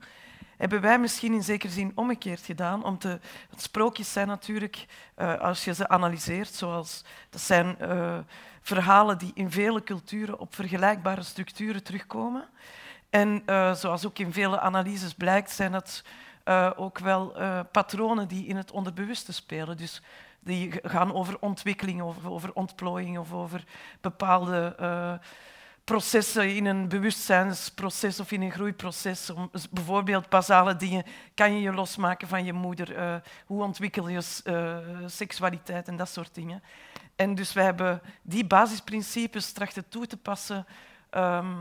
[0.57, 3.19] Hebben wij misschien in zekere zin omgekeerd gedaan, om te,
[3.55, 7.77] sprookjes zijn natuurlijk, eh, als je ze analyseert, zoals, dat zijn
[8.61, 12.47] verhalen die in vele culturen op vergelijkbare structuren terugkomen.
[13.09, 13.43] En
[13.75, 16.03] zoals ook in vele analyses blijkt, zijn dat
[16.75, 17.35] ook wel
[17.71, 19.77] patronen die in het onderbewuste spelen.
[19.77, 20.01] Dus
[20.43, 23.63] die gaan over ontwikkeling, over ontplooiing of over
[24.01, 25.13] bepaalde eh,
[25.83, 29.29] processen in een bewustzijnsproces of in een groeiproces.
[29.29, 31.03] Om, bijvoorbeeld basale dingen.
[31.33, 32.95] Kan je je losmaken van je moeder?
[32.95, 33.15] Eh,
[33.45, 36.63] hoe ontwikkel je eh, seksualiteit en dat soort dingen?
[37.15, 40.65] En dus we hebben die basisprincipes trachten toe te passen
[41.09, 41.57] ehm,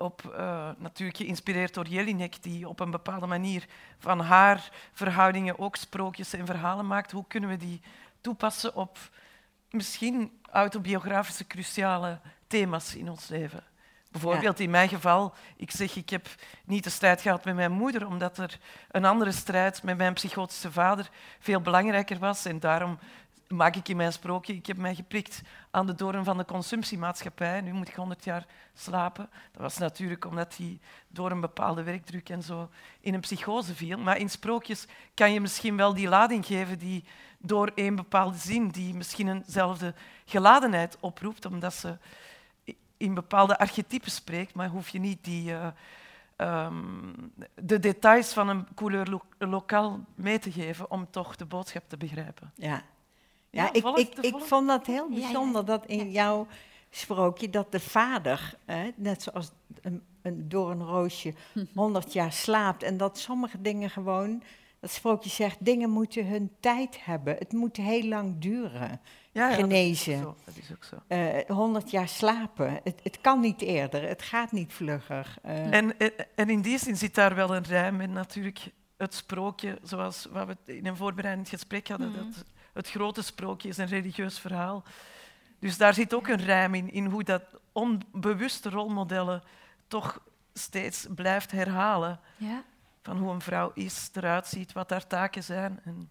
[0.00, 3.66] op, eh, natuurlijk geïnspireerd door Jelinek, die op een bepaalde manier
[3.98, 7.10] van haar verhoudingen ook sprookjes en verhalen maakt.
[7.10, 7.80] Hoe kunnen we die
[8.20, 8.98] toepassen op
[9.70, 13.64] misschien autobiografische cruciale thema's in ons leven.
[14.10, 16.28] Bijvoorbeeld in mijn geval, ik zeg ik heb
[16.64, 18.58] niet de strijd gehad met mijn moeder, omdat er
[18.90, 22.44] een andere strijd met mijn psychotische vader veel belangrijker was.
[22.44, 22.98] En daarom
[23.52, 27.60] maak ik in mijn sprookje, ik heb mij geprikt aan de doorn van de consumptiemaatschappij.
[27.60, 29.30] Nu moet ik 100 jaar slapen.
[29.52, 32.70] Dat was natuurlijk omdat hij door een bepaalde werkdruk en zo
[33.00, 33.98] in een psychose viel.
[33.98, 37.04] Maar in sprookjes kan je misschien wel die lading geven die
[37.38, 39.94] door een bepaalde zin, die misschien eenzelfde
[40.24, 41.98] geladenheid oproept, omdat ze
[42.96, 45.66] in bepaalde archetypen spreekt, maar hoef je niet die, uh,
[46.36, 51.88] um, de details van een couleur lo lokaal mee te geven om toch de boodschap
[51.88, 52.52] te begrijpen.
[52.54, 52.82] Ja,
[53.50, 56.46] ja, ja ik, ik, ik vond dat heel bijzonder dat in jouw
[56.90, 59.50] sprookje dat de vader, hè, net zoals
[59.82, 61.34] een, een doornroosje,
[61.74, 64.42] 100 jaar slaapt en dat sommige dingen gewoon,
[64.80, 67.36] dat sprookje zegt, dingen moeten hun tijd hebben.
[67.38, 69.00] Het moet heel lang duren
[69.32, 70.22] ja, genezen.
[70.44, 70.96] Dat is ook zo.
[71.08, 72.80] Uh, 100 jaar slapen.
[72.84, 75.34] Het, het, kan niet eerder, het gaat niet vlugger.
[75.46, 75.74] Uh.
[75.74, 75.98] En,
[76.34, 80.46] en, in die zin zit daar wel een rijm in natuurlijk het sprookje, zoals wat
[80.46, 82.08] we in een voorbereidend gesprek hadden.
[82.08, 82.14] Mm.
[82.14, 84.84] Dat het grote sprookje is een religieus verhaal.
[85.58, 87.42] Dus daar zit ook een rijm in, in hoe dat
[87.72, 89.42] onbewuste rolmodellen
[89.88, 90.20] toch
[90.52, 92.20] steeds blijft herhalen.
[92.36, 92.62] Ja.
[93.02, 95.80] Van hoe een vrouw is, eruit ziet, wat haar taken zijn.
[95.84, 96.10] En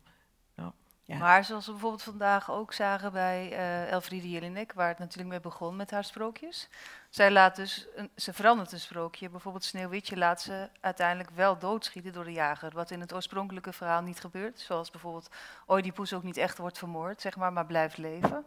[1.18, 5.40] maar zoals we bijvoorbeeld vandaag ook zagen bij uh, Elfriede Jelinek, waar het natuurlijk mee
[5.40, 6.69] begon met haar sprookjes.
[7.10, 9.30] Zij laat dus, ze verandert een sprookje.
[9.30, 12.72] Bijvoorbeeld Sneeuwwitje laat ze uiteindelijk wel doodschieten door de jager.
[12.73, 14.60] Wat in het oorspronkelijke verhaal niet gebeurt.
[14.60, 15.30] Zoals bijvoorbeeld
[15.68, 18.45] Oedipus ook niet echt wordt vermoord, zeg maar, maar blijft leven.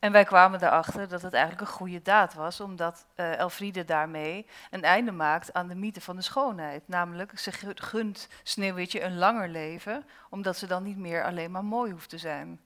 [0.00, 4.46] En wij kwamen erachter dat het eigenlijk een goede daad was, omdat uh, Elfriede daarmee
[4.70, 6.88] een einde maakt aan de mythe van de schoonheid.
[6.88, 11.92] Namelijk, ze gunt Sneeuwwitje een langer leven, omdat ze dan niet meer alleen maar mooi
[11.92, 12.60] hoeft te zijn.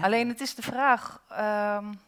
[0.00, 1.20] Alleen het is de vraag
[1.78, 2.00] um,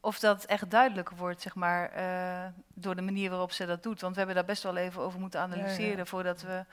[0.00, 4.00] of dat echt duidelijk wordt, zeg maar, uh, door de manier waarop ze dat doet.
[4.00, 6.04] Want we hebben daar best wel even over moeten analyseren ja, ja.
[6.04, 6.64] voordat we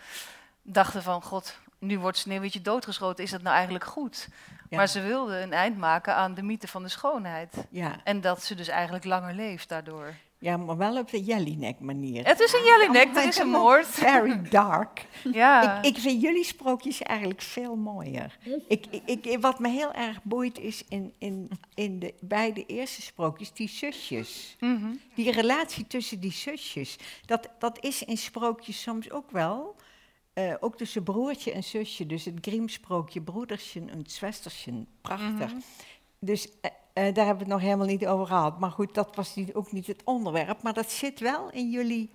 [0.61, 4.27] dachten van, god, nu wordt Sneeuwwitje doodgeschoten, is dat nou eigenlijk goed?
[4.69, 7.65] Maar ze wilde een eind maken aan de mythe van de schoonheid.
[7.69, 7.95] Ja.
[8.03, 10.13] En dat ze dus eigenlijk langer leeft daardoor.
[10.45, 12.27] Ja, maar wel op de Jellinek manier.
[12.27, 13.85] Het is een Jellinek, er is een moord.
[14.09, 15.05] Very dark.
[15.31, 15.77] ja.
[15.77, 18.37] Ik, ik, vind jullie sprookjes eigenlijk veel mooier.
[18.67, 23.53] Ik, ik, wat me heel erg boeit is in, in, in de beide eerste sprookjes,
[23.53, 24.55] die zusjes.
[24.59, 24.99] Mm -hmm.
[25.15, 26.97] Die relatie tussen die zusjes.
[27.25, 29.75] Dat, dat is in sprookjes soms ook wel.
[30.35, 35.29] Uh, ook tussen broertje en zusje, dus het Griemsprookje, broedersje en zwestertje, prachtig.
[35.29, 35.63] Mm -hmm.
[36.19, 38.59] Dus uh, uh, daar hebben we het nog helemaal niet over gehad.
[38.59, 40.61] Maar goed, dat was niet, ook niet het onderwerp.
[40.61, 42.09] Maar dat zit wel in jullie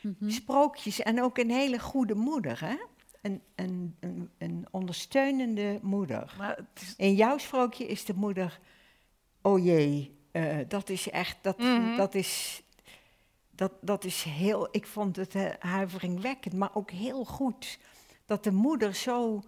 [0.00, 0.30] mm -hmm.
[0.30, 2.76] sprookjes en ook een hele goede moeder, hè?
[3.22, 6.34] Een, een, een, een ondersteunende moeder.
[6.74, 6.94] Is...
[6.96, 8.60] In jouw sprookje is de moeder,
[9.42, 10.16] oh jee,
[10.68, 11.96] dat is echt, dat, mm -hmm.
[11.96, 12.62] dat is
[13.58, 17.78] dat, dat is heel, ik vond het uh, huiveringwekkend, maar ook heel goed.
[18.26, 19.42] Dat de moeder zo,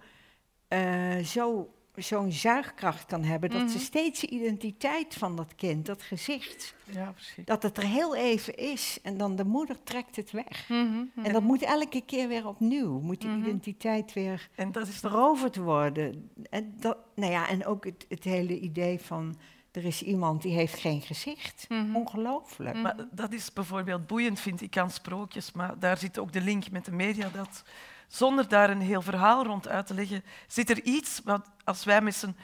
[0.69, 6.03] uh, zo, zo'n zuigkracht kan hebben, dat ze steeds de identiteit van dat kind, dat
[6.03, 7.15] gezicht, ja,
[7.45, 10.69] dat het er heel even is en dan de moeder trekt het weg.
[10.69, 11.25] Mm -hmm.
[11.25, 15.57] En dat moet elke keer weer opnieuw, moet die identiteit weer en dat is veroverd
[15.57, 16.31] worden.
[16.51, 19.37] En, dat, nou ja, en ook het, het hele idee van
[19.73, 21.67] er is iemand die heeft geen gezicht.
[21.69, 21.97] Mm -hmm.
[21.97, 22.77] Ongelooflijk.
[22.77, 25.53] Maar dat is bijvoorbeeld boeiend, vind ik, aan sprookjes.
[25.53, 27.29] Maar daar zit ook de link met de media.
[27.29, 27.63] Dat
[28.09, 32.01] zonder daar een heel verhaal rond uit te leggen, zit er iets wat als wij
[32.01, 32.37] met z'n...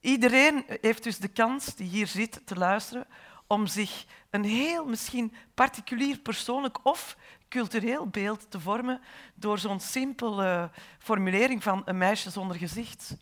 [0.00, 3.06] Iedereen heeft dus de kans, die hier zit, te luisteren,
[3.46, 7.16] om zich een heel misschien particulier, persoonlijk of
[7.48, 9.00] cultureel beeld te vormen
[9.34, 13.16] door zo'n simpele formulering van een meisje zonder gezicht.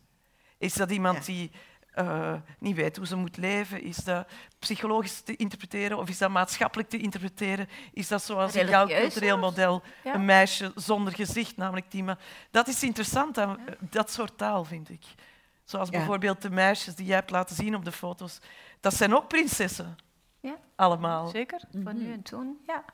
[0.59, 1.33] Is dat iemand ja.
[1.33, 1.51] die
[1.99, 3.83] uh, niet weet hoe ze moet leven?
[3.83, 7.69] Is dat psychologisch te interpreteren of is dat maatschappelijk te interpreteren?
[7.93, 10.15] Is dat zoals in jouw cultureel model ja.
[10.15, 12.19] een meisje zonder gezicht, namelijk Tima?
[12.51, 13.75] Dat is interessant aan ja.
[13.81, 15.05] dat soort taal, vind ik.
[15.65, 15.97] Zoals ja.
[15.97, 18.39] bijvoorbeeld de meisjes die jij hebt laten zien op de foto's.
[18.81, 19.97] Dat zijn ook prinsessen.
[20.41, 20.57] Ja.
[20.77, 21.29] Allemaal.
[21.29, 21.61] Zeker.
[21.71, 21.99] Van mm -hmm.
[21.99, 22.85] nu en toen, ja.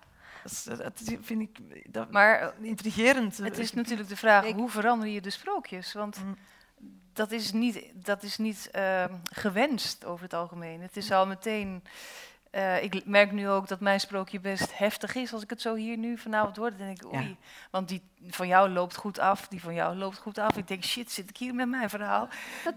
[0.65, 1.59] Dat, dat vind ik
[1.93, 3.39] dat maar, intrigerend.
[3.39, 5.93] Het is natuurlijk de vraag, hoe verander je de sprookjes?
[5.93, 6.25] Want...
[6.25, 6.37] Mm
[7.17, 10.81] dat is niet, dat is niet uh, gewenst over het algemeen.
[10.81, 11.85] Het is al meteen.
[12.53, 15.33] Uh, ik merk nu ook dat mijn sprookje best heftig is.
[15.33, 17.29] Als ik het zo hier nu vanavond hoor, dan denk ik, oei.
[17.29, 17.35] Ja.
[17.71, 20.57] Want die van jou loopt goed af, die van jou loopt goed af.
[20.57, 22.29] Ik denk, shit, zit ik hier met mijn verhaal?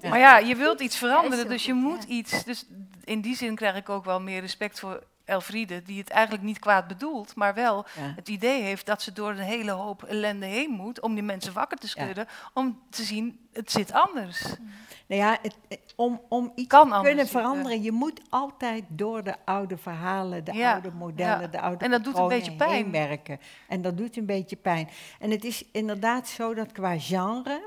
[0.01, 0.09] Ja.
[0.09, 2.43] Maar ja, je wilt iets veranderen, dus je moet iets.
[2.43, 2.65] Dus
[3.03, 6.59] in die zin krijg ik ook wel meer respect voor Elfriede, die het eigenlijk niet
[6.59, 8.13] kwaad bedoelt, maar wel Ja.
[8.15, 11.53] het idee heeft dat ze door een hele hoop ellende heen moet om die mensen
[11.53, 14.41] wakker te schudden, om te zien, het zit anders.
[15.07, 17.27] Nou ja, het, eh, om, om iets Kan te kunnen zitten.
[17.41, 21.47] veranderen, je moet altijd door de oude verhalen, de Ja, oude modellen, ja.
[21.47, 22.71] de oude En dat doet een beetje pijn.
[22.71, 23.39] heen werken.
[23.67, 24.89] En dat doet een beetje pijn.
[25.19, 27.61] En het is inderdaad zo dat qua genre,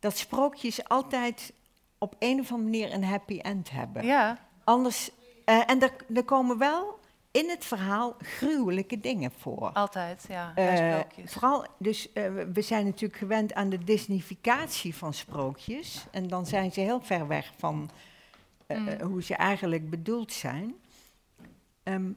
[0.00, 1.52] dat sprookjes altijd
[1.98, 4.04] op een of andere manier een happy end hebben.
[4.06, 5.10] Ja, Anders,
[5.44, 6.97] eh, en er, er komen wel
[7.30, 9.70] in het verhaal gruwelijke dingen voor.
[9.72, 10.52] altijd, ja.
[10.54, 11.32] bij Eh, sprookjes.
[11.32, 16.04] vooral, dus eh, we zijn natuurlijk gewend aan de Disneyficatie van sprookjes.
[16.10, 17.90] En dan zijn ze heel ver weg van
[18.66, 18.88] eh, Mm.
[18.88, 20.74] eh, hoe ze eigenlijk bedoeld zijn.
[21.82, 22.10] Ehm,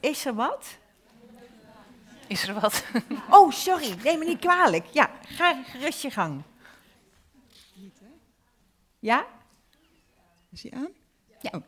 [0.00, 0.78] is er wat?
[2.26, 2.84] Is er wat?
[3.30, 4.86] Oh, sorry, neem me niet kwalijk.
[4.86, 6.42] Ja, ga gerust je gang.
[8.98, 9.26] Ja?
[10.50, 10.88] Is hij aan?
[11.40, 11.62] Ja.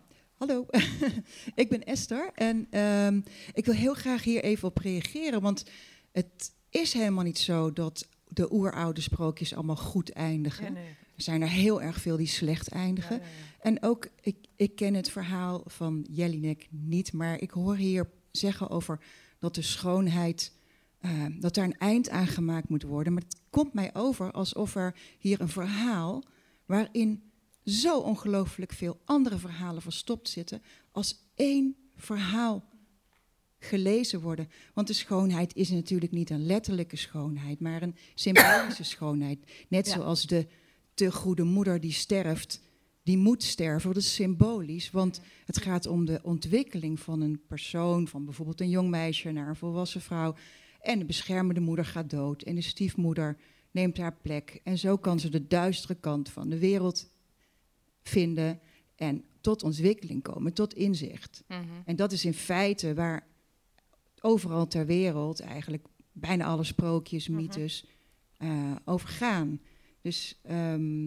[0.47, 0.67] Hallo,
[1.55, 3.21] ik ben Esther en ehm,
[3.53, 5.65] ik wil heel graag hier even op reageren, want
[6.13, 10.73] het is helemaal niet zo dat de oeroude sprookjes allemaal goed eindigen.
[10.73, 10.87] Nee.
[11.17, 13.17] Er zijn er heel erg veel die slecht eindigen.
[13.17, 13.23] Ja.
[13.61, 18.71] En ook, ik, ik ken het verhaal van Jelinek niet, maar ik hoor hier zeggen
[18.71, 19.01] over
[19.39, 20.53] dat de schoonheid,
[21.01, 23.13] eh, dat daar een eind aan gemaakt moet worden.
[23.13, 26.23] Maar het komt mij over alsof er hier een verhaal
[26.67, 27.23] waarin
[27.65, 30.63] zo ongelooflijk veel andere verhalen verstopt zitten,
[30.93, 32.65] als één verhaal
[33.59, 34.49] gelezen worden.
[34.75, 39.39] Want de schoonheid is natuurlijk niet een letterlijke schoonheid, maar een symbolische schoonheid.
[39.69, 39.93] Net Ja.
[39.93, 40.47] zoals de
[40.95, 42.61] te goede moeder die sterft,
[43.03, 43.93] die moet sterven.
[43.93, 48.71] Dat is symbolisch, want het gaat om de ontwikkeling van een persoon, van bijvoorbeeld een
[48.71, 50.35] jong meisje naar een volwassen vrouw.
[50.81, 53.37] En de beschermende moeder gaat dood en de stiefmoeder
[53.71, 54.61] neemt haar plek.
[54.65, 57.09] En zo kan ze de duistere kant van de wereld
[58.09, 58.61] vinden
[58.97, 61.43] en tot ontwikkeling komen, tot inzicht.
[61.49, 61.61] Mhm.
[61.85, 63.27] En dat is in feite waar
[64.21, 67.41] overal ter wereld eigenlijk bijna alle sprookjes, Mhm.
[67.41, 67.85] mythes
[68.37, 69.61] eh, over gaan.
[70.01, 71.07] Dus ehm,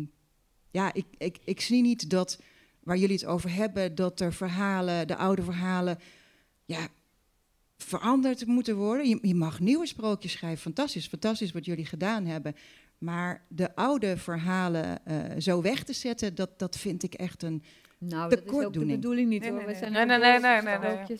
[0.71, 2.41] ja, ik, ik, ik zie niet dat
[2.79, 5.99] waar jullie het over hebben, dat er verhalen, de oude verhalen,
[6.65, 6.87] ja,
[7.77, 9.09] veranderd moeten worden.
[9.09, 12.55] Je, je mag nieuwe sprookjes schrijven, fantastisch, fantastisch wat jullie gedaan hebben.
[12.97, 17.63] Maar de oude verhalen eh, zo weg te zetten, dat, dat vind ik echt een.
[17.97, 18.99] Nou, dat is ook de Tekortdoening.
[18.99, 19.57] bedoeling niet Nee, hoor.
[19.59, 19.81] nee, We nee.
[19.81, 21.17] zijn Nee, nee, nee, nee, nee.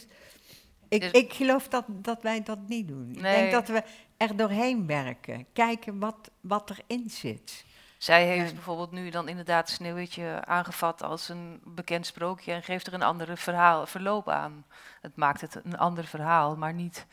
[0.90, 3.10] Ik, Dus- ik geloof dat, dat wij dat niet doen.
[3.12, 3.84] Ik denk dat we
[4.18, 5.45] er doorheen werken.
[5.54, 7.66] Kijken wat, wat erin zit.
[7.98, 12.94] Zij heeft bijvoorbeeld nu dan inderdaad Sneeuwwitje aangevat als een bekend sprookje en geeft er
[12.94, 14.66] een andere verhaal, verloop aan.
[15.02, 17.06] Het maakt het een ander verhaal, maar niet.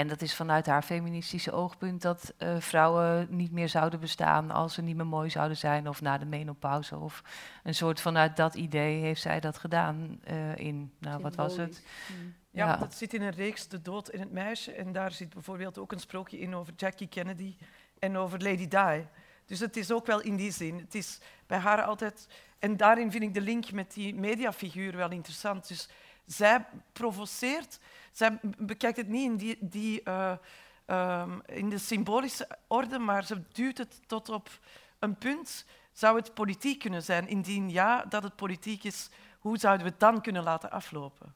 [0.00, 4.74] En dat is vanuit haar feministische oogpunt dat eh, vrouwen niet meer zouden bestaan als
[4.74, 6.98] ze niet meer mooi zouden zijn of na de menopauze.
[6.98, 7.22] Of
[7.62, 11.82] een soort vanuit dat idee heeft zij dat gedaan eh, in, nou wat was het?
[12.16, 12.34] Mm.
[12.50, 12.76] Ja, Ja.
[12.76, 14.72] dat zit in een reeks De Dood in het Meisje.
[14.72, 17.56] En daar zit bijvoorbeeld ook een sprookje in over Jackie Kennedy
[17.98, 19.06] en over Lady Di.
[19.46, 20.78] Dus het is ook wel in die zin.
[20.78, 22.28] Het is bij haar altijd...
[22.58, 25.68] En daarin vind ik de link met die mediafiguur wel interessant.
[25.68, 25.88] Dus
[26.26, 27.80] zij provoceert...
[28.10, 30.36] Zij bekijkt het niet in, die, die, eh,
[30.84, 34.60] ehm, in de symbolische orde, maar ze duwt het tot op
[34.98, 35.64] een punt.
[35.92, 37.28] Zou het politiek kunnen zijn?
[37.28, 41.26] Indien ja, dat het politiek is, hoe zouden we het dan kunnen laten aflopen?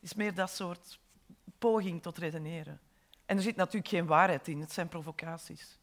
[0.00, 0.98] Het is meer dat soort
[1.58, 2.80] poging tot redeneren.
[3.26, 5.78] En er zit natuurlijk geen waarheid in, het zijn provocaties.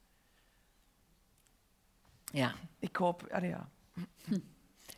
[2.31, 2.53] Ja.
[2.79, 3.69] Ik hoop, ah ja.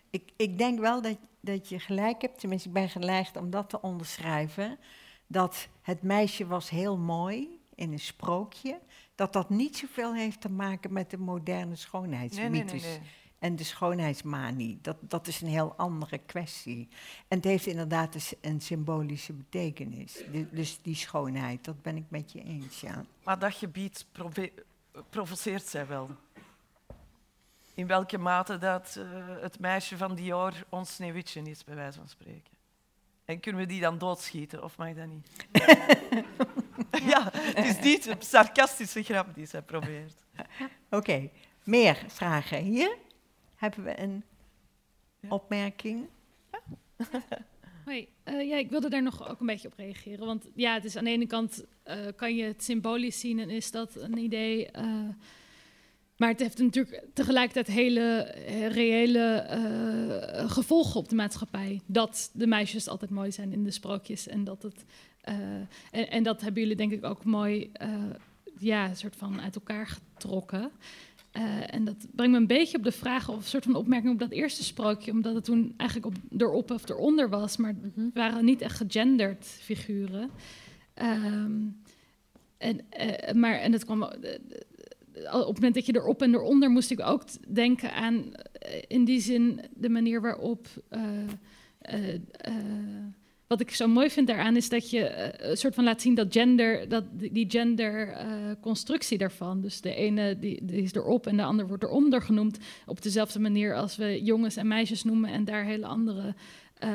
[0.10, 3.70] Ik, ik denk wel dat, dat je gelijk hebt, tenminste ik ben geneigd om dat
[3.70, 4.80] te onderschrijven,
[5.28, 8.80] dat het meisje was heel mooi in een sprookje,
[9.16, 13.10] dat dat niet zoveel heeft te maken met de moderne schoonheidsmythes nee, nee, nee.
[13.40, 14.80] en de schoonheidsmanie.
[14.82, 16.88] Dat, dat is een heel andere kwestie.
[17.28, 20.24] En het heeft inderdaad een, s- een symbolische betekenis.
[20.32, 23.06] Du- dus die schoonheid, dat ben ik met je eens, ja.
[23.24, 24.06] Maar dat gebied
[25.10, 26.10] provoceert zij wel.
[27.74, 29.06] In welke mate dat eh,
[29.42, 32.53] het meisje van Dior ons sneeuwwitje is, bij wijze van spreken.
[33.26, 35.28] En kunnen we die dan doodschieten, of mag dat niet?
[37.12, 40.14] ja, het is niet een sarcastische grap die zij probeert.
[40.90, 41.30] Oké,
[41.64, 42.58] meer vragen.
[42.64, 42.98] Hier
[43.56, 44.24] hebben we een
[45.20, 45.30] Ja.
[45.30, 46.08] opmerking.
[47.86, 50.26] Hoi, eh, ja, ik wilde daar nog ook een beetje op reageren.
[50.26, 53.50] Want ja, het is aan de ene kant eh, kan je het symbolisch zien en
[53.50, 54.68] is dat een idee.
[54.72, 54.86] eh,
[56.24, 61.82] maar het heeft natuurlijk tegelijkertijd hele eh, reële eh, gevolgen op de maatschappij.
[61.86, 64.28] Dat de meisjes altijd mooi zijn in de sprookjes.
[64.28, 64.86] En dat, het,
[65.22, 65.36] eh,
[65.92, 67.72] en, en dat hebben jullie denk ik ook mooi
[68.60, 70.72] ja, soort van uit elkaar getrokken.
[71.70, 74.20] En dat brengt me een beetje op de vraag of een soort van opmerking op
[74.20, 78.08] dat eerste sprookje, omdat het toen eigenlijk op, erop of eronder was, maar het Mhm.
[78.14, 80.30] waren niet echt gegenderd figuren.
[80.94, 81.62] Ehm,
[82.58, 82.86] en,
[83.40, 84.10] maar, en het kwam,
[85.32, 87.24] op het moment dat je erop en eronder moest ik ook
[87.54, 90.68] denken aan, eh, in die zin, de manier waarop.
[90.90, 91.00] eh,
[91.82, 92.54] eh,
[93.48, 96.28] wat ik zo mooi vind daaraan is dat je een soort van laat zien dat
[96.34, 99.62] gender, dat die- genderconstructie daarvan.
[99.62, 102.58] Dus de ene die, die is erop en de ander wordt eronder genoemd.
[102.86, 106.36] Op dezelfde manier als we jongens en meisjes noemen en daar hele andere
[106.74, 106.90] eh,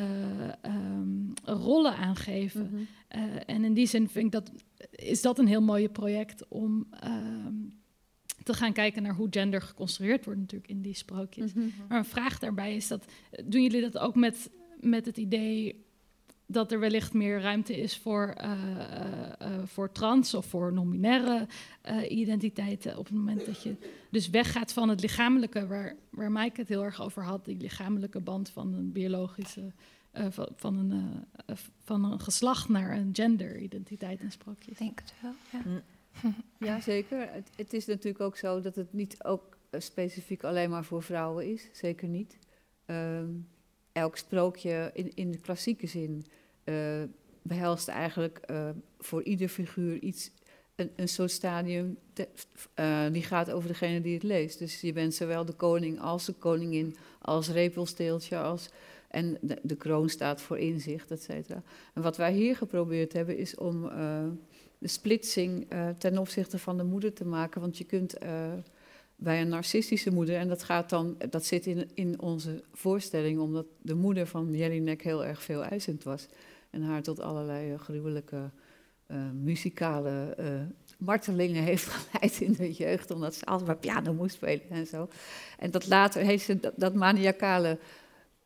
[0.63, 2.71] ehm, rollen aan geven.
[2.73, 2.83] Mhm.
[3.47, 4.51] En in die zin vind ik dat,
[4.91, 7.55] is dat een heel mooi project om ehm,
[8.49, 11.53] te gaan kijken naar hoe gender geconstrueerd wordt natuurlijk in die sprookjes.
[11.53, 11.67] Mhm.
[11.89, 13.05] Maar een vraag daarbij is dat,
[13.45, 14.51] doen jullie dat ook met,
[14.81, 15.87] met het idee
[16.47, 21.47] dat er wellicht meer ruimte is voor, eh, eh, eh, voor trans of voor non-binaire
[21.83, 23.77] eh, identiteiten op het moment dat je
[24.11, 28.21] dus weggaat van het lichamelijke, waar, waar Mike het heel erg over had, die lichamelijke
[28.21, 29.73] band van een biologische,
[30.11, 31.25] eh, van, van, een,
[31.85, 34.73] van een geslacht naar een genderidentiteit en sprookjes.
[34.73, 35.33] Ik denk het wel.
[35.51, 35.83] Ja.
[36.59, 37.29] Ja, zeker.
[37.57, 41.53] Het, is natuurlijk ook zo dat het niet ook eh, specifiek alleen maar voor vrouwen
[41.53, 41.69] is.
[41.73, 42.39] Zeker niet.
[42.85, 43.29] Ehm,
[43.93, 46.27] elk sprookje in, in de klassieke zin
[46.65, 47.03] eh,
[47.43, 48.69] behelst eigenlijk eh,
[48.99, 50.31] voor ieder figuur iets,
[50.75, 51.99] een, een soort stadium
[53.13, 54.59] die gaat over degene die het leest.
[54.59, 58.69] Dus je bent zowel de koning als de koningin, als repelsteeltje, als,
[59.09, 61.63] en de, de kroon staat voor inzicht, et cetera.
[61.95, 63.91] En wat wij hier geprobeerd hebben is om
[64.79, 67.61] de splitsing eh, ten opzichte van de moeder te maken.
[67.61, 68.53] Want je kunt eh,
[69.17, 73.67] bij een narcistische moeder, en dat, gaat dan, dat zit in, in onze voorstelling, omdat
[73.83, 76.27] de moeder van Jelinek heel erg veel eisend was.
[76.71, 78.51] En haar tot allerlei eh, gruwelijke
[79.33, 80.37] muzikale
[80.99, 85.09] martelingen heeft geleid in de jeugd, omdat ze altijd maar piano moest spelen en zo.
[85.59, 87.79] En dat later heeft ze dat, dat maniacale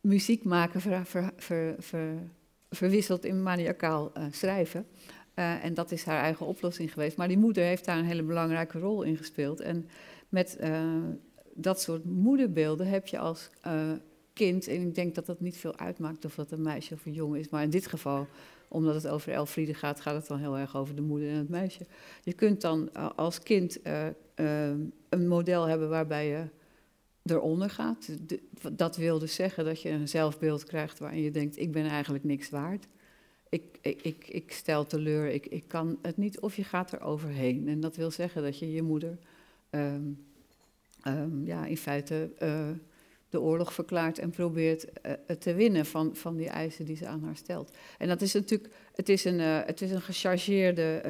[0.01, 2.29] muziek maken ver, ver, ver, ver-
[2.69, 4.85] verwisseld in maniacaal schrijven.
[5.33, 7.17] Eh, en dat is haar eigen oplossing geweest.
[7.17, 9.59] Maar die moeder heeft daar een hele belangrijke rol in gespeeld.
[9.59, 9.87] En
[10.29, 10.81] met eh,
[11.53, 13.91] dat soort moederbeelden heb je als eh,
[14.33, 17.13] kind, en ik denk dat dat niet veel uitmaakt of dat een meisje of een
[17.13, 18.27] jongen is, maar in dit geval,
[18.67, 21.49] omdat het over Elfriede gaat, gaat het dan heel erg over de moeder en het
[21.49, 21.85] meisje.
[22.23, 23.79] Je kunt dan als kind
[25.09, 26.43] een model hebben waarbij je
[27.23, 28.09] eronder gaat.
[28.71, 32.23] Dat wil dus zeggen dat je een zelfbeeld krijgt waarin je denkt, ik ben eigenlijk
[32.23, 32.87] niks waard.
[33.53, 37.67] Ik, ik, ik, stel teleur, ik, ik kan het niet, of je gaat er overheen.
[37.67, 39.17] En dat wil zeggen dat je je moeder
[39.69, 40.11] ehm,
[41.01, 42.69] ehm, ja, in feite eh,
[43.29, 47.23] de oorlog verklaart en probeert eh, te winnen van, van die eisen die ze aan
[47.23, 47.71] haar stelt.
[47.97, 51.01] En dat is natuurlijk, het is een, eh, het is een gechargeerde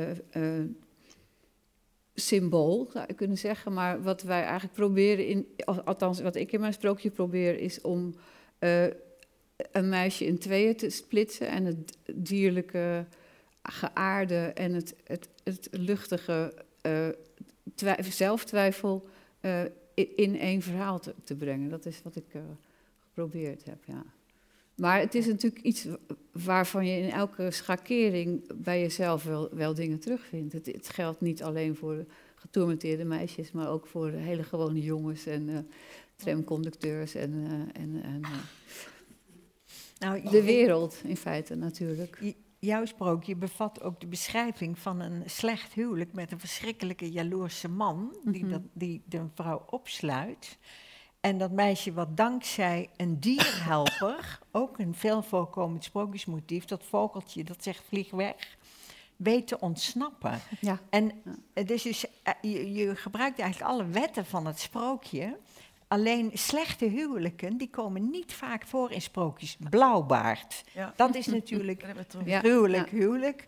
[2.14, 3.74] symbool, zou je kunnen zeggen.
[3.74, 7.82] Maar wat wij eigenlijk proberen, in, al- althans wat ik in mijn sprookje probeer, is
[7.82, 8.15] om
[9.72, 13.06] een meisje in tweeën te splitsen en het dierlijke,
[13.64, 16.53] geaarde en het, het, het luchtige
[17.76, 19.10] twij- zelftwijfel
[19.40, 19.61] eh,
[20.15, 21.69] in één verhaal te, brengen.
[21.69, 22.41] Dat is wat ik eh,
[22.99, 24.03] geprobeerd heb, ja.
[24.76, 25.98] Maar het is natuurlijk iets wa-
[26.31, 30.53] waarvan je in elke schakering bij jezelf wel, dingen terugvindt.
[30.53, 35.68] Het, het geldt niet alleen voor getormenteerde meisjes, maar ook voor hele gewone jongens en
[36.15, 38.22] tramconducteurs en, en, en
[40.03, 42.34] Nou, de wereld in feite natuurlijk.
[42.59, 48.15] Jouw sprookje bevat ook de beschrijving van een slecht huwelijk met een verschrikkelijke jaloerse man,
[48.23, 48.51] die, Mhm.
[48.51, 50.57] dat, die de vrouw opsluit.
[51.19, 57.63] En dat meisje wat dankzij een dierhelper, ook een veel voorkomend sprookjesmotief, dat vogeltje dat
[57.63, 58.57] zegt vlieg weg,
[59.15, 60.39] weet te ontsnappen.
[60.61, 60.80] Ja.
[60.89, 61.35] En Ja.
[61.53, 65.38] het is dus, eh, je, je gebruikt eigenlijk alle wetten van het sprookje.
[65.94, 69.57] Alleen slechte huwelijken, die komen niet vaak voor in sprookjes.
[69.70, 70.94] Blauwbaard, Ja.
[70.95, 71.84] dat is natuurlijk.
[72.26, 72.40] Ja.
[72.40, 72.98] gruwelijk ja.
[72.98, 73.48] huwelijk.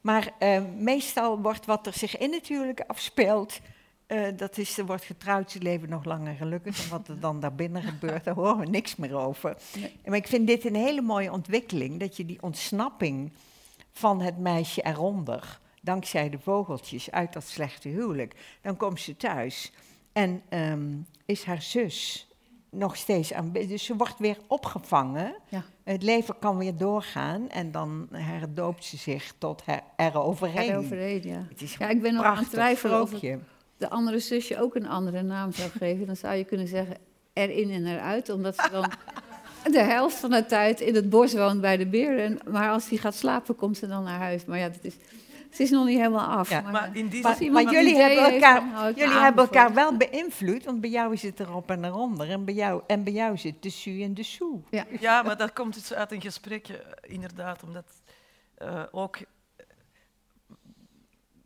[0.00, 3.60] Maar eh, meestal wordt wat er zich in het huwelijk afspeelt,
[4.06, 6.84] eh, dat is, er wordt getrouwd, ze leven nog langer gelukkig.
[6.84, 9.56] En wat er dan daarbinnen gebeurt, daar horen we niks meer over.
[9.76, 9.96] Nee.
[10.04, 13.32] Maar ik vind dit een hele mooie ontwikkeling, dat je die ontsnapping
[13.92, 19.72] van het meisje eronder, dankzij de vogeltjes uit dat slechte huwelijk, dan komt ze thuis
[20.18, 20.88] en ehm,
[21.24, 22.28] is haar zus
[22.70, 23.52] nog steeds aan.
[23.52, 25.34] Dus ze wordt weer opgevangen.
[25.48, 25.64] Ja.
[25.84, 31.22] Het leven kan weer doorgaan en dan herdoopt ze zich tot her, eroverheen.
[31.22, 31.46] Ja.
[31.48, 33.10] Het is Ja, ik ben nog aan het twijfelen of
[33.76, 36.06] de andere zusje ook een andere naam zou geven.
[36.06, 36.96] Dan zou je kunnen zeggen
[37.32, 38.90] erin en eruit, omdat ze dan
[39.72, 42.18] de helft van de tijd in het bos woont bij de beer.
[42.18, 44.44] En, maar als hij gaat slapen, komt ze dan naar huis.
[44.44, 44.94] Maar ja, dat is,
[45.50, 46.50] Het is nog niet helemaal af.
[46.50, 50.64] Ja, maar, Maar in die Maar, maar jullie, hebben elkaar, jullie hebben elkaar wel beïnvloed,
[50.64, 52.30] want bij jou is het erop en eronder.
[52.30, 54.60] En bij jou, en bij jou zit de su en de soe.
[55.00, 57.86] Ja, maar dat komt dus uit een gesprek, eh, inderdaad, omdat
[58.54, 59.18] eh, ook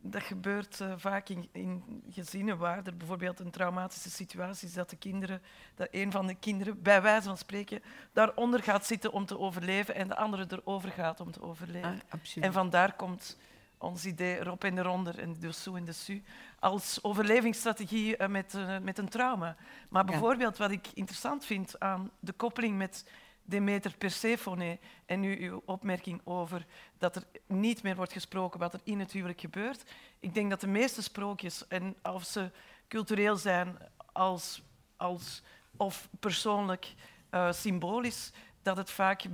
[0.05, 4.89] dat gebeurt eh, vaak in, in gezinnen waar er bijvoorbeeld een traumatische situatie is, dat
[4.89, 5.41] de kinderen,
[5.75, 7.81] dat een van de kinderen, bij wijze van spreken,
[8.13, 11.89] daaronder gaat zitten om te overleven en de andere erover gaat om te overleven.
[11.89, 12.47] Ah, absoluut.
[12.47, 13.37] En vandaar komt
[13.83, 16.23] ons idee erop en eronder en de soe en de su
[16.59, 19.55] als overlevingsstrategie eh, met, eh, met een trauma.
[19.89, 20.11] Maar Ja.
[20.11, 23.05] bijvoorbeeld wat ik interessant vind aan de koppeling met
[23.45, 26.65] Demeter Persephone en nu uw opmerking over
[26.97, 29.83] dat er niet meer wordt gesproken wat er in het huwelijk gebeurt.
[30.19, 32.51] Ik denk dat de meeste sprookjes, en of ze
[32.87, 33.77] cultureel zijn
[34.11, 34.61] als,
[34.97, 35.41] als,
[35.77, 36.93] of persoonlijk
[37.29, 38.31] eh, symbolisch,
[38.61, 39.25] dat het vaak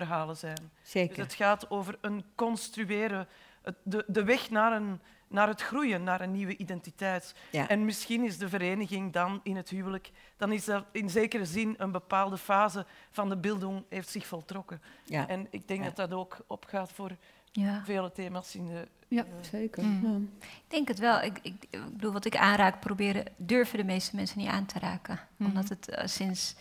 [0.00, 0.70] beeldingsverhalen zijn.
[0.82, 1.22] Dus Zeker.
[1.22, 3.28] het gaat over een construeren,
[3.62, 7.34] het- de, de weg naar, een, naar het groeien, naar een nieuwe identiteit.
[7.50, 7.68] Ja.
[7.68, 11.74] En misschien is de vereniging dan in het huwelijk, dan is dat in zekere zin
[11.78, 14.82] een bepaalde fase van de bildung heeft zich voltrokken.
[15.04, 15.28] ja.
[15.28, 15.86] En ik denk Ja.
[15.86, 17.10] dat dat ook opgaat voor
[17.52, 17.82] Ja.
[17.84, 18.88] vele thema's in de...
[19.08, 19.84] Ja, zeker.
[19.84, 20.30] Mm.
[20.40, 20.46] Ja.
[20.46, 21.20] Ik denk het wel.
[21.22, 24.78] Ik, ik, ik bedoel, wat ik aanraak, proberen, durven de meeste mensen niet aan te
[24.78, 25.18] raken.
[25.36, 25.48] Mhm.
[25.48, 26.54] Omdat het eh, sinds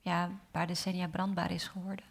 [0.00, 2.04] ja, een paar decennia brandbaar is geworden.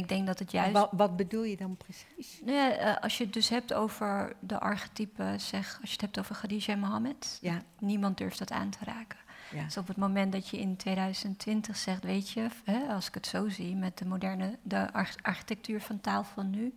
[0.00, 0.72] Maar ik denk dat het juist...
[0.72, 2.40] Wat, wat bedoel je dan precies?
[2.44, 6.00] Nou ja, eh, als je het dus hebt over de archetypen, zeg, als je het
[6.00, 9.18] hebt over Khadija en Mohammed, Ja, niemand durft dat aan te raken.
[9.52, 9.64] ja.
[9.64, 13.26] Dus op het moment dat je in 2020 zegt, weet je, hè, als ik het
[13.26, 16.74] zo zie met de moderne, de arch- architectuur van taal van nu,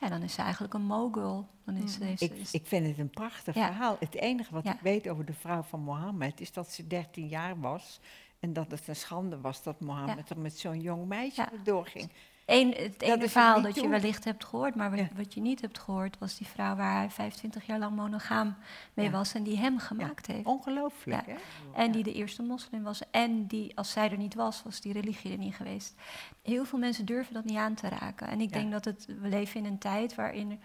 [0.00, 1.46] ja, dan is ze eigenlijk een mogul.
[1.64, 2.08] Dan is, Mhm.
[2.08, 3.66] is, Ik, is- ik vind het een prachtig Ja.
[3.66, 3.96] verhaal.
[4.00, 4.72] Het enige wat Ja.
[4.74, 8.00] ik weet over de vrouw van Mohammed is dat ze 13 jaar was.
[8.40, 11.48] En dat het een schande was dat Mohammed er met zo'n jong meisje Ja.
[11.62, 12.10] doorging.
[12.46, 15.08] Eén, het ene er verhaal dat je wellicht hebt gehoord, maar wat, Ja.
[15.16, 18.54] wat je niet hebt gehoord, was die vrouw waar hij 25 jaar lang monogaam
[18.94, 19.12] mee Ja.
[19.12, 20.46] was en die hem gemaakt heeft.
[20.46, 21.34] Ongelooflijk, hè?
[21.74, 23.00] En die de eerste moslim was.
[23.10, 25.94] En die, als zij er niet was, was die religie er niet geweest.
[26.42, 28.26] Heel veel mensen durven dat niet aan te raken.
[28.28, 30.60] En ik denk dat het, we leven in een tijd waarin,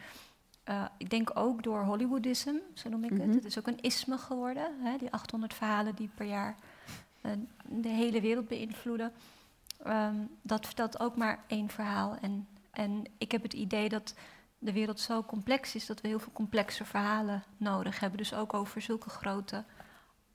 [0.64, 3.22] eh, ik denk ook door Hollywoodism, zo noem ik Mhm.
[3.22, 3.34] het.
[3.34, 4.72] Het is ook een isme geworden.
[4.84, 6.56] Hè, die 800 verhalen die per jaar
[7.22, 7.32] eh,
[7.66, 9.12] de hele wereld beïnvloeden.
[9.84, 12.18] Ehm, dat vertelt ook maar één verhaal.
[12.22, 14.14] En, en ik heb het idee dat
[14.60, 18.18] de wereld zo complex is dat we heel veel complexe verhalen nodig hebben.
[18.18, 19.64] Dus ook over zulke grote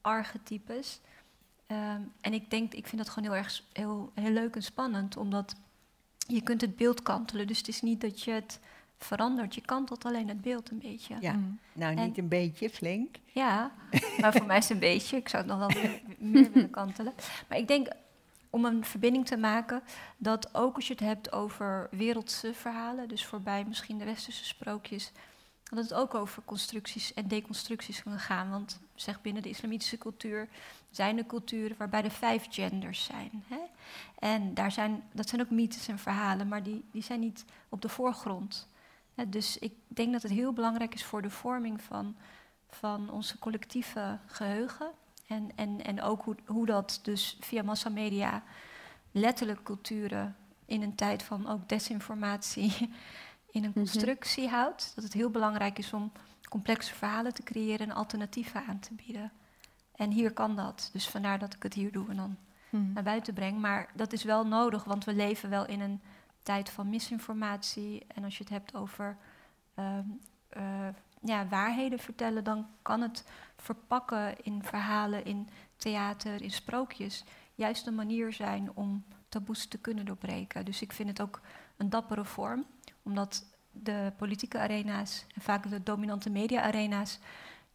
[0.01, 1.01] archetypes.
[1.67, 5.17] Ehm, en ik denk, ik vind dat gewoon heel erg heel, heel leuk en spannend,
[5.17, 5.55] omdat
[6.27, 7.47] je kunt het beeld kantelen.
[7.47, 8.61] Dus het is niet dat je het
[8.99, 11.17] verandert, je kantelt alleen het beeld een beetje.
[11.21, 11.33] Ja.
[11.33, 11.59] Mm.
[11.73, 13.17] Nou, En- niet een beetje, flink.
[13.33, 13.73] Ja,
[14.21, 15.17] maar voor mij is het een beetje.
[15.17, 17.13] Ik zou het nog wel meer, meer willen kantelen.
[17.49, 17.89] Maar ik denk,
[18.55, 19.83] om een verbinding te maken,
[20.17, 25.13] dat ook als je het hebt over wereldse verhalen, dus voorbij misschien de westerse sprookjes,
[25.63, 28.51] dat het ook over constructies en deconstructies kan gaan.
[28.51, 30.49] Want zeg binnen de islamitische cultuur
[30.91, 33.45] zijn er culturen waarbij er vijf genders zijn.
[33.49, 33.61] Hè?
[34.19, 37.83] En daar zijn, dat zijn ook mythes en verhalen, maar die, die zijn niet op
[37.83, 38.69] de voorgrond.
[39.27, 42.17] Dus ik denk dat het heel belangrijk is voor de vorming van,
[42.69, 44.91] van onze collectieve geheugen.
[45.27, 48.43] En, en, en ook hoe, hoe dat dus via massamedia
[49.13, 50.37] letterlijk culturen
[50.67, 52.77] in een tijd van ook desinformatie
[53.51, 53.79] in een Mhm.
[53.79, 54.93] constructie houdt.
[54.95, 56.13] Dat het heel belangrijk is om
[56.49, 59.33] complexe verhalen te creëren en alternatieven aan te bieden.
[59.95, 60.91] En hier kan dat.
[60.93, 62.37] Dus vandaar dat ik het hier doe en dan
[62.71, 62.93] Mm.
[62.93, 63.61] naar buiten breng.
[63.61, 66.01] Maar dat is wel nodig, want we leven wel in een
[66.43, 68.07] tijd van misinformatie.
[68.15, 69.17] En als je het hebt over
[69.75, 70.05] ehm,
[70.49, 70.89] eh,
[71.25, 73.25] ja, waarheden vertellen, dan kan het
[73.57, 77.25] verpakken in verhalen, in theater, in sprookjes,
[77.55, 80.65] juist een manier zijn om taboes te kunnen doorbreken.
[80.65, 81.41] Dus ik vind het ook
[81.77, 82.67] een dappere vorm,
[83.03, 87.19] omdat de politieke arena's en vaak de dominante media-arena's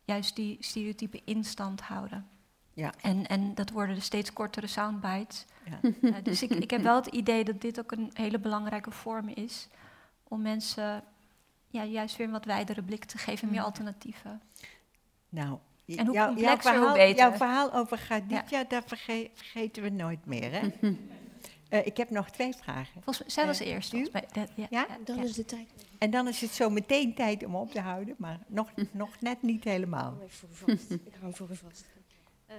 [0.03, 2.27] juist die stereotypen in stand houden.
[2.73, 2.93] Ja.
[3.01, 5.45] En, en dat worden de steeds kortere soundbites.
[5.65, 5.79] Ja.
[6.01, 9.27] Eh, dus ik, ik heb wel het idee dat dit ook een hele belangrijke vorm
[9.27, 9.67] is
[10.23, 11.03] om mensen
[11.69, 13.65] ja, juist weer een wat wijdere blik te geven, meer Mm.
[13.65, 14.41] alternatieven.
[15.29, 17.15] Nou, En hoe jouw- complexer, jouw hoe verhaal, beter.
[17.17, 20.67] Jouw verhaal over Khadija, dat verge- vergeten we nooit meer, hè?
[21.69, 22.93] Eh, ik heb nog twee vragen.
[22.93, 23.93] Volgens mij, zij was Eh, eerst.
[23.93, 24.07] u?
[24.11, 24.27] mij.
[24.55, 24.87] Ja, Ja?
[25.05, 25.23] Dan ja.
[25.23, 25.67] is de tijd.
[25.97, 29.41] En dan is het zo meteen tijd om op te houden, maar nog, nog net
[29.41, 30.11] niet helemaal.
[30.11, 30.91] Ik hou even voor u vast.
[31.11, 31.85] Ik hou voor u vast.
[32.45, 32.55] Eh,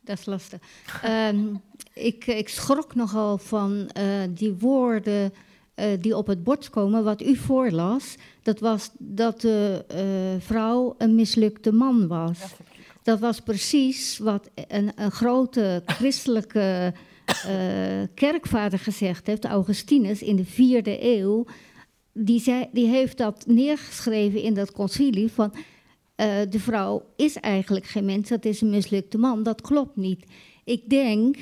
[0.00, 0.60] dat is lastig.
[1.02, 1.54] Ehm,
[1.92, 5.34] ik, ik schrok nogal van eh, die woorden
[5.76, 8.16] eh, die op het bord komen, wat u voorlas.
[8.42, 12.38] Dat was dat de eh, vrouw een mislukte man was.
[13.02, 16.94] Dat was precies wat een, een grote christelijke
[17.24, 21.44] eh, kerkvader gezegd heeft, Augustinus, in de vierde eeuw.
[22.12, 25.54] die, zei, die heeft dat neergeschreven in dat concilie van
[26.48, 29.42] de vrouw is eigenlijk geen mens, dat is een mislukte man.
[29.42, 30.24] Dat klopt niet.
[30.64, 31.36] Ik denk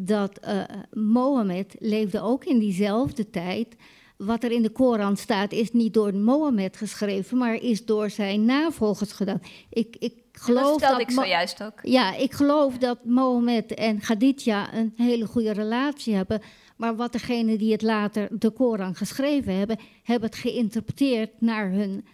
[0.00, 0.62] dat uh,
[0.92, 3.76] Mohammed leefde ook in diezelfde tijd.
[4.16, 8.44] Wat er in de Koran staat is niet door Mohammed geschreven, maar is door zijn
[8.44, 9.40] navolgers gedaan.
[9.70, 11.78] Ik, ik geloof dat dat, ik zojuist ook.
[11.82, 16.40] ja, ik geloof dat Mohammed en Khadija een hele goede relatie hebben.
[16.76, 22.04] Maar wat degenen die het later de Koran geschreven hebben, hebben het geïnterpreteerd naar hun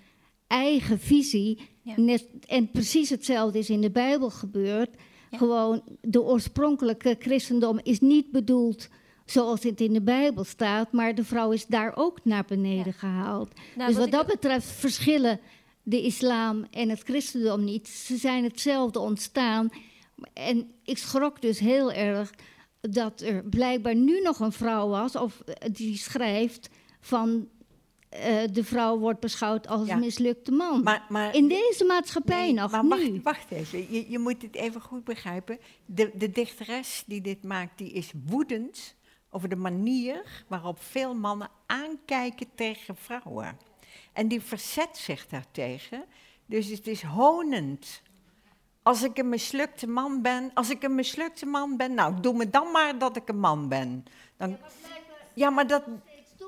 [0.46, 1.60] eigen visie.
[1.82, 1.92] Ja.
[1.96, 4.96] Net, en precies hetzelfde is in de Bijbel gebeurd.
[5.34, 5.38] Ja.
[5.40, 8.88] Gewoon, de oorspronkelijke christendom is niet bedoeld
[9.24, 12.92] zoals het in de Bijbel staat, maar de vrouw is daar ook naar beneden Ja.
[12.92, 13.48] gehaald.
[13.76, 15.40] Nou, dus wat ik- dat betreft verschillen
[15.82, 17.88] de islam en het christendom niet.
[17.88, 19.68] Ze zijn hetzelfde ontstaan.
[20.32, 22.30] En ik schrok dus heel erg
[22.80, 26.68] dat er blijkbaar nu nog een vrouw was, of eh, die schrijft
[27.00, 27.48] van
[28.14, 29.94] eh, de vrouw wordt beschouwd als Ja.
[29.94, 30.82] een mislukte man.
[30.82, 32.88] Maar, maar, In deze maatschappij nee, nog, maar nu.
[32.88, 35.58] wacht, wacht even, je, je moet het even goed begrijpen.
[35.86, 38.94] De, de dichteres die dit maakt, die is woedend
[39.30, 43.58] over de manier waarop veel mannen aankijken tegen vrouwen.
[44.12, 46.04] En die verzet zich daartegen.
[46.46, 48.02] Dus het is honend.
[48.82, 52.50] Als ik een mislukte man ben, als ik een mislukte man ben, nou, doe me
[52.50, 54.04] dan maar dat ik een man ben.
[54.36, 54.56] Dan,
[55.34, 55.82] ja, maar dat,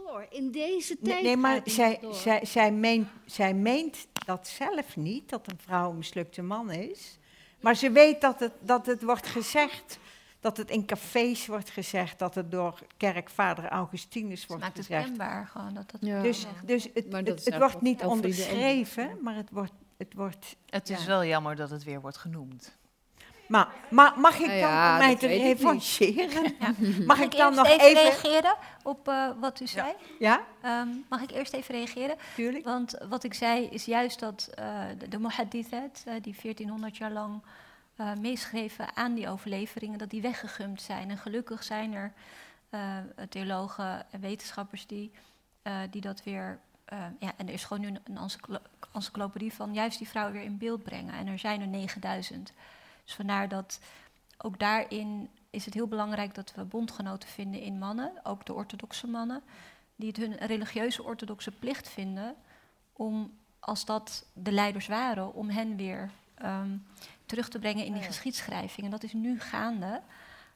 [0.06, 0.26] door.
[0.30, 2.14] In deze Nee, tijd nee, maar zij, door.
[2.14, 7.18] zij, zij, meent, zij meent dat zelf niet, dat een vrouw een mislukte man is.
[7.60, 9.98] Maar ze weet dat het, dat het wordt gezegd,
[10.40, 15.06] dat het in cafés wordt gezegd, dat het door kerkvader Augustinus wordt maakt het gezegd.
[15.08, 15.74] kenbaar gewoon.
[15.74, 16.22] Dat dat Ja.
[16.22, 19.72] Dus, dus het, Maar dat het, het wordt niet onderschreven, maar het wordt...
[19.96, 22.76] Het wordt Het is wel jammer dat het weer wordt genoemd.
[23.48, 26.54] Maar, maar mag ik Nou dan ja, mij te revancheren?
[26.60, 26.74] Ja.
[27.06, 28.02] Mag ik dan nog even, even...
[28.02, 29.92] reageren op eh, wat u zei?
[30.18, 32.16] Ja, Ehm, mag ik eerst even reageren?
[32.34, 32.64] tuurlijk.
[32.64, 37.10] Want wat ik zei is juist dat eh, de, de muhaddithet, eh, die 1400 jaar
[37.12, 37.42] lang
[38.20, 41.10] meeschreven aan die overleveringen, dat die weggegumd zijn.
[41.10, 42.12] En gelukkig zijn er
[43.28, 45.12] theologen en wetenschappers die,
[45.90, 46.58] die dat weer...
[47.18, 48.58] ja, en er is gewoon nu een, een encyclo-
[48.92, 51.14] encyclopedie van juist die vrouwen weer in beeld brengen.
[51.14, 52.52] En er zijn er 9000.
[53.06, 53.80] Dus vandaar dat
[54.38, 59.06] ook daarin is het heel belangrijk dat we bondgenoten vinden in mannen, ook de orthodoxe
[59.06, 59.42] mannen,
[59.96, 62.34] die het hun religieuze orthodoxe plicht vinden
[62.92, 66.76] om, als dat de leiders waren, om hen weer ehm,
[67.26, 68.86] terug te brengen in die geschiedschrijving.
[68.86, 70.00] En dat is nu gaande.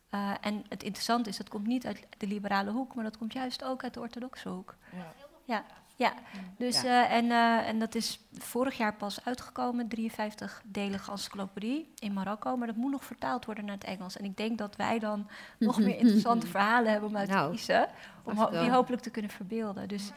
[0.08, 3.32] Eh, en het interessante is, dat komt niet uit de liberale hoek, maar dat komt
[3.32, 4.76] juist ook uit de orthodoxe hoek.
[4.92, 5.12] Ja.
[5.44, 5.64] Ja,
[6.06, 6.12] ja.
[6.58, 7.08] Dus, Ja.
[7.08, 12.56] eh, en, eh, en dat is vorig jaar pas uitgekomen, 53-delige encyclopedie in Marokko.
[12.56, 14.16] Maar dat moet nog vertaald worden naar het Engels.
[14.16, 15.28] En ik denk dat wij dan
[15.58, 17.88] nog meer interessante verhalen hebben om uit te Nou, kiezen.
[18.24, 19.88] Om ho- die hopelijk te kunnen verbeelden.
[19.88, 20.10] Dus,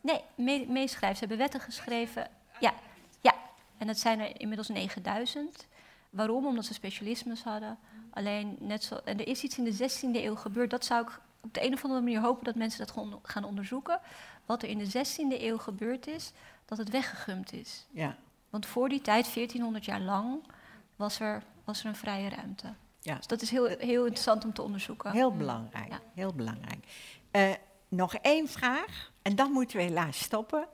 [0.00, 1.14] nee, mee- meeschrijven.
[1.18, 2.28] Ze hebben wetten geschreven.
[2.60, 2.74] Ja,
[3.20, 3.34] ja.
[3.78, 5.66] En dat zijn er inmiddels 9000.
[6.10, 6.46] Waarom?
[6.46, 7.78] Omdat ze specialismes hadden.
[8.10, 8.94] Alleen net zo.
[9.04, 10.70] En er is iets in de 16e eeuw gebeurd.
[10.70, 13.44] Dat zou ik op de een of andere manier hopen dat mensen dat gewoon gaan
[13.44, 14.00] onderzoeken.
[14.46, 16.32] Wat er in de 16e eeuw gebeurd is,
[16.64, 17.86] dat het weggegumd is.
[17.90, 18.16] Ja,
[18.50, 20.42] Want voor die tijd, 1400 jaar lang,
[20.96, 22.74] was er, was er een vrije ruimte.
[23.00, 23.16] Ja.
[23.16, 25.12] Dus dat is heel, heel interessant om te onderzoeken.
[25.12, 25.88] heel belangrijk.
[25.88, 26.00] Ja.
[26.14, 26.86] Heel belangrijk.
[27.30, 27.50] Eh,
[27.88, 30.68] nog één vraag, en dan moeten we helaas stoppen.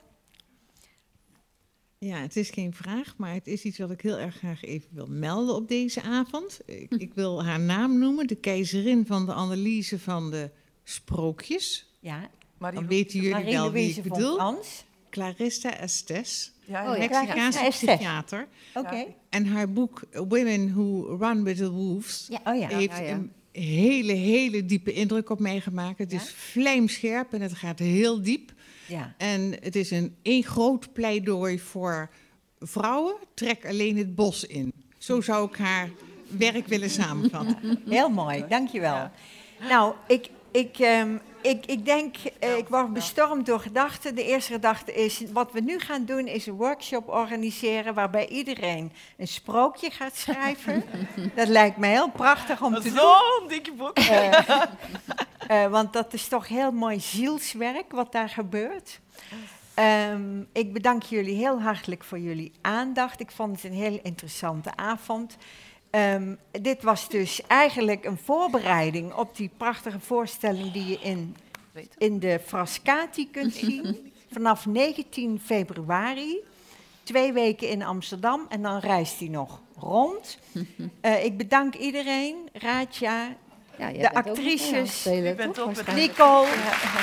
[1.97, 4.89] Ja, het is geen vraag, maar het is iets wat ik heel erg graag even
[4.91, 6.59] wil melden op deze avond.
[6.65, 10.51] Ik, ik wil haar naam noemen, de keizerin van de analyse van de
[10.89, 11.85] sprookjes.
[11.99, 14.37] Ja, Marie Dan weten jullie wel wie ik bedoel.
[14.37, 17.03] Clarissa Clarissa Estes, Ja, Oh, ja.
[17.03, 17.09] ja.
[17.09, 17.89] Mexicaanse Estes.
[17.95, 18.47] psychiater.
[18.73, 19.05] Oké.
[19.29, 22.41] En haar boek Women Who Run With The Wolves Ja.
[22.43, 22.67] Oh ja.
[22.67, 23.13] heeft ja, ja.
[23.13, 25.97] een hele, hele diepe indruk op mij gemaakt.
[25.99, 26.17] Het Ja?
[26.17, 28.51] is vlijmscherp en het gaat heel diep.
[28.87, 29.13] ja.
[29.17, 32.09] En het is een één groot pleidooi voor
[32.59, 33.15] vrouwen.
[33.33, 34.73] Trek alleen het bos in.
[34.97, 35.89] Zo zou ik haar
[36.37, 37.79] werk willen samenvatten.
[37.89, 39.09] Heel mooi, dankjewel.
[39.69, 44.15] Nou, ik, ik, ehm, ik, ik denk, eh, ik word bestormd door gedachten.
[44.15, 48.91] De eerste gedachte is, wat we nu gaan doen is een workshop organiseren waarbij iedereen
[49.17, 50.83] een sprookje gaat schrijven.
[51.35, 52.97] Dat lijkt me heel prachtig om te doen.
[52.97, 53.97] Zo'n dikke boek.
[53.97, 54.49] Eh,
[55.63, 58.99] eh, want dat is toch heel mooi zielswerk wat daar gebeurt.
[59.73, 63.19] Ehm, ik bedank jullie heel hartelijk voor jullie aandacht.
[63.19, 65.37] Ik vond het een heel interessante avond.
[65.89, 71.35] Ehm, dit was dus eigenlijk een voorbereiding op die prachtige voorstelling die je in,
[71.97, 74.11] in de Frascati kunt zien.
[74.31, 76.37] Vanaf 19 februari.
[77.03, 80.37] Twee weken in Amsterdam en dan reist hij nog rond.
[81.01, 82.49] Eh, ik bedank iedereen.
[82.53, 83.35] Raadja,
[83.77, 86.07] Ja, de actrices, spelen, waarschijnlijk?
[86.07, 86.47] Nicole,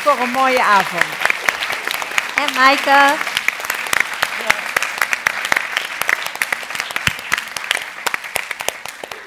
[0.04, 1.04] voor een mooie avond.
[2.48, 3.14] En Maaike.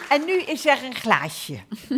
[0.09, 1.59] En nu is er een glaasje.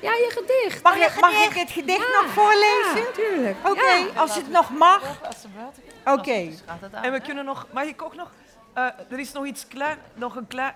[0.00, 0.82] Ja, je gedicht.
[0.82, 2.96] Mag, ik, mag ik het gedicht nog voorlezen?
[2.96, 3.56] Ja, tuurlijk.
[3.68, 5.22] Oké, als het nog mag.
[5.26, 6.56] Als ze buiten Oké.
[6.66, 7.04] Gaat het aan.
[7.04, 8.30] En we kunnen nog, mag ik ook nog,
[8.74, 10.74] eh, er is nog iets klein, nog een klein,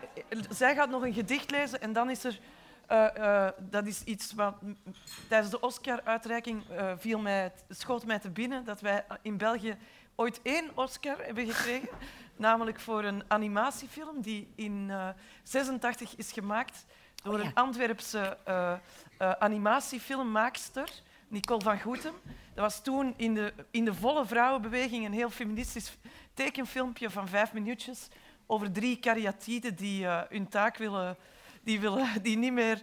[0.50, 2.38] zij gaat nog een gedicht lezen en dan is er,
[2.86, 4.54] eh, eh, dat is iets wat
[5.28, 9.76] tijdens de Oscar-uitreiking eh, viel mij, schoot mij te binnen dat wij in België
[10.14, 11.88] ooit één Oscar hebben gekregen,
[12.36, 15.08] namelijk voor een animatiefilm die in eh
[15.42, 16.86] 86 is gemaakt
[17.22, 17.46] door Oh ja.
[17.46, 18.72] een Antwerpse eh,
[19.18, 20.88] eh, animatiefilmmaakster,
[21.28, 22.14] Nicole van Goetem.
[22.24, 25.96] Dat was toen in de, in de volle vrouwenbeweging een heel feministisch
[26.34, 28.08] tekenfilmpje van vijf minuutjes
[28.46, 31.16] over drie kariatiden die eh, hun taak willen,
[31.62, 32.82] die, willen, die niet meer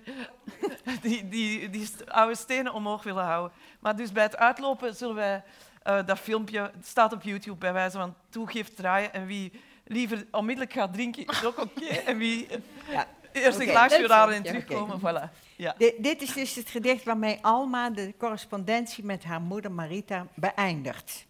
[1.01, 3.57] die, die, die oude stenen omhoog willen houden.
[3.80, 5.43] Maar dus bij het uitlopen zullen wij
[5.84, 9.51] eh, dat filmpje, staat op YouTube bij wijze van toegift draaien en wie
[9.85, 12.47] liever onmiddellijk gaat drinken is ook oké en wie
[12.89, 13.07] Ja.
[13.31, 15.30] eerst een glaasje halen en terugkomen, voilà.
[15.56, 15.76] Ja.
[15.77, 21.26] Di- dit is dus het gedicht waarmee Alma de correspondentie met haar moeder Marita beëindigt.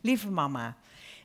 [0.00, 0.76] Lieve mama,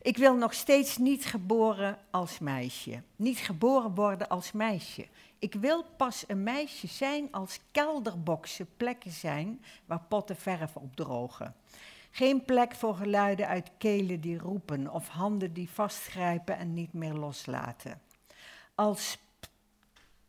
[0.02, 3.02] ik wil nog steeds niet geboren als meisje.
[3.16, 5.08] Niet geboren worden als meisje.
[5.40, 11.56] Ik wil pas een meisje zijn als kelderboksen plekken zijn waar potten verf op drogen.
[12.16, 17.14] Geen plek voor geluiden uit kelen die roepen of handen die vastgrijpen en niet meer
[17.14, 18.02] loslaten.
[18.76, 19.18] Als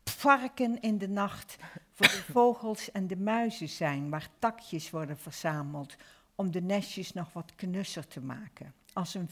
[0.03, 1.57] varken in de nacht
[1.93, 5.95] voor de vogels en de muizen zijn, waar takjes worden verzameld
[6.35, 8.73] om de nestjes nog wat knusser te maken.
[8.93, 9.29] Als een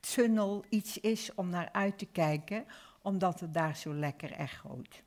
[0.00, 2.64] fietstunnel iets is om naar uit te kijken,
[3.02, 5.02] omdat het daar zo lekker echoot.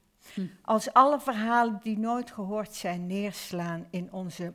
[0.62, 4.54] Als alle verhalen die nooit gehoord zijn neerslaan in onze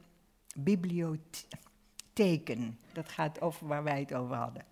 [0.65, 2.79] bibliotheken.
[2.93, 4.65] Dat gaat over waar wij het over hadden.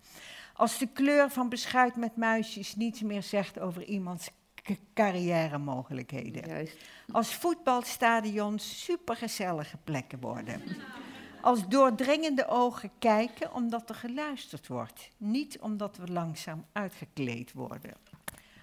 [0.53, 4.29] Als de kleur van beschuit met muisjes niets meer zegt over iemands
[4.63, 6.47] k- carrière-mogelijkheden.
[6.47, 6.77] Juist.
[7.11, 10.61] Als voetbalstadions supergezellige plekken worden.
[11.41, 17.93] Als doordringende ogen kijken omdat er geluisterd wordt, niet omdat we langzaam uitgekleed worden.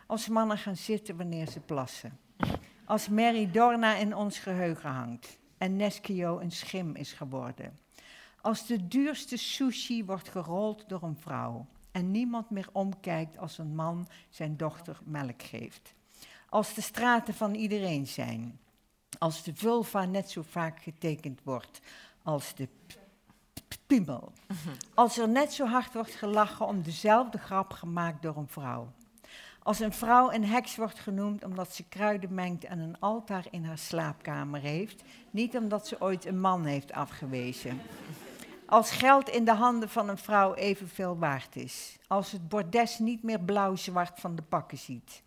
[0.06, 2.18] Als mannen gaan zitten wanneer ze plassen.
[2.84, 7.78] Als Mary Dorna in ons geheugen hangt en Neskio een schim is geworden.
[8.40, 13.74] Als de duurste sushi wordt gerold door een vrouw en niemand meer omkijkt als een
[13.74, 15.94] man zijn dochter melk geeft.
[16.48, 18.58] Als de straten van iedereen zijn.
[19.18, 21.80] Als de vulva net zo vaak getekend wordt
[22.22, 22.68] als de
[23.86, 24.32] piemel.
[24.94, 28.92] Als er net zo hard wordt gelachen om dezelfde grap gemaakt door een vrouw.
[29.64, 33.64] Als een vrouw een heks wordt genoemd omdat ze kruiden mengt en een altaar in
[33.64, 37.80] haar slaapkamer heeft, niet omdat ze ooit een man heeft afgewezen.
[38.66, 41.96] Als geld in de handen van een vrouw evenveel waard is.
[42.06, 45.22] Als het bordes niet meer blauw-zwart van de pakken ziet.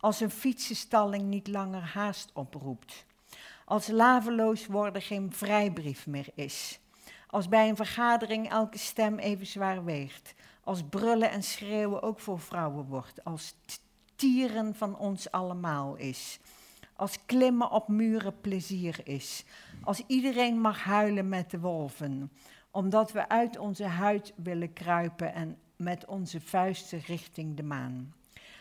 [0.00, 3.04] Als een fietsenstalling niet langer haast oproept.
[3.64, 6.78] Als laveloos worden geen vrijbrief meer is.
[7.26, 10.34] Als bij een vergadering elke stem even zwaar weegt.
[10.68, 13.24] Als brullen en schreeuwen ook voor vrouwen wordt.
[13.24, 13.54] Als
[14.16, 16.38] tieren van ons allemaal is.
[16.96, 19.44] Als klimmen op muren plezier is.
[19.82, 22.32] Als iedereen mag huilen met de wolven.
[22.70, 28.14] Omdat we uit onze huid willen kruipen en met onze vuisten richting de maan.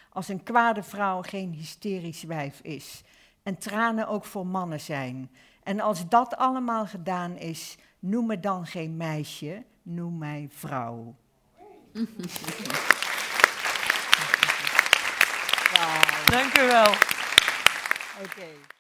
[0.10, 3.04] Als een kwade vrouw geen hysterisch wijf is.
[3.44, 5.32] En tranen ook voor mannen zijn.
[5.64, 11.16] En als dat allemaal gedaan is, noem me dan geen meisje, noem mij vrouw.
[16.32, 16.94] Dank u wel.
[18.24, 18.77] Oké.